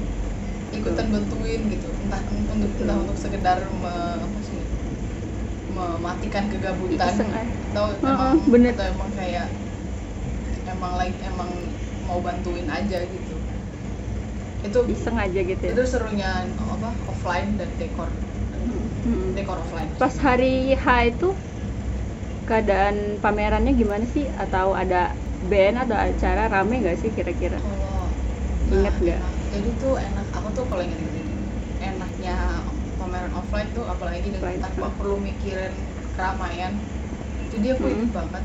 ikutan 0.80 1.06
bantuin 1.14 1.60
gitu 1.74 1.88
entah 2.04 2.22
untuk 2.32 2.58
entah 2.82 2.96
untuk 3.02 3.16
sekedar 3.24 3.58
me- 3.82 4.20
apa 4.26 4.40
sih 4.48 4.62
mematikan 5.68 6.44
kegabutan 6.48 7.14
aja. 7.20 7.52
atau 7.70 7.84
Heeh, 8.02 8.16
emang 8.16 8.34
bener. 8.52 8.74
atau 8.74 8.84
emang 8.88 9.10
kayak 9.12 9.46
emang 10.68 10.92
like 11.00 11.16
emang 11.24 11.50
mau 12.06 12.18
bantuin 12.20 12.68
aja 12.68 12.98
gitu 13.08 13.36
itu 14.64 14.78
iseng 14.92 15.16
aja 15.24 15.40
gitu 15.50 15.64
ya 15.70 15.74
itu 15.74 15.82
serunya 15.86 16.30
apa 16.58 16.90
offline 17.12 17.48
dan 17.60 17.70
dekor 17.78 18.10
Mm-mm. 19.04 19.36
dekor 19.36 19.58
offline 19.62 19.90
pas 20.00 20.14
hari 20.24 20.74
H 20.82 20.86
itu 21.10 21.28
keadaan 22.48 22.96
pamerannya 23.22 23.72
gimana 23.80 24.04
sih 24.14 24.24
atau 24.44 24.68
ada 24.82 24.96
band 25.50 25.76
atau 25.84 25.96
acara 26.08 26.42
rame 26.54 26.74
nggak 26.82 26.98
sih 27.02 27.10
kira-kira 27.16 27.58
Ingat 28.68 28.94
nah, 28.94 29.00
nggak? 29.02 29.20
enak. 29.20 29.34
jadi 29.52 29.68
tuh 29.80 29.94
enak 30.08 30.26
tuh 30.58 30.64
kalau 30.70 30.82
inget 30.86 31.00
ini 31.10 31.22
enaknya 31.88 32.34
pameran 32.98 33.32
offline 33.40 33.70
tuh 33.76 33.84
apalagi 33.94 34.28
dengan 34.34 34.42
Offline, 34.42 34.62
tanpa 34.64 34.86
huh. 34.90 34.98
perlu 34.98 35.16
mikirin 35.28 35.74
keramaian. 36.16 36.72
Jadi 37.52 37.66
aku 37.74 37.86
Mm-mm. 37.86 37.94
ikut 37.94 38.10
banget. 38.18 38.44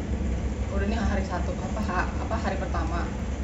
Udah 0.74 0.86
nih 0.89 0.99
hari 1.11 1.24
satu 1.26 1.51
apa 1.68 1.82
ha- 1.89 2.09
apa 2.24 2.36
hari 2.43 2.57
pertama. 2.64 2.99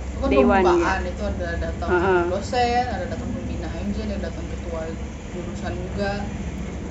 Itu 0.09 0.17
kan 0.23 0.29
Day 0.31 0.37
one, 0.45 0.65
pembukaan 0.65 1.01
itu 1.11 1.21
ada 1.31 1.49
datang 1.65 1.91
Uh-uh. 1.93 2.21
dosen 2.31 2.85
ada 2.95 3.05
datang 3.11 3.29
pembina 3.35 3.69
MJ 3.85 3.97
ada 4.09 4.17
datang 4.29 4.45
ketua 4.53 4.81
jurusan 5.33 5.73
juga. 5.77 6.11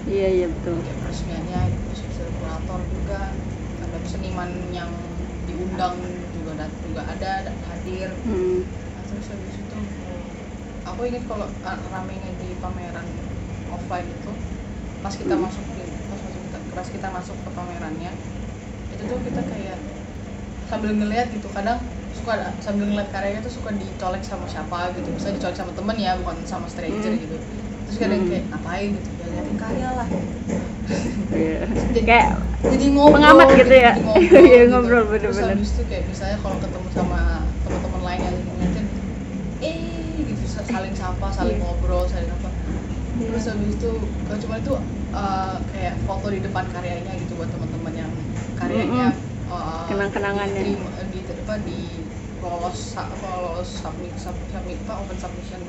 Iya 0.08 0.28
iya 0.36 0.46
betul. 0.48 0.76
Kayak 0.84 0.98
peresmiannya 1.02 1.60
terus 1.86 2.00
sirkulator 2.16 2.80
juga. 2.94 3.20
Ada 3.78 3.98
seniman 4.02 4.50
yang 4.74 4.90
diundang 5.46 5.96
juga 6.34 6.52
dat- 6.58 6.78
juga 6.82 7.02
ada 7.06 7.32
hadir. 7.70 8.10
Hmm. 8.26 8.62
Nah, 8.94 9.02
terus 9.06 9.26
habis 9.30 9.54
itu 9.62 9.76
eh, 9.78 10.26
aku 10.88 11.00
ingat 11.04 11.24
kalau 11.24 11.46
ah, 11.62 11.76
ramenya 11.88 12.30
di 12.36 12.48
pameran 12.56 13.06
offline 13.68 14.08
itu 14.08 14.30
pas 14.98 15.12
kita 15.12 15.30
Hmm. 15.30 15.44
masuk 15.44 15.64
di 15.70 15.82
pas 16.04 16.18
masuk 16.18 16.40
kita 16.40 16.58
pas 16.72 16.88
kita 16.88 17.08
masuk 17.10 17.36
ke 17.36 17.50
pamerannya 17.52 18.12
itu 18.90 19.02
tuh 19.04 19.18
kita 19.22 19.40
kayak 19.44 19.78
sambil 20.66 20.90
ngeliat 20.92 21.26
gitu 21.28 21.48
kadang 21.48 21.78
suka 22.10 22.32
sambil 22.58 22.84
ngeliat 22.86 23.08
karyanya 23.08 23.40
tuh 23.40 23.52
suka 23.52 23.70
dicolek 23.72 24.20
sama 24.20 24.44
siapa 24.44 24.90
gitu 24.92 25.08
bisa 25.12 25.30
dicolek 25.30 25.54
sama 25.54 25.72
temen 25.72 25.96
ya 25.96 26.16
bukan 26.16 26.36
sama 26.44 26.66
stranger 26.66 27.10
Hmm. 27.10 27.20
gitu 27.20 27.36
terus 27.84 27.96
kadang 27.96 28.20
Hmm. 28.20 28.28
kayak 28.28 28.44
ngapain 28.48 28.90
gitu 28.92 29.08
ya 29.14 29.26
liatin 29.30 29.56
karya 29.56 29.88
lah 29.94 30.08
Iya. 31.28 31.68
Jadi- 31.92 32.00
kayak 32.02 32.28
jadi 32.64 32.86
ngobrol 32.90 33.14
Pengamat 33.20 33.48
gitu 33.54 33.74
ya? 33.76 33.92
jadi 33.94 34.02
ngobrol, 34.02 34.40
Iya, 34.40 34.56
gitu. 34.58 34.72
ngobrol, 34.72 35.02
terus 35.04 35.36
bener-bener. 35.36 35.52
habis 35.52 35.70
itu 35.70 35.82
kayak 35.84 36.04
misalnya 36.08 36.36
kalau 36.40 36.56
ketemu 36.58 36.88
sama 36.90 37.20
saling 40.68 40.94
sapa 40.94 41.28
saling 41.32 41.56
Iya. 41.56 41.62
ngobrol 41.64 42.04
saling 42.04 42.30
apa 42.30 42.48
Iya. 43.18 43.28
terus 43.32 43.44
habis 43.50 43.72
itu 43.80 43.90
cuma 44.44 44.54
itu 44.60 44.72
uh, 45.10 45.56
kayak 45.72 45.94
foto 46.06 46.26
di 46.28 46.40
depan 46.44 46.64
karyanya 46.68 47.12
gitu 47.18 47.32
buat 47.34 47.50
teman-teman 47.50 47.94
yang 47.96 48.12
karyanya 48.54 49.06
uh, 49.48 49.88
Kenang-kenangannya. 49.88 50.60
diterima- 50.62 50.92
di, 51.08 51.20
apa 51.24 51.54
di 51.64 51.80
lolos 52.38 52.94
lolos 53.18 53.68
submit 53.82 54.14
sub, 54.14 54.36
submit 54.46 54.78
apa 54.86 54.94
open 55.02 55.18
submission 55.18 55.62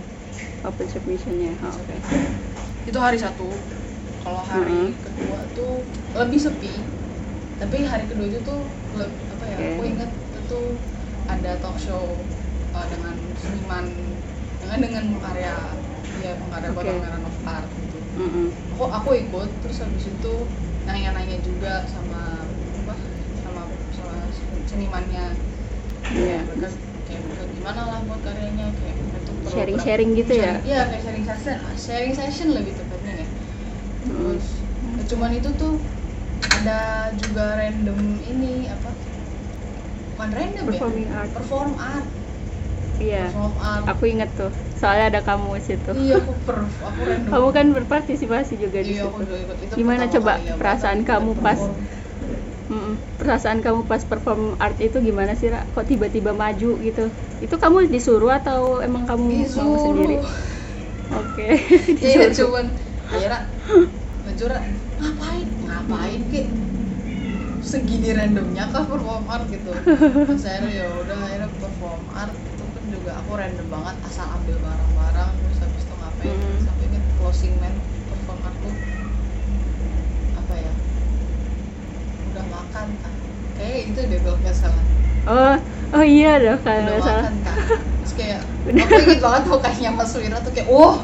open 0.61 0.85
submissionnya 0.85 1.51
oh, 1.63 1.73
oke 1.73 1.95
itu 2.85 2.99
hari 2.99 3.17
satu 3.17 3.47
kalau 4.21 4.41
hari 4.43 4.69
Mm-mm. 4.69 4.99
kedua 4.99 5.39
tuh 5.55 5.81
lebih 6.13 6.39
sepi 6.39 6.73
tapi 7.57 7.83
hari 7.83 8.05
kedua 8.07 8.27
itu 8.27 8.39
tuh 8.43 8.59
apa 9.31 9.43
ya 9.47 9.55
Oke. 9.57 9.67
aku 9.73 9.83
ingat 9.87 10.11
itu 10.35 10.59
ada 11.25 11.51
talk 11.61 11.77
show 11.77 12.03
uh, 12.75 12.85
dengan 12.89 13.15
seniman 13.37 13.85
dengan 14.69 15.03
dengan 15.09 15.19
karya 15.19 15.55
dia 16.19 16.31
mengadakan 16.37 16.75
Oke. 16.75 16.89
pameran 16.91 17.23
of 17.23 17.37
art 17.43 17.67
gitu 17.71 17.97
Mm-mm. 18.13 18.47
aku 18.73 18.83
aku 18.85 19.09
ikut 19.17 19.49
terus 19.61 19.77
habis 19.79 20.05
itu 20.05 20.33
nanya-nanya 20.83 21.37
juga 21.41 21.73
sama 21.85 22.43
apa 22.83 22.93
sama 23.39 23.61
sama 23.93 24.13
senimannya 24.65 25.25
Iya. 26.09 26.41
mereka 26.41 26.67
kayak 27.05 27.21
mereka 27.21 27.43
gimana 27.53 27.81
lah 27.85 27.99
buat 28.03 28.21
karyanya 28.21 28.65
kayak 28.73 28.95
perlu 28.97 29.45
Sharing-sharing 29.45 30.09
berapa- 30.09 30.19
gitu 30.19 30.33
ya? 30.35 30.53
sharing- 30.57 30.65
iya 30.65 30.81
kayak 30.89 31.01
sharing 31.05 31.25
session 31.25 31.57
sharing 31.77 32.13
session 32.13 32.47
lebih 32.51 32.73
tepatnya 32.73 33.13
ya 33.23 33.27
terus 34.01 34.45
Hmm. 34.79 34.97
cuman 35.05 35.31
itu 35.31 35.49
tuh 35.53 35.73
ada 36.49 36.79
juga 37.13 37.45
random 37.55 37.99
ini 38.17 38.65
apa 38.65 38.89
bukan 40.09 40.29
random 40.33 40.63
performing 40.65 41.05
ya 41.05 41.15
art 41.15 41.29
perform 41.31 41.71
art 41.77 42.07
iya. 42.99 43.25
Aku 43.91 44.03
inget 44.11 44.29
tuh. 44.39 44.51
Soalnya 44.79 45.05
ada 45.11 45.21
kamu 45.27 45.47
di 45.59 45.63
situ. 45.65 45.91
Iya 45.95 46.15
aku 46.23 46.33
perf 46.45 46.73
aku 46.87 46.99
random. 47.09 47.29
Kamu 47.31 47.47
kan 47.57 47.65
berpartisipasi 47.75 48.53
juga 48.63 48.79
di 48.83 48.93
iya 48.93 49.03
situ. 49.07 49.23
Gimana 49.79 50.03
coba 50.13 50.31
kali 50.39 50.51
perasaan 50.59 50.99
kamu 51.09 51.31
pas 51.45 51.59
perasaan 53.19 53.59
kamu 53.65 53.89
pas 53.89 54.01
perform 54.05 54.53
art 54.61 54.77
itu 54.77 54.97
gimana 55.01 55.33
sih 55.33 55.49
Ra? 55.49 55.65
kok 55.73 55.85
tiba-tiba 55.89 56.31
maju 56.37 56.77
gitu? 56.85 57.03
Itu 57.41 57.55
kamu 57.57 57.89
disuruh 57.89 58.31
atau 58.39 58.79
emang 58.83 59.03
kamu 59.09 59.25
mau 59.25 59.41
disuruh. 59.43 59.81
sendiri? 59.81 60.15
Oke. 61.21 61.47
Iya 62.03 62.29
disuruh. 62.31 62.37
cuman 62.37 62.65
akhirnya 63.09 63.39
ngejura 64.25 64.57
ngapain? 64.99 65.47
Ngapain 65.65 66.21
ke 66.31 66.41
segini 67.59 68.09
randomnya 68.15 68.63
kah 68.71 68.83
perform 68.87 69.25
art 69.27 69.45
gitu? 69.51 69.71
Pas 70.27 70.41
akhirnya 70.47 70.71
ya 70.71 70.85
udah 71.01 71.17
akhirnya 71.27 71.49
perform 71.59 72.01
art 72.13 72.35
juga 72.89 73.11
aku 73.15 73.31
random 73.35 73.67
banget 73.69 73.95
asal 74.03 74.25
ambil 74.33 74.57
barang-barang 74.59 75.29
terus 75.37 75.57
habis 75.59 75.83
itu 75.83 75.95
ngapain? 75.95 76.33
Hmm. 76.33 76.59
sampai 76.65 76.85
inget 76.89 77.03
closing 77.17 77.53
man 77.57 77.73
perform 78.07 78.39
tuh 78.59 78.73
apa 80.35 80.53
ya? 80.55 80.73
Udah 82.29 82.45
makan 82.47 82.85
tak 82.99 83.13
kayak 83.55 83.77
itu 83.87 83.99
deh 83.99 84.19
kalau 84.21 84.37
nggak 84.39 84.55
salah. 84.55 84.83
Oh 85.27 85.55
oh 85.93 86.05
iya 86.05 86.31
dong 86.37 86.59
kalau 86.61 86.79
udah 86.79 86.85
nggak 86.87 87.03
salah. 87.03 87.23
makan 87.23 87.35
tak 87.43 87.55
terus 87.99 88.13
kayak 88.15 88.41
Udah. 88.65 88.83
aku 88.85 88.99
inget 88.99 89.21
banget 89.21 89.43
mukanya 89.47 89.89
Mas 89.91 90.13
Wira 90.13 90.37
tuh 90.39 90.51
kayak 90.51 90.67
wah 90.67 90.97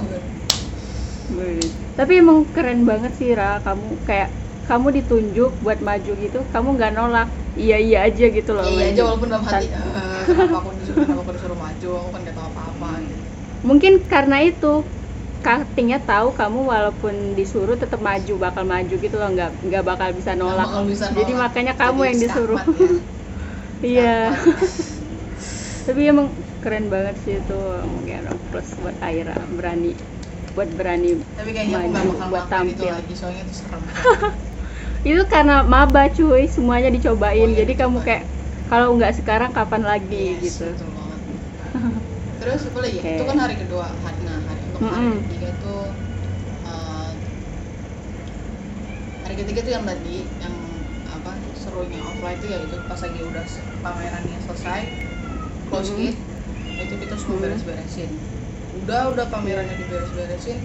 Wih. 1.25 1.67
tapi 1.97 2.21
emang 2.21 2.45
keren 2.53 2.85
banget 2.85 3.11
sih 3.17 3.33
Ra. 3.33 3.57
Kamu 3.59 3.97
kayak 4.05 4.29
kamu 4.65 4.87
ditunjuk 4.95 5.51
buat 5.59 5.79
maju 5.79 6.11
gitu 6.15 6.39
kamu 6.49 6.69
nggak 6.75 6.93
nolak. 6.93 7.27
Iya 7.55 7.77
iya 7.79 7.97
aja 8.03 8.25
gitu 8.27 8.51
loh 8.51 8.67
iya 8.67 8.75
maju. 8.75 8.91
aja 8.91 9.01
walaupun 9.03 9.27
dalam 9.31 9.43
hati. 9.43 9.67
Tan- 9.71 9.79
"Eh." 9.79 10.14
Kenapa 10.31 10.55
aku 10.61 10.69
disuruh 10.79 11.01
kenapa 11.05 11.21
aku 11.25 11.33
disuruh 11.37 11.59
maju 11.65 11.89
aku 11.99 12.09
kan 12.13 12.19
gak 12.27 12.35
tahu 12.37 12.47
apa-apa 12.53 12.89
gitu 13.09 13.23
mungkin 13.65 13.93
karena 14.05 14.37
itu 14.45 14.73
cuttingnya 15.45 15.99
tahu 16.01 16.33
kamu 16.33 16.59
walaupun 16.73 17.13
disuruh 17.37 17.77
tetap 17.77 18.01
maju 18.01 18.33
bakal 18.45 18.63
maju 18.65 18.95
gitu 19.05 19.15
loh 19.21 19.29
nggak 19.35 19.49
nggak 19.61 19.83
bakal 19.85 20.09
bisa 20.17 20.31
nolak 20.33 20.65
bakal 20.65 20.83
bisa 20.89 21.05
jadi 21.13 21.31
nolak. 21.31 21.43
makanya 21.45 21.73
kamu 21.77 21.99
Jadi 22.01 22.09
yang 22.09 22.19
disuruh 22.25 22.61
ya. 22.65 22.73
iya 23.85 24.13
tapi 25.85 26.01
emang 26.09 26.27
keren 26.63 26.89
banget 26.89 27.15
sih 27.21 27.33
itu 27.41 27.57
mungkin 27.85 28.25
plus 28.49 28.73
buat 28.81 28.97
Aira 29.05 29.37
berani 29.53 29.93
buat 30.57 30.69
berani 30.73 31.21
tapi 31.37 31.49
kayaknya 31.53 31.77
aku 31.77 31.89
Maju 31.93 32.09
bakal 32.09 32.27
buat 32.31 32.45
ngelakuin 32.45 32.67
itu 32.73 32.83
tampil. 32.83 32.93
lagi 32.97 33.13
soalnya 33.13 33.41
itu 33.45 33.53
serem 33.53 33.83
itu 35.09 35.21
karena 35.29 35.55
maba 35.65 36.09
cuy 36.09 36.43
semuanya 36.49 36.89
dicobain 36.95 37.37
Semuanya 37.45 37.59
jadi 37.61 37.73
kamu 37.77 37.97
dicobain. 37.97 38.07
kayak 38.07 38.23
kalau 38.69 38.87
nggak 38.97 39.13
sekarang 39.19 39.51
kapan 39.57 39.83
lagi 39.91 40.15
Yes, 40.15 40.43
gitu 40.43 40.63
betul 40.65 40.89
banget. 40.97 41.21
terus 42.39 42.61
apa 42.67 42.79
lagi 42.83 42.99
Oke. 42.99 43.15
itu 43.15 43.23
kan 43.29 43.37
hari 43.39 43.55
kedua 43.61 43.87
hari 44.03 44.19
nah 44.27 44.39
hari 44.47 44.61
untuk 44.67 44.83
hari 44.91 45.07
Mm-mm. 45.07 45.23
ketiga 45.23 45.47
itu 45.55 45.75
eh, 46.67 47.11
hari 49.23 49.35
ketiga 49.41 49.59
tuh 49.65 49.73
yang 49.73 49.85
tadi 49.89 50.17
yang 50.43 50.55
apa 51.05 51.31
serunya 51.61 51.99
offline 52.01 52.37
itu 52.39 52.47
ya 52.53 52.59
itu 52.65 52.75
pas 52.89 52.99
lagi 53.01 53.19
udah 53.25 53.45
pamerannya 53.83 54.37
selesai 54.45 54.81
close 55.67 55.91
Mhm. 55.91 56.07
it 56.07 56.15
itu 56.83 56.93
kita 57.01 57.15
semua 57.21 57.37
Mhm. 57.39 57.43
beres-beresin 57.43 58.11
udah 58.79 59.01
udah 59.13 59.25
pamerannya 59.33 59.75
diberes-beresin 59.81 60.59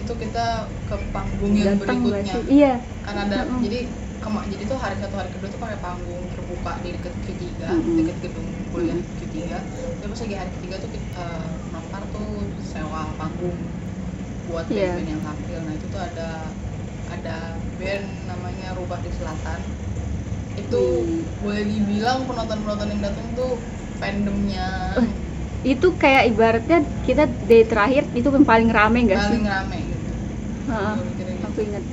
itu 0.00 0.12
kita 0.22 0.46
ke 0.88 0.96
panggung 1.12 1.54
yang 1.54 1.76
datang 1.78 1.98
berikutnya 2.02 2.36
iya 2.48 2.72
kan 3.04 3.16
ada 3.24 3.38
Mm-mm. 3.48 3.60
jadi 3.64 3.78
kema 4.24 4.40
jadi 4.52 4.62
tuh 4.70 4.78
hari 4.82 4.96
satu 5.02 5.14
hari 5.20 5.30
kedua 5.34 5.48
tuh 5.54 5.60
pakai 5.64 5.78
panggung 5.84 6.24
terbuka 6.32 6.72
di 6.84 6.88
deket 6.96 7.14
ketiga 7.28 7.66
Mm-mm. 7.74 7.96
deket 7.98 8.16
gedung 8.24 8.48
kuliah 8.72 8.98
Mm-mm. 8.98 9.20
ketiga 9.20 9.56
pas 10.00 10.20
lagi 10.24 10.36
hari 10.40 10.50
ketiga 10.56 10.76
tuh 10.82 10.90
uh, 11.14 11.52
Nopar 11.72 12.02
tuh 12.14 12.28
sewa 12.62 13.02
panggung 13.20 13.58
buat 14.48 14.66
Iya. 14.70 14.98
band-band 14.98 15.08
yang 15.12 15.22
tampil 15.26 15.58
nah 15.66 15.74
itu 15.78 15.86
tuh 15.94 16.00
ada 16.08 16.28
ada 17.14 17.36
band 17.78 18.06
namanya 18.30 18.74
Rubah 18.78 19.00
di 19.04 19.10
Selatan 19.12 19.60
itu 20.62 20.76
Hmm. 20.76 21.22
boleh 21.42 21.64
dibilang 21.64 22.18
penonton-penonton 22.28 22.88
yang 22.92 23.02
datang 23.02 23.26
tuh 23.38 23.50
fandomnya 24.00 24.66
Eh, 25.00 25.08
itu 25.72 25.88
kayak 26.02 26.24
ibaratnya 26.32 26.78
kita 27.06 27.22
day 27.48 27.62
terakhir 27.70 28.04
itu 28.18 28.28
yang 28.28 28.46
paling 28.52 28.68
rame 28.68 28.98
nggak 29.08 29.20
sih 29.24 29.40
paling 29.40 29.46
rame 29.48 29.76
gitu 29.88 30.10
Gua 30.66 31.02
mikirnya 31.04 31.34
gitu. 31.36 31.46
aku 31.48 31.58
ingat 31.68 31.84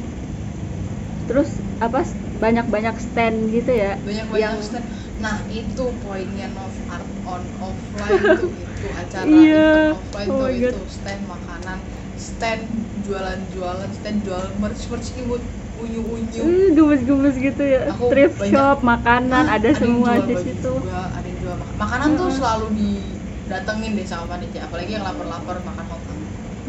terus 1.28 1.50
apa 1.80 2.00
banyak-banyak 2.40 2.96
stand 3.00 3.38
gitu 3.50 3.72
ya? 3.74 4.00
Banyak 4.04 4.26
banyak 4.28 4.40
yang 4.40 4.58
stand. 4.60 4.86
Nah 5.18 5.36
itu 5.48 5.86
poinnya 6.00 6.48
Nov 6.52 6.76
Art 6.88 7.08
on 7.24 7.44
offline 7.60 8.20
tuh 8.40 8.52
itu 8.56 8.88
acara 8.94 9.28
Iya. 9.28 9.68
event 9.68 9.96
offline 10.00 10.30
Oh 10.30 10.40
tuh 10.40 10.50
itu 10.52 10.80
stand 10.88 11.24
makanan 11.26 11.78
stand 12.16 12.64
jualan-jualan 13.00 13.90
stand 13.92 14.18
jual 14.24 14.44
merch 14.60 14.84
merch 14.88 15.10
imut 15.16 15.44
unyu 15.80 16.04
unyu 16.04 16.44
Eh, 16.44 16.68
gemes-gemes 16.76 17.36
gitu 17.40 17.64
ya. 17.64 17.82
Aku 17.92 18.12
thrift 18.12 18.36
banyak- 18.40 18.52
shop 18.52 18.78
makanan 18.84 19.44
Nah, 19.48 19.56
ada 19.56 19.68
yang 19.72 19.80
semua 19.80 20.12
di 20.20 20.36
situ. 20.36 20.72
juga, 20.84 21.00
ada 21.16 21.24
yang 21.24 21.40
jual 21.40 21.56
mak- 21.56 21.76
makanan 21.80 22.10
tuh 22.16 22.28
Heeh. 22.28 22.38
selalu 22.40 22.66
didatengin 22.76 23.92
deh 23.96 24.08
sama 24.08 24.26
panitia 24.28 24.68
apalagi 24.68 24.92
yang 24.96 25.04
lapar-lapar 25.04 25.64
makan 25.64 25.86
hotang 25.88 26.20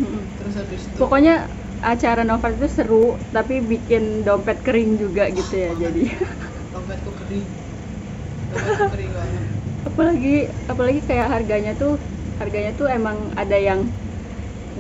Mm-mm. 0.01 0.23
terus 0.39 0.55
habis 0.57 0.83
itu 0.89 0.97
pokoknya 0.97 1.35
acara 1.93 2.23
Nova 2.29 2.49
itu 2.55 2.67
seru 2.77 2.95
tapi 3.35 3.55
bikin 3.73 4.03
dompet 4.27 4.59
kering 4.67 4.91
juga 5.03 5.23
gitu 5.39 5.55
ya 5.65 5.71
jadi 5.83 6.01
dompetku 6.73 7.11
kering 7.19 7.49
dompetku 8.51 8.85
kering 8.91 9.13
banget 9.21 9.45
apalagi 9.89 10.29
apalagi 10.71 11.01
kayak 11.09 11.29
harganya 11.35 11.71
tuh 11.81 11.93
harganya 12.41 12.71
tuh 12.79 12.87
emang 12.99 13.19
ada 13.41 13.57
yang 13.69 13.81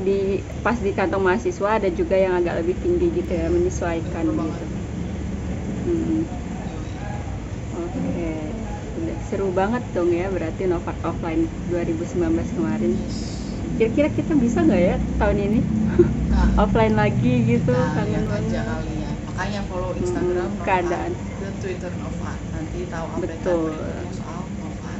di 0.06 0.12
pas 0.64 0.78
di 0.86 0.90
kantong 0.98 1.22
mahasiswa 1.26 1.68
ada 1.78 1.88
juga 1.98 2.16
yang 2.24 2.34
agak 2.38 2.54
lebih 2.60 2.76
tinggi 2.82 3.06
gitu 3.18 3.30
ya 3.40 3.46
menyesuaikan 3.56 4.24
Betul 4.28 4.46
gitu. 4.50 4.64
Hmm, 5.84 6.24
Oke, 7.76 8.20
Udah 8.98 9.16
seru 9.28 9.46
banget 9.58 9.82
dong 9.94 10.10
ya 10.20 10.24
berarti 10.34 10.62
Novak 10.72 10.96
Offline 11.08 11.42
2019 11.70 12.50
kemarin. 12.56 12.92
Yes. 12.98 13.39
Kira-kira 13.78 14.08
kita 14.10 14.32
bisa 14.36 14.58
nggak 14.66 14.82
ya 14.82 14.96
tahun 15.18 15.38
ini 15.40 15.60
nah 16.30 16.46
offline 16.62 16.94
lagi 16.94 17.32
gitu? 17.44 17.72
Nah, 17.72 17.90
kangen 17.96 18.24
aja 18.24 18.30
banget. 18.30 18.64
kali 18.70 18.94
ya. 19.00 19.10
Makanya 19.26 19.60
follow 19.68 19.90
Hmm, 19.90 20.00
Instagram 20.02 20.48
Nova 20.50 20.64
keadaan. 20.66 21.12
dan 21.40 21.52
Twitter 21.62 21.92
Nova. 21.96 22.32
Nanti 22.54 22.78
tahu 22.86 23.06
update 23.08 23.40
Betul. 23.40 23.62
soal 24.12 24.40
Nova. 24.54 24.90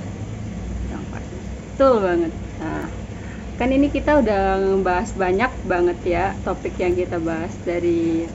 Betul 1.70 1.94
banget. 2.04 2.32
Nah, 2.60 2.84
kan 3.56 3.68
ini 3.72 3.88
kita 3.88 4.20
udah 4.20 4.40
ngebahas 4.60 5.10
banyak 5.16 5.52
banget 5.64 5.98
ya 6.04 6.24
topik 6.44 6.74
yang 6.76 6.92
kita 6.92 7.16
bahas 7.20 7.54
dari 7.60 8.28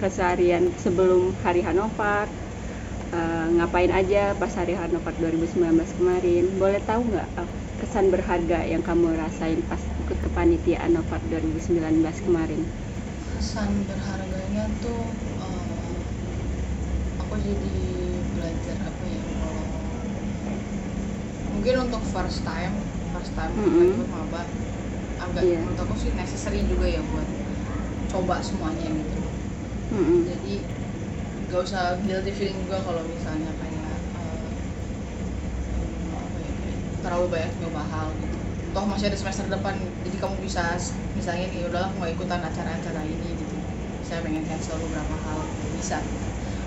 keseharian 0.00 0.64
sebelum 0.76 1.38
hari 1.44 1.62
Hanover. 1.62 2.26
eh, 3.12 3.46
ngapain 3.56 3.92
aja 3.92 4.32
pas 4.40 4.52
hari 4.56 4.72
Hanover 4.72 5.12
2019 5.14 5.92
kemarin? 5.92 6.56
Boleh 6.56 6.80
tahu 6.80 7.12
nggak 7.12 7.28
kesan 7.82 8.06
berharga 8.14 8.58
yang 8.72 8.82
kamu 8.88 9.08
rasain 9.22 9.60
pas 9.70 9.82
ikut 10.02 10.18
kepanitiaan 10.26 10.92
Hanover 10.94 11.20
2019 11.30 12.16
kemarin? 12.26 12.62
Kesan 13.32 13.70
berharganya 13.88 14.64
tuh 14.82 15.02
eh, 15.40 15.98
aku 17.22 17.34
jadi 17.40 17.74
belajar 18.34 18.76
apa 18.90 19.04
ya 19.08 19.24
kalau 19.40 19.64
mungkin 21.52 21.74
untuk 21.88 22.02
first 22.14 22.42
time 22.46 22.74
first 23.12 23.32
time 23.36 23.52
Mm-mm. 23.56 23.92
ikut 23.92 24.06
maba 24.08 24.42
agak 25.20 25.44
Iya. 25.44 25.58
menurut 25.60 25.78
aku 25.78 25.94
sih 25.98 26.12
necessary 26.16 26.64
juga 26.66 26.86
ya 26.88 27.02
buat 27.04 27.28
coba 28.10 28.40
semuanya 28.44 28.88
gitu 28.92 29.20
Mm-mm. 29.92 30.22
jadi 30.28 30.54
gak 31.50 31.60
usah 31.66 31.84
guilty 32.06 32.32
feeling 32.32 32.58
juga 32.64 32.78
kalau 32.86 33.02
misalnya 33.06 33.50
kayak 33.60 34.00
eh, 34.16 34.50
hmm, 35.70 36.14
apa 36.26 36.38
ya, 36.46 36.52
kayak 36.60 36.80
terlalu 37.02 37.26
banyak 37.34 37.52
nyoba 37.60 37.82
hal 37.92 38.08
gitu. 38.18 38.38
Toh 38.74 38.84
masih 38.88 39.06
ada 39.12 39.18
semester 39.20 39.46
depan 39.50 39.74
jadi 40.06 40.16
kamu 40.22 40.36
bisa 40.46 40.62
misalnya 41.18 41.46
nih 41.52 41.66
udahlah 41.68 41.88
aku 41.92 41.96
nggak 42.00 42.14
ikutan 42.16 42.40
acara-acara 42.48 43.02
ini 43.04 43.28
gitu. 43.40 43.56
Saya 44.06 44.20
pengen 44.24 44.44
cancel 44.48 44.76
beberapa 44.82 45.14
hal 45.24 45.40
bisa. 45.74 45.98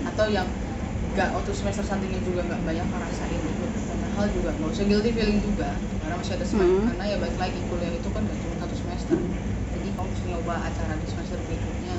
Atau 0.08 0.26
yang 0.30 0.48
gak 1.16 1.32
waktu 1.36 1.52
semester 1.56 1.84
sampingnya 1.86 2.20
juga 2.22 2.40
nggak 2.48 2.62
banyak 2.68 2.86
ngerasain 2.92 3.42
ikut 3.52 3.72
banyak 3.88 4.10
hal 4.16 4.26
juga 4.36 4.50
nggak 4.58 4.70
usah 4.74 4.84
guilty 4.90 5.10
feeling 5.16 5.40
juga 5.40 5.80
karena 6.02 6.14
masih 6.20 6.34
ada 6.36 6.46
semester 6.46 6.80
Hmm. 6.80 6.86
karena 6.86 7.04
ya 7.12 7.16
balik 7.22 7.38
lagi 7.40 7.60
kuliah 7.68 7.92
itu 7.94 8.08
kan 8.14 8.22
gak 8.28 8.38
cuma 8.42 8.56
satu 8.60 8.74
semester. 8.76 9.18
Jadi 9.72 9.88
kamu 9.96 10.08
mesti 10.12 10.26
nyoba 10.30 10.54
acara 10.68 10.94
di 11.00 11.06
semester 11.08 11.38
berikutnya. 11.46 11.96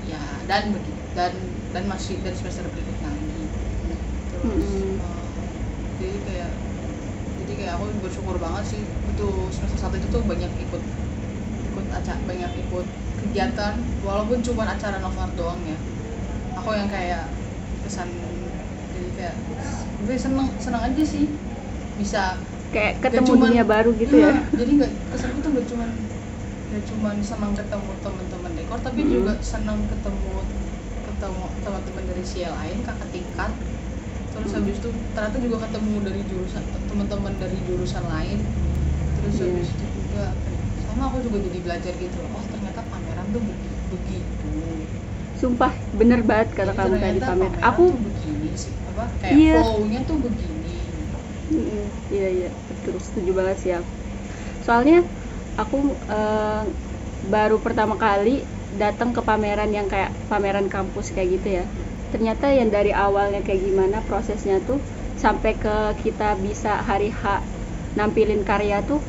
Ya 0.00 0.20
dan 0.48 0.72
begitu 0.74 1.02
dan 1.12 1.32
dan 1.74 1.84
masih 1.86 2.24
dan 2.24 2.34
semester 2.36 2.64
berikutnya 2.72 3.08
lagi. 3.12 3.52
Terus 4.30 4.66
Mm-mm. 4.66 4.98
eh, 4.98 5.44
jadi 5.98 6.16
kayak 6.26 6.52
kayak 7.60 7.76
aku 7.76 7.92
bersyukur 8.00 8.40
banget 8.40 8.64
sih 8.66 8.80
itu 8.80 9.26
semester 9.52 9.76
satu 9.78 9.94
itu 10.00 10.08
tuh 10.08 10.24
banyak 10.24 10.48
ikut 10.58 10.80
ikut 11.68 11.86
acara 11.92 12.16
banyak 12.24 12.50
ikut 12.58 12.86
kegiatan 13.20 13.74
walaupun 14.00 14.40
cuma 14.40 14.64
acara 14.64 14.96
Novar 14.96 15.28
doang 15.36 15.60
ya 15.62 15.76
aku 16.56 16.72
yang 16.72 16.88
kayak 16.88 17.28
kesan 17.84 18.08
jadi 18.90 19.08
kayak 19.12 19.36
gue 20.00 20.16
seneng 20.16 20.48
seneng 20.56 20.80
aja 20.82 21.02
sih 21.04 21.28
bisa 22.00 22.40
Kayak 22.72 23.02
ketemu 23.04 23.28
cuman- 23.28 23.50
dunia 23.50 23.64
baru 23.66 23.90
gitu 23.92 24.14
Iya, 24.14 24.30
ya? 24.30 24.34
jadi 24.56 24.70
nggak 24.80 24.92
kesanku 25.12 25.38
tuh 25.44 25.50
gak 25.52 25.66
cuman 25.68 25.90
gak 26.70 26.82
cuman 26.86 27.16
senang 27.20 27.52
ketemu 27.52 27.90
teman-teman 28.00 28.50
dekor 28.56 28.78
tapi 28.80 29.00
Mm. 29.02 29.10
juga 29.10 29.32
senang 29.42 29.78
ketemu 29.84 30.32
ketemu 31.04 31.44
teman-teman 31.60 32.04
dari 32.08 32.22
CL 32.24 32.54
lain 32.56 32.78
kakak 32.80 33.08
tingkat 33.10 33.52
terus 34.40 34.52
habis 34.56 34.76
itu 34.80 34.88
ternyata 35.14 35.36
juga 35.44 35.56
ketemu 35.68 35.94
dari 36.06 36.20
jurusan 36.30 36.64
teman-teman 36.88 37.34
dari 37.36 37.58
jurusan 37.68 38.04
lain 38.08 38.38
terus 39.16 39.34
Iya. 39.36 39.44
habis 39.44 39.68
itu 39.76 39.84
juga 40.00 40.24
sama 40.80 41.02
aku 41.12 41.18
juga 41.26 41.38
jadi 41.44 41.58
belajar 41.60 41.92
gitu 42.00 42.16
loh 42.24 42.30
oh 42.40 42.44
ternyata 42.48 42.80
pameran 42.88 43.28
tuh 43.34 43.42
begi- 43.44 43.80
begitu 43.92 44.52
Sumpah 45.40 45.72
bener 45.98 46.20
banget 46.28 46.48
kata 46.58 46.72
kamu 46.78 46.94
tadi 47.00 47.18
pameran 47.28 47.60
Aku 47.70 47.82
tuh 47.90 47.98
begini 48.06 48.50
sih 48.56 48.74
apa 48.90 49.04
kayak 49.20 49.40
Iya. 49.40 49.52
flow-nya 49.52 50.00
tuh 50.08 50.16
begini 50.24 50.78
Mm, 51.50 51.82
iya 52.14 52.26
iya 52.36 52.48
betul 52.68 52.94
setuju 53.06 53.30
banget 53.38 53.56
sih 53.62 53.72
aku. 53.78 53.90
Soalnya 54.66 54.96
aku 55.60 55.76
eh, 56.12 56.62
baru 57.34 57.56
pertama 57.66 57.94
kali 58.04 58.30
datang 58.82 59.10
ke 59.16 59.20
pameran 59.28 59.70
yang 59.78 59.86
kayak 59.92 60.10
pameran 60.30 60.68
kampus 60.74 61.06
kayak 61.14 61.28
gitu 61.36 61.48
ya. 61.58 61.64
Ternyata 62.12 62.46
yang 62.58 62.68
dari 62.76 62.90
awalnya 63.04 63.40
kayak 63.46 63.62
gimana 63.66 63.96
prosesnya 64.08 64.54
tuh 64.68 64.78
sampai 65.22 65.52
ke 65.62 65.68
kita 66.02 66.24
bisa 66.44 66.68
hari 66.88 67.08
H 67.20 67.22
nampilin 67.98 68.42
karya 68.48 68.76
tuh 68.88 69.00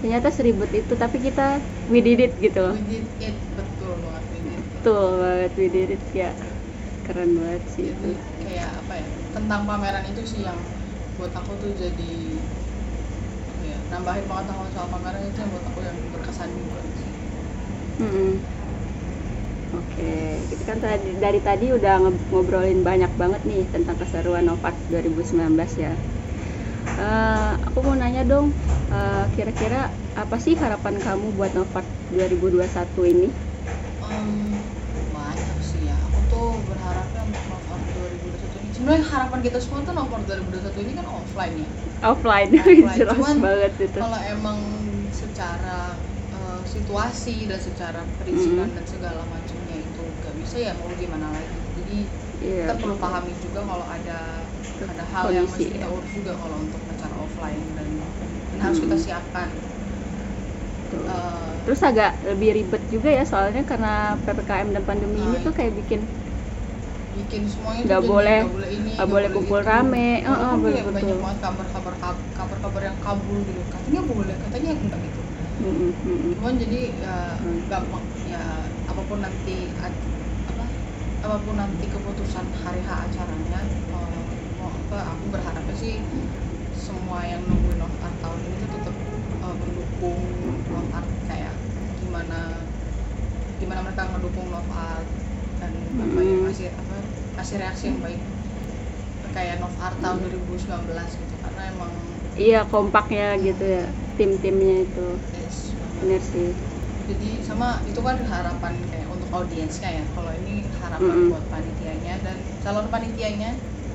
ternyata 0.00 0.28
seribet 0.36 0.70
itu 0.80 0.92
tapi 1.02 1.16
kita 1.26 1.42
we 1.92 1.98
did 2.06 2.18
it 2.26 2.32
gitu 2.44 2.58
loh. 2.64 2.74
we 2.78 2.82
did 2.92 3.06
it 3.28 3.36
betul 3.58 3.92
banget 4.04 4.24
we 4.32 4.38
did 4.46 4.58
it. 4.60 4.66
Betul 4.74 5.06
banget 5.22 5.52
we 5.60 5.66
did 5.74 5.88
it 5.96 6.02
ya. 6.14 6.30
Keren 7.06 7.30
banget 7.38 7.62
sih 7.72 7.84
jadi 7.88 7.96
itu. 7.96 8.08
kayak 8.44 8.70
apa 8.84 8.92
ya 9.00 9.06
tentang 9.34 9.60
pameran 9.68 10.04
itu 10.12 10.22
sih 10.32 10.40
yang 10.48 10.60
buat 11.18 11.32
aku 11.34 11.52
tuh 11.62 11.70
jadi 11.82 12.12
ya 13.58 13.76
nambahin 13.90 14.24
pengetahuan 14.30 14.70
soal 14.70 14.88
Manggarai 14.92 15.28
itu 15.30 15.38
yang 15.42 15.50
buat 15.54 15.64
aku 15.66 15.80
yang 15.82 15.98
berkesan 16.14 16.50
juga 16.54 16.80
sih 16.94 17.10
Mm-mm. 17.98 18.57
Oke, 19.98 20.14
kita 20.46 20.62
kan 20.62 20.78
tadi 20.78 21.10
dari 21.18 21.40
tadi 21.42 21.74
udah 21.74 21.98
ngobrolin 22.30 22.86
banyak 22.86 23.10
banget 23.18 23.42
nih 23.42 23.66
tentang 23.66 23.98
keseruan 23.98 24.46
Novart 24.46 24.78
2019 24.86 25.42
ya. 25.74 25.90
Eh, 26.86 27.52
aku 27.66 27.82
mau 27.82 27.94
nanya 27.94 28.22
dong, 28.22 28.54
eh, 28.88 29.24
kira-kira 29.28 29.90
apa 30.14 30.38
sih 30.38 30.54
harapan 30.54 31.02
kamu 31.02 31.34
buat 31.34 31.50
Novart 31.50 31.82
2021 32.08 33.02
ini? 33.04 33.28
Em, 34.00 34.54
banyak 35.10 35.58
sih 35.60 35.82
ya 35.82 35.98
aku 35.98 36.18
tuh 36.24 36.48
berharapnya 36.62 37.22
untuk 37.26 37.44
Novart 37.44 37.82
2021 37.92 38.56
ini 38.56 38.70
sebenarnya 38.70 39.04
harapan 39.04 39.38
kita 39.42 39.58
semua 39.58 39.82
tuh 39.82 39.92
Novart 39.92 40.24
2021 40.24 40.78
ini 40.80 40.92
kan 40.94 41.06
offline 41.06 41.54
ya 41.58 41.68
Offline, 42.00 42.48
Offline, 42.54 42.96
jelas 43.02 43.14
cuman 43.18 43.36
banget 43.42 43.72
itu. 43.76 43.98
kalau 43.98 44.20
emang 44.22 44.58
secara 45.10 45.98
eh, 46.30 46.60
situasi 46.64 47.36
dan 47.44 47.58
secara 47.58 48.00
perizinan 48.16 48.68
Mm. 48.68 48.76
dan 48.78 48.84
segala 48.86 49.20
macamnya 49.24 49.47
bisa 50.48 50.56
ya 50.64 50.72
mau 50.80 50.88
gimana 50.96 51.28
lagi 51.36 51.60
jadi 51.76 51.96
Iya. 52.40 52.64
kita 52.64 52.74
perlu 52.80 52.96
pahami 52.96 53.32
juga 53.44 53.60
kalau 53.68 53.84
ada 53.84 54.18
ada 54.88 55.04
hal 55.12 55.26
yang 55.36 55.44
mesti 55.44 55.64
kita 55.68 55.84
ya. 55.84 55.92
urus 55.92 56.10
juga 56.16 56.32
kalau 56.40 56.56
untuk 56.64 56.80
acara 56.88 57.14
offline 57.20 57.64
dan, 57.76 57.88
dan 58.48 58.58
harus 58.64 58.78
kita 58.80 58.96
Mm. 58.96 59.04
siapkan. 59.04 59.48
Eh, 60.88 61.52
Terus 61.68 61.80
agak 61.84 62.10
lebih 62.24 62.50
ribet 62.56 62.82
juga 62.88 63.08
ya 63.12 63.24
soalnya 63.28 63.62
karena 63.70 64.16
PPKM 64.24 64.68
dan 64.72 64.84
pandemi 64.88 65.20
ini 65.20 65.36
Nah, 65.36 65.44
tuh 65.44 65.52
kayak 65.52 65.72
bikin 65.76 66.00
bikin 67.16 67.42
semuanya 67.48 67.82
Nggak 67.88 68.02
boleh- 68.08 68.40
nggak 68.44 68.52
boleh 68.56 68.70
ini 68.78 68.90
nggak 68.96 69.08
boleh 69.12 69.28
kumpul 69.34 69.60
itu. 69.60 69.68
rame. 69.70 70.06
Walaupun 70.24 70.28
Heeh, 70.28 70.52
kayak 70.64 70.64
betul-betul. 70.64 70.98
banyak 70.98 71.16
banget 71.24 71.38
kabar-kabar 71.44 71.94
kabar-kabar 72.38 72.82
yang 72.88 72.98
kabul 73.06 73.36
gitu 73.48 73.60
katanya 73.74 74.00
boleh 74.12 74.34
katanya 74.44 74.70
enggak 74.76 75.00
gitu 75.08 75.20
Mm-mm, 75.58 75.90
mm-mm. 76.06 76.32
cuman 76.38 76.54
jadi 76.62 76.78
ya 77.02 77.14
Hmm. 77.42 77.58
gampang 77.70 78.04
ya 78.32 78.40
apa 78.90 79.02
pun 79.08 79.18
nanti 79.24 79.50
apa 81.28 81.44
pun 81.44 81.60
nanti 81.60 81.84
keputusan 81.92 82.48
hari 82.64 82.80
H 82.80 82.88
acaranya 83.04 83.60
eh, 83.60 84.20
mau 84.56 84.72
apa 84.72 84.96
aku 85.12 85.24
berharapnya 85.28 85.76
sih 85.76 86.00
semua 86.72 87.20
yang 87.28 87.44
nungguin 87.44 87.76
Love 87.76 88.00
Art 88.00 88.16
tahun 88.24 88.40
ini 88.48 88.56
tuh 88.64 88.70
tetap 88.80 88.96
eh, 89.44 89.54
mendukung 89.60 90.24
Love 90.72 90.88
Art 90.96 91.08
kayak 91.28 91.52
gimana 92.00 92.64
gimana 93.60 93.80
mereka 93.84 94.08
mendukung 94.08 94.48
Love 94.48 94.72
Art 94.72 95.04
dan 95.60 95.72
apa 96.00 96.20
ya 96.24 96.32
Hmm. 96.32 96.48
kasih 96.48 96.68
apa 96.72 96.96
kasih 97.36 97.56
reaksi 97.60 97.84
yang 97.92 98.00
baik 98.00 98.20
kayak 99.36 99.60
Love 99.60 99.76
Art 99.76 99.96
tahun 100.00 100.16
2019 100.24 101.20
gitu 101.20 101.34
karena 101.44 101.62
emang 101.68 101.92
Iya 102.38 102.60
kompaknya 102.70 103.34
gitu 103.42 103.64
ya 103.66 103.84
tim-timnya 104.16 104.86
itu 104.86 105.06
yes, 105.34 105.74
bener 106.00 106.22
sih. 106.22 106.48
jadi 107.10 107.30
sama 107.42 107.80
itu 107.84 107.98
kan 107.98 108.16
harapan 108.22 108.72
kayak 108.92 109.07
audiensnya 109.28 109.90
ya 109.92 110.04
kalau 110.10 110.32
ini 110.34 110.54
harapan 110.74 111.14
Mm-mm. 111.14 111.30
buat 111.30 111.44
panitianya 111.46 112.14
dan 112.22 112.36
calon 112.58 112.86
panitianya 112.88 113.50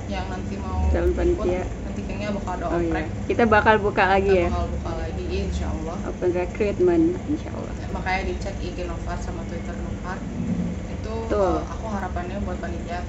yang 0.06 0.26
nanti 0.28 0.56
mau 0.60 0.84
Calon 0.90 1.10
ikut, 1.10 1.18
panitia. 1.18 1.64
nanti 1.82 2.02
kayaknya 2.04 2.30
bakal 2.32 2.54
ada 2.54 2.66
Oh 2.68 2.76
iya. 2.76 2.88
oprek 2.92 3.06
Kita 3.26 3.44
bakal 3.48 3.76
buka 3.80 4.04
lagi 4.06 4.30
kita 4.30 4.38
ya. 4.38 4.48
bakal 4.52 4.66
buka 4.70 4.92
lagi 5.00 5.24
insya 5.34 5.68
Allah 5.70 5.98
Open 6.06 6.30
recruitment 6.32 7.06
insya 7.26 7.50
Allah. 7.52 7.74
makanya 7.90 8.22
dicek 8.26 8.56
IG 8.60 8.78
Novat 8.84 9.20
sama 9.20 9.42
Twitter 9.48 9.76
Novat 9.76 10.20
itu 10.88 11.14
eh, 11.32 11.60
aku 11.64 11.86
harapannya 11.88 12.38
buat 12.42 12.58
panitia 12.58 13.00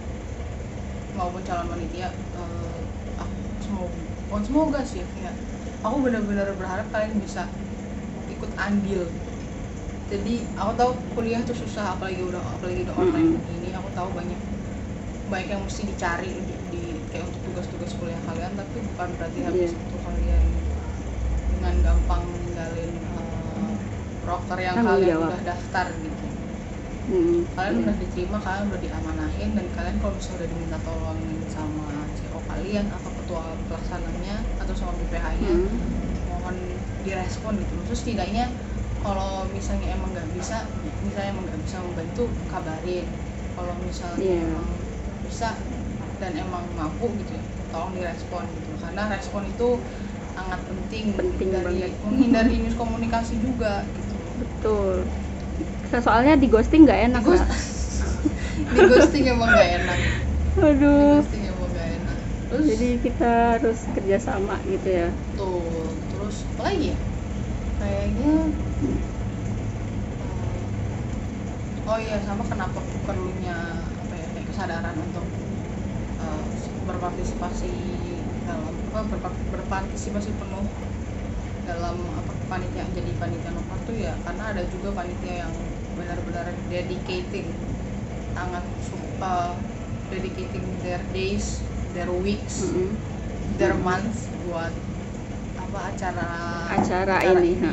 maupun 1.12 1.42
calon 1.42 1.66
panitia 1.68 2.08
eh, 2.10 2.80
aku 3.16 3.36
semoga 3.60 3.98
semoga 4.40 4.80
sih 4.82 5.02
kayak 5.14 5.34
aku 5.80 5.96
benar-benar 6.00 6.48
berharap 6.54 6.86
kalian 6.90 7.18
bisa 7.18 7.46
ikut 8.26 8.50
andil 8.56 9.06
jadi 10.14 10.34
aku 10.60 10.72
tahu 10.80 10.90
kuliah 11.14 11.40
tuh 11.48 11.56
susah 11.62 11.84
apalagi 11.94 12.22
udah 12.22 12.42
apalagi 12.54 12.80
udah 12.86 12.96
online 13.02 13.28
Mm-mm. 13.34 13.56
ini 13.58 13.68
aku 13.74 13.88
tahu 13.98 14.08
banyak 14.18 14.40
banyak 15.32 15.48
yang 15.56 15.62
mesti 15.64 15.82
dicari 15.88 16.30
di, 16.48 16.54
di- 16.72 17.02
kayak 17.10 17.24
untuk 17.32 17.42
tugas-tugas 17.48 17.92
kuliah 17.98 18.20
kalian 18.28 18.52
tapi 18.60 18.78
bukan 18.84 19.08
berarti 19.18 19.40
habis 19.42 19.72
Iya. 19.72 19.82
itu 19.88 19.96
kalian 20.06 20.44
dengan 21.54 21.74
gampang 21.86 22.22
ninggalin 22.34 22.94
proker 24.22 24.58
yang 24.58 24.76
Tanggung 24.76 25.00
kalian 25.00 25.08
jawab. 25.16 25.28
udah 25.30 25.40
daftar 25.44 25.86
gitu 26.00 26.26
Mm, 27.04 27.44
kalian 27.52 27.74
iya. 27.76 27.82
udah 27.84 27.96
diterima 28.00 28.38
kalian 28.40 28.64
udah 28.72 28.80
diamanahin 28.80 29.50
dan 29.52 29.66
kalian 29.76 29.96
kalau 30.00 30.16
misalnya 30.16 30.38
udah 30.40 30.48
diminta 30.56 30.78
tolongin 30.80 31.38
sama 31.52 31.84
CO 32.16 32.40
kalian 32.48 32.86
atau 32.88 33.10
ketua 33.12 33.42
pelaksananya 33.68 34.34
atau 34.56 34.72
sama 34.72 34.92
BPH 34.96 35.26
nya 35.36 35.52
Mm. 35.52 35.68
mohon 36.24 36.56
direspon 37.04 37.60
gitu 37.60 37.76
terus 37.84 38.00
setidaknya 38.00 38.48
kalau 39.04 39.32
misalnya 39.52 39.88
emang 39.96 40.10
nggak 40.16 40.30
bisa 40.32 40.56
misalnya 41.04 41.28
emang 41.34 41.44
nggak 41.48 41.62
bisa 41.66 41.76
membantu 41.84 42.22
kabarin 42.50 43.06
kalau 43.54 43.74
misalnya 43.78 44.24
Iya. 44.24 44.44
emang 44.48 44.66
bisa 45.22 45.48
dan 46.20 46.32
emang 46.36 46.64
mampu 46.72 47.06
gitu 47.20 47.36
ya 47.36 47.44
tolong 47.68 47.92
direspon 47.92 48.44
gitu 48.56 48.70
karena 48.78 49.02
respon 49.10 49.42
itu 49.44 49.68
sangat 50.34 50.60
penting, 50.66 51.14
Penting 51.14 51.48
dari 51.52 51.78
banget. 51.78 51.90
menghindari 52.02 52.56
miskomunikasi 52.58 53.34
juga 53.38 53.86
gitu 53.94 54.16
Betul. 54.34 55.06
So- 55.86 56.02
Soalnya 56.02 56.34
di 56.34 56.48
ghosting 56.50 56.82
nggak 56.86 57.00
enak 57.12 57.22
di, 57.22 57.28
ghost- 57.30 57.50
di 58.74 58.80
ghosting 58.82 59.24
emang 59.30 59.48
gak 59.52 59.70
enak 59.82 59.98
di 59.98 60.58
Aduh. 60.58 61.14
ghosting 61.18 61.44
emang 61.46 61.68
gak 61.70 61.88
enak 62.02 62.18
terus 62.50 62.66
Jadi 62.66 62.88
kita 63.00 63.30
harus 63.58 63.78
kerjasama 63.86 64.54
gitu 64.64 64.88
ya. 64.90 65.08
tuh 65.34 65.62
terus 66.10 66.36
apa 66.50 66.62
lagi 66.66 66.94
ya 66.94 66.98
kayaknya 67.84 68.32
eh, 70.24 70.58
oh 71.84 71.98
iya 72.00 72.16
sama 72.24 72.42
kenapa 72.48 72.80
perlunya 73.04 73.56
apa 74.00 74.14
ya 74.16 74.26
kayak 74.32 74.46
kesadaran 74.48 74.96
untuk 74.96 75.26
eh, 76.24 76.44
berpartisipasi 76.88 77.72
dalam 78.48 78.72
apa 78.92 79.00
berpa- 79.12 79.44
berpartisipasi 79.52 80.30
penuh 80.40 80.64
dalam 81.64 81.96
apa 82.20 82.32
panitia 82.48 82.84
jadi 82.92 83.12
panitia 83.20 83.50
nomor 83.52 83.76
tuh 83.84 83.96
ya 83.96 84.12
karena 84.24 84.52
ada 84.52 84.62
juga 84.68 84.92
panitia 84.92 85.44
yang 85.48 85.54
benar-benar 85.96 86.52
dedicating 86.68 87.48
sangat 88.36 88.64
suka 88.84 89.56
dedicating 90.12 90.64
their 90.84 91.00
days 91.16 91.60
their 91.96 92.10
weeks 92.12 92.68
Mm-mm. 92.68 92.92
their 93.56 93.72
months 93.80 94.28
buat 94.44 94.72
apa 95.74 95.90
acara 95.90 96.26
Acara 96.70 97.16
ini, 97.26 97.58
ha. 97.58 97.72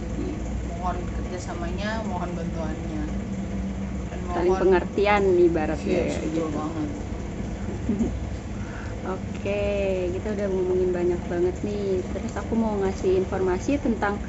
Jadi 0.00 0.24
mohon 0.72 0.96
kerjasamanya, 1.12 2.00
mohon 2.08 2.32
bantuannya, 2.32 3.02
dan 4.08 4.20
Saling 4.32 4.56
pengertian 4.56 5.22
ibaratnya 5.36 6.00
Yes, 6.00 6.16
ya, 6.16 6.18
betul 6.24 6.48
gitu. 6.48 6.56
banget. 6.56 6.88
Oke, 9.12 9.60
kita 10.14 10.26
udah 10.34 10.46
ngomongin 10.48 10.90
banyak 10.94 11.20
banget 11.28 11.56
nih. 11.66 12.00
Terus 12.14 12.32
aku 12.40 12.54
mau 12.54 12.72
ngasih 12.80 13.18
informasi 13.20 13.82
tentang 13.82 14.22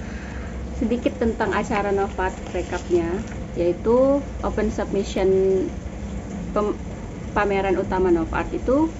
sedikit 0.74 1.14
tentang 1.22 1.54
acara 1.54 1.94
Novat 1.94 2.34
recapnya, 2.52 3.22
yaitu 3.56 4.20
open 4.44 4.68
submission 4.74 5.30
pem- 6.54 6.80
pameran 7.36 7.76
utama 7.84 8.10
Novat 8.14 8.48
itu 8.54 8.94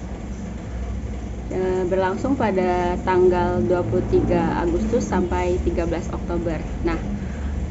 berlangsung 1.86 2.34
pada 2.34 2.98
tanggal 3.06 3.62
23 3.62 4.34
Agustus 4.36 5.06
sampai 5.06 5.54
13 5.62 6.10
Oktober. 6.10 6.58
Nah, 6.82 6.98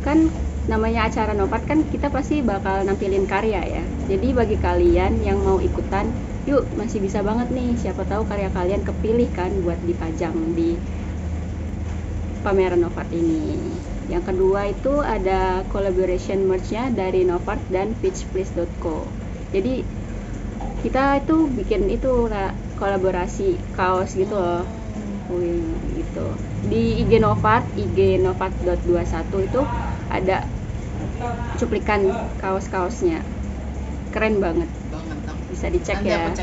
kan 0.04 0.32
namanya 0.72 1.12
acara 1.12 1.36
Novat 1.36 1.68
kan 1.68 1.84
kita 1.92 2.08
pasti 2.08 2.40
bakal 2.40 2.88
nampilin 2.88 3.28
karya 3.28 3.60
ya. 3.60 3.84
Jadi 4.08 4.32
bagi 4.32 4.56
kalian 4.56 5.20
yang 5.20 5.44
mau 5.44 5.60
ikutan, 5.60 6.08
yuk 6.48 6.64
masih 6.80 7.04
bisa 7.04 7.20
banget 7.20 7.52
nih. 7.52 7.76
Siapa 7.76 8.08
tahu 8.08 8.24
karya 8.24 8.48
kalian 8.56 8.88
kepilih 8.88 9.28
kan 9.36 9.52
buat 9.64 9.80
dipajang 9.84 10.36
di 10.56 10.80
pameran 12.44 12.84
Novat 12.84 13.08
ini. 13.12 13.60
Yang 14.12 14.36
kedua 14.36 14.68
itu 14.68 15.00
ada 15.00 15.64
collaboration 15.72 16.44
merch-nya 16.48 16.92
dari 16.92 17.24
Novart 17.24 17.64
dan 17.72 17.96
pitchplace.co. 18.00 19.08
Jadi 19.56 19.84
kita 20.84 21.24
itu 21.24 21.48
bikin 21.48 21.88
itu 21.88 22.28
kolaborasi 22.78 23.58
kaos 23.78 24.14
gitu 24.18 24.36
loh. 24.36 24.66
Wih, 25.34 25.64
gitu. 25.98 26.26
Di 26.68 27.02
IG 27.06 27.18
Novat, 27.24 27.64
IG 27.80 28.20
Novat.21 28.22 29.48
itu 29.48 29.62
ada 30.12 30.44
cuplikan 31.58 32.12
kaos-kaosnya. 32.44 33.24
Keren 34.14 34.38
banget. 34.44 34.70
Bisa 35.50 35.72
dicek 35.72 36.04
Nanti 36.04 36.12
ya. 36.12 36.34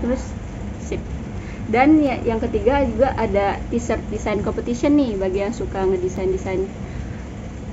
Terus 0.00 0.22
sip. 0.84 1.00
Dan 1.70 2.02
ya, 2.02 2.18
yang 2.26 2.40
ketiga 2.42 2.82
juga 2.82 3.14
ada 3.14 3.60
t-shirt 3.70 4.02
design 4.10 4.42
competition 4.42 4.96
nih 4.98 5.14
bagi 5.14 5.38
yang 5.44 5.54
suka 5.54 5.86
ngedesain-desain 5.86 6.66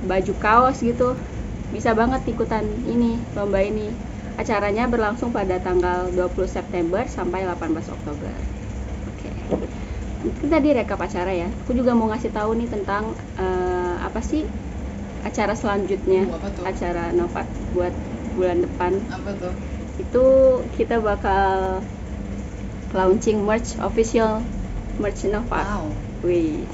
baju 0.06 0.32
kaos 0.38 0.84
gitu. 0.84 1.16
Bisa 1.74 1.92
banget 1.92 2.22
ikutan 2.28 2.64
ini, 2.86 3.18
lomba 3.34 3.60
ini. 3.60 3.90
Acaranya 4.38 4.86
berlangsung 4.86 5.34
pada 5.34 5.58
tanggal 5.58 6.14
20 6.14 6.46
September 6.46 7.02
sampai 7.10 7.42
18 7.42 7.74
Oktober. 7.90 8.32
Oke. 9.10 9.30
itu 10.18 10.50
tadi 10.50 10.74
rekap 10.74 10.98
acara 10.98 11.30
ya 11.30 11.46
aku 11.46 11.78
juga 11.78 11.94
mau 11.94 12.10
ngasih 12.10 12.34
tahu 12.34 12.58
nih 12.58 12.66
tentang 12.66 13.14
eh, 13.38 13.96
apa 14.02 14.18
sih 14.18 14.42
acara 15.22 15.54
selanjutnya 15.54 16.26
Uh, 16.26 16.66
acara 16.66 17.14
Novat 17.14 17.46
buat 17.74 17.94
bulan 18.34 18.66
depan 18.66 18.98
apa 19.10 19.30
tuh 19.38 19.54
itu 19.98 20.24
kita 20.74 20.98
bakal 20.98 21.82
launching 22.94 23.42
merch 23.46 23.78
official 23.78 24.42
merch 24.98 25.22
Novat 25.26 25.62
wow 25.62 25.86
Wih. 26.18 26.66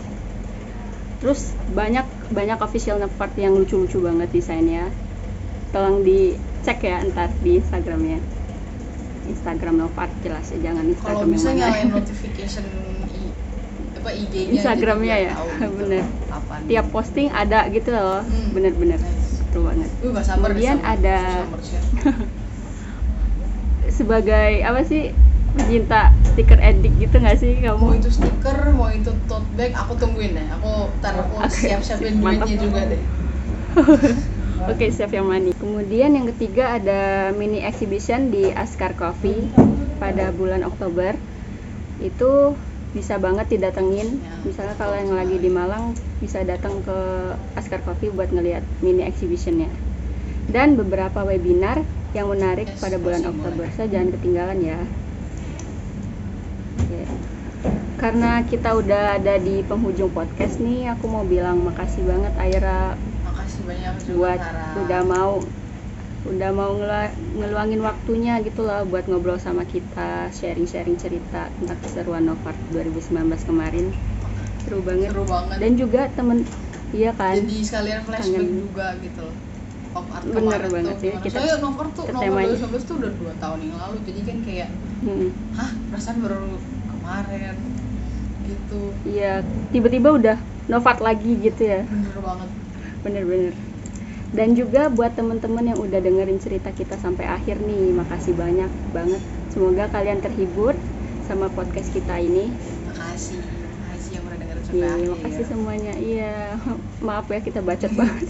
Terus 1.20 1.52
banyak 1.76 2.04
banyak 2.32 2.56
official 2.64 2.96
Novat 2.96 3.32
yang 3.36 3.60
lucu-lucu 3.60 4.00
banget 4.00 4.32
desainnya. 4.32 4.88
Tolong 5.68 6.00
dicek 6.64 6.80
ya 6.80 6.96
ntar 7.12 7.28
di 7.38 7.60
Instagramnya. 7.60 8.24
Instagram 9.24 9.74
Novat 9.76 10.08
jelas 10.18 10.48
ya, 10.48 10.58
jangan 10.64 10.88
kalau 10.96 11.20
Instagram 11.20 11.28
bisa 11.28 11.44
yang 11.44 11.52
mana. 11.54 11.60
nyalain 11.60 11.88
notification 11.92 12.64
apa 13.94 14.10
IG-nya 14.10 14.52
Instagramnya 14.54 15.16
ya, 15.18 15.20
biar 15.26 15.32
tahu 15.34 15.48
gitu, 15.60 15.76
bener. 15.76 16.04
kapan 16.24 16.60
Tiap 16.64 16.86
posting 16.88 17.28
ada 17.30 17.60
gitu 17.68 17.90
loh, 17.90 18.20
Hmm. 18.20 18.48
bener-bener. 18.52 18.96
Nice. 18.96 19.44
Betul 19.44 19.60
banget. 19.62 19.90
Gak 19.92 20.24
sabar 20.24 20.48
deh 20.48 20.56
Kemudian 20.56 20.76
sama 20.78 20.88
ada 20.90 21.18
sebagai 23.90 24.52
apa 24.60 24.80
sih 24.82 25.02
pecinta 25.54 26.02
stiker 26.26 26.58
edik 26.58 26.92
gitu 26.98 27.14
nggak 27.14 27.36
sih 27.38 27.60
mau 27.60 27.76
kamu? 27.78 27.86
itu 27.94 28.10
stiker 28.10 28.58
mau 28.72 28.88
itu 28.88 29.12
tote 29.24 29.48
bag 29.54 29.70
aku 29.70 29.92
tungguin 29.94 30.32
deh 30.32 30.46
aku 30.50 30.70
ntar 30.98 31.14
aku 31.14 31.34
Oke, 31.44 31.52
siap-siapin 31.60 32.18
duitnya 32.18 32.56
juga 32.56 32.80
deh 32.88 33.02
Oke, 34.62 34.86
siap 34.94 35.10
yang 35.10 35.26
money. 35.26 35.50
Kemudian 35.58 36.14
yang 36.14 36.30
ketiga 36.30 36.78
ada 36.78 37.34
mini 37.34 37.58
exhibition 37.58 38.30
di 38.30 38.54
Askar 38.54 38.94
Coffee 38.94 39.50
pada 39.98 40.30
bulan 40.30 40.62
Oktober. 40.62 41.18
Itu 41.98 42.54
bisa 42.94 43.18
banget 43.18 43.50
didatengin. 43.58 44.22
Ya, 44.22 44.32
Misalnya 44.46 44.78
kalau 44.78 44.94
yang 44.94 45.10
lagi 45.10 45.42
di 45.42 45.50
Malang 45.50 45.98
bisa 46.22 46.46
datang 46.46 46.78
ke 46.86 46.98
Askar 47.58 47.82
Coffee 47.82 48.14
buat 48.14 48.30
ngelihat 48.30 48.62
mini 48.78 49.02
exhibitionnya. 49.02 49.66
Dan 50.46 50.78
beberapa 50.78 51.26
webinar 51.26 51.82
yang 52.14 52.30
menarik 52.30 52.70
pada 52.78 52.94
bulan 52.94 53.26
Oktober. 53.26 53.66
boleh. 53.66 53.74
So 53.74 53.90
jangan 53.90 54.14
ketinggalan 54.14 54.62
ya. 54.62 54.78
Karena 57.98 58.44
kita 58.44 58.76
udah 58.76 59.16
ada 59.16 59.40
di 59.40 59.64
penghujung 59.64 60.12
podcast 60.12 60.60
nih, 60.60 60.92
aku 60.92 61.08
mau 61.08 61.24
bilang 61.24 61.64
makasih 61.64 62.04
banget 62.04 62.36
Aira 62.36 63.00
buat 64.14 64.40
udah 64.84 65.00
mau 65.04 65.32
udah 66.24 66.50
mau 66.56 66.72
ngelu- 66.72 67.16
ngeluangin 67.36 67.80
waktunya 67.84 68.40
gitu 68.40 68.64
loh 68.64 68.80
buat 68.88 69.04
ngobrol 69.08 69.36
sama 69.36 69.68
kita 69.68 70.32
sharing-sharing 70.32 70.96
cerita 70.96 71.52
tentang 71.60 71.76
keseruan 71.84 72.24
Novart 72.24 72.56
2019 72.72 73.44
kemarin. 73.44 73.92
Seru 74.64 74.80
banget. 74.80 75.12
Seru 75.12 75.24
banget. 75.28 75.56
Dan 75.60 75.72
juga 75.76 76.08
temen 76.16 76.38
iya 76.96 77.12
kan? 77.12 77.36
Jadi 77.36 77.60
sekalian 77.60 78.00
flashback 78.08 78.32
kangen. 78.32 78.48
juga 78.56 78.86
gitu 79.04 79.26
pop 79.94 80.06
art 80.10 80.24
Bener 80.26 80.42
kemarin 80.42 80.70
banget 80.74 80.96
tuh 80.98 81.02
sih, 81.06 81.12
kita 81.22 81.38
soalnya 81.38 81.56
nomor 81.62 81.86
tuh 81.94 82.04
nomor 82.10 82.22
temanya. 82.26 82.48
2019 82.50 82.82
tuh 82.82 82.96
udah 82.98 83.12
dua 83.14 83.32
tahun 83.38 83.58
yang 83.62 83.78
lalu. 83.78 83.96
Jadi 84.08 84.20
kan 84.26 84.38
kayak 84.42 84.68
Hmm, 85.04 85.28
hah 85.52 85.70
perasaan 85.92 86.18
baru 86.24 86.56
kemarin 86.88 87.54
gitu. 88.48 88.80
Iya 89.04 89.44
tiba-tiba 89.68 90.08
udah 90.16 90.36
Novat 90.64 90.96
lagi 91.04 91.36
gitu 91.44 91.60
ya. 91.60 91.84
Bener 91.84 92.16
banget 92.24 92.48
bener-bener 93.04 93.52
dan 94.34 94.58
juga 94.58 94.90
buat 94.90 95.14
temen-temen 95.14 95.70
yang 95.70 95.78
udah 95.78 96.00
dengerin 96.02 96.42
cerita 96.42 96.74
kita 96.74 96.98
sampai 96.98 97.28
akhir 97.28 97.62
nih 97.62 97.94
makasih 97.94 98.34
banyak 98.34 98.72
banget 98.90 99.22
semoga 99.54 99.86
kalian 99.94 100.18
terhibur 100.18 100.74
sama 101.30 101.46
podcast 101.54 101.94
kita 101.94 102.18
ini 102.18 102.50
makasih 102.90 103.38
makasih 103.38 104.10
yang 104.18 104.24
udah 104.26 104.38
dengerin 104.42 104.62
sampai 104.64 104.74
Iya, 104.74 104.90
akhir 104.90 105.08
makasih 105.14 105.44
semuanya. 105.46 105.92
Iya, 105.94 106.34
maaf 107.06 107.26
ya 107.30 107.40
kita 107.40 107.60
bacot 107.62 107.92
banget. 108.00 108.28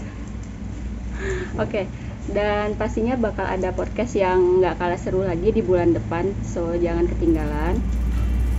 Oke, 1.57 1.81
dan 2.29 2.77
pastinya 2.77 3.17
bakal 3.17 3.49
ada 3.49 3.73
podcast 3.73 4.13
yang 4.13 4.61
nggak 4.61 4.77
kalah 4.77 4.99
seru 4.99 5.25
lagi 5.25 5.49
di 5.49 5.65
bulan 5.65 5.95
depan, 5.95 6.29
so 6.45 6.75
jangan 6.77 7.09
ketinggalan. 7.09 7.81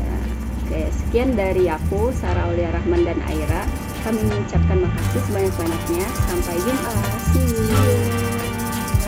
Nah, 0.03 0.23
Oke, 0.67 0.83
sekian 0.91 1.39
dari 1.39 1.71
aku, 1.71 2.11
Sarah 2.11 2.51
Aulia 2.51 2.75
Rahman 2.75 3.07
dan 3.07 3.23
Aira 3.31 3.86
kami 4.07 4.23
mengucapkan 4.23 4.79
makasih 4.87 5.21
sebanyak-banyaknya. 5.27 6.07
Sampai 6.31 6.55
jumpa. 6.63 6.95
See 7.35 7.43
you. 7.43 7.91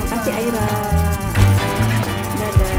Makasih 0.03 0.33
Aira. 0.35 0.67
Dadah. 2.35 2.78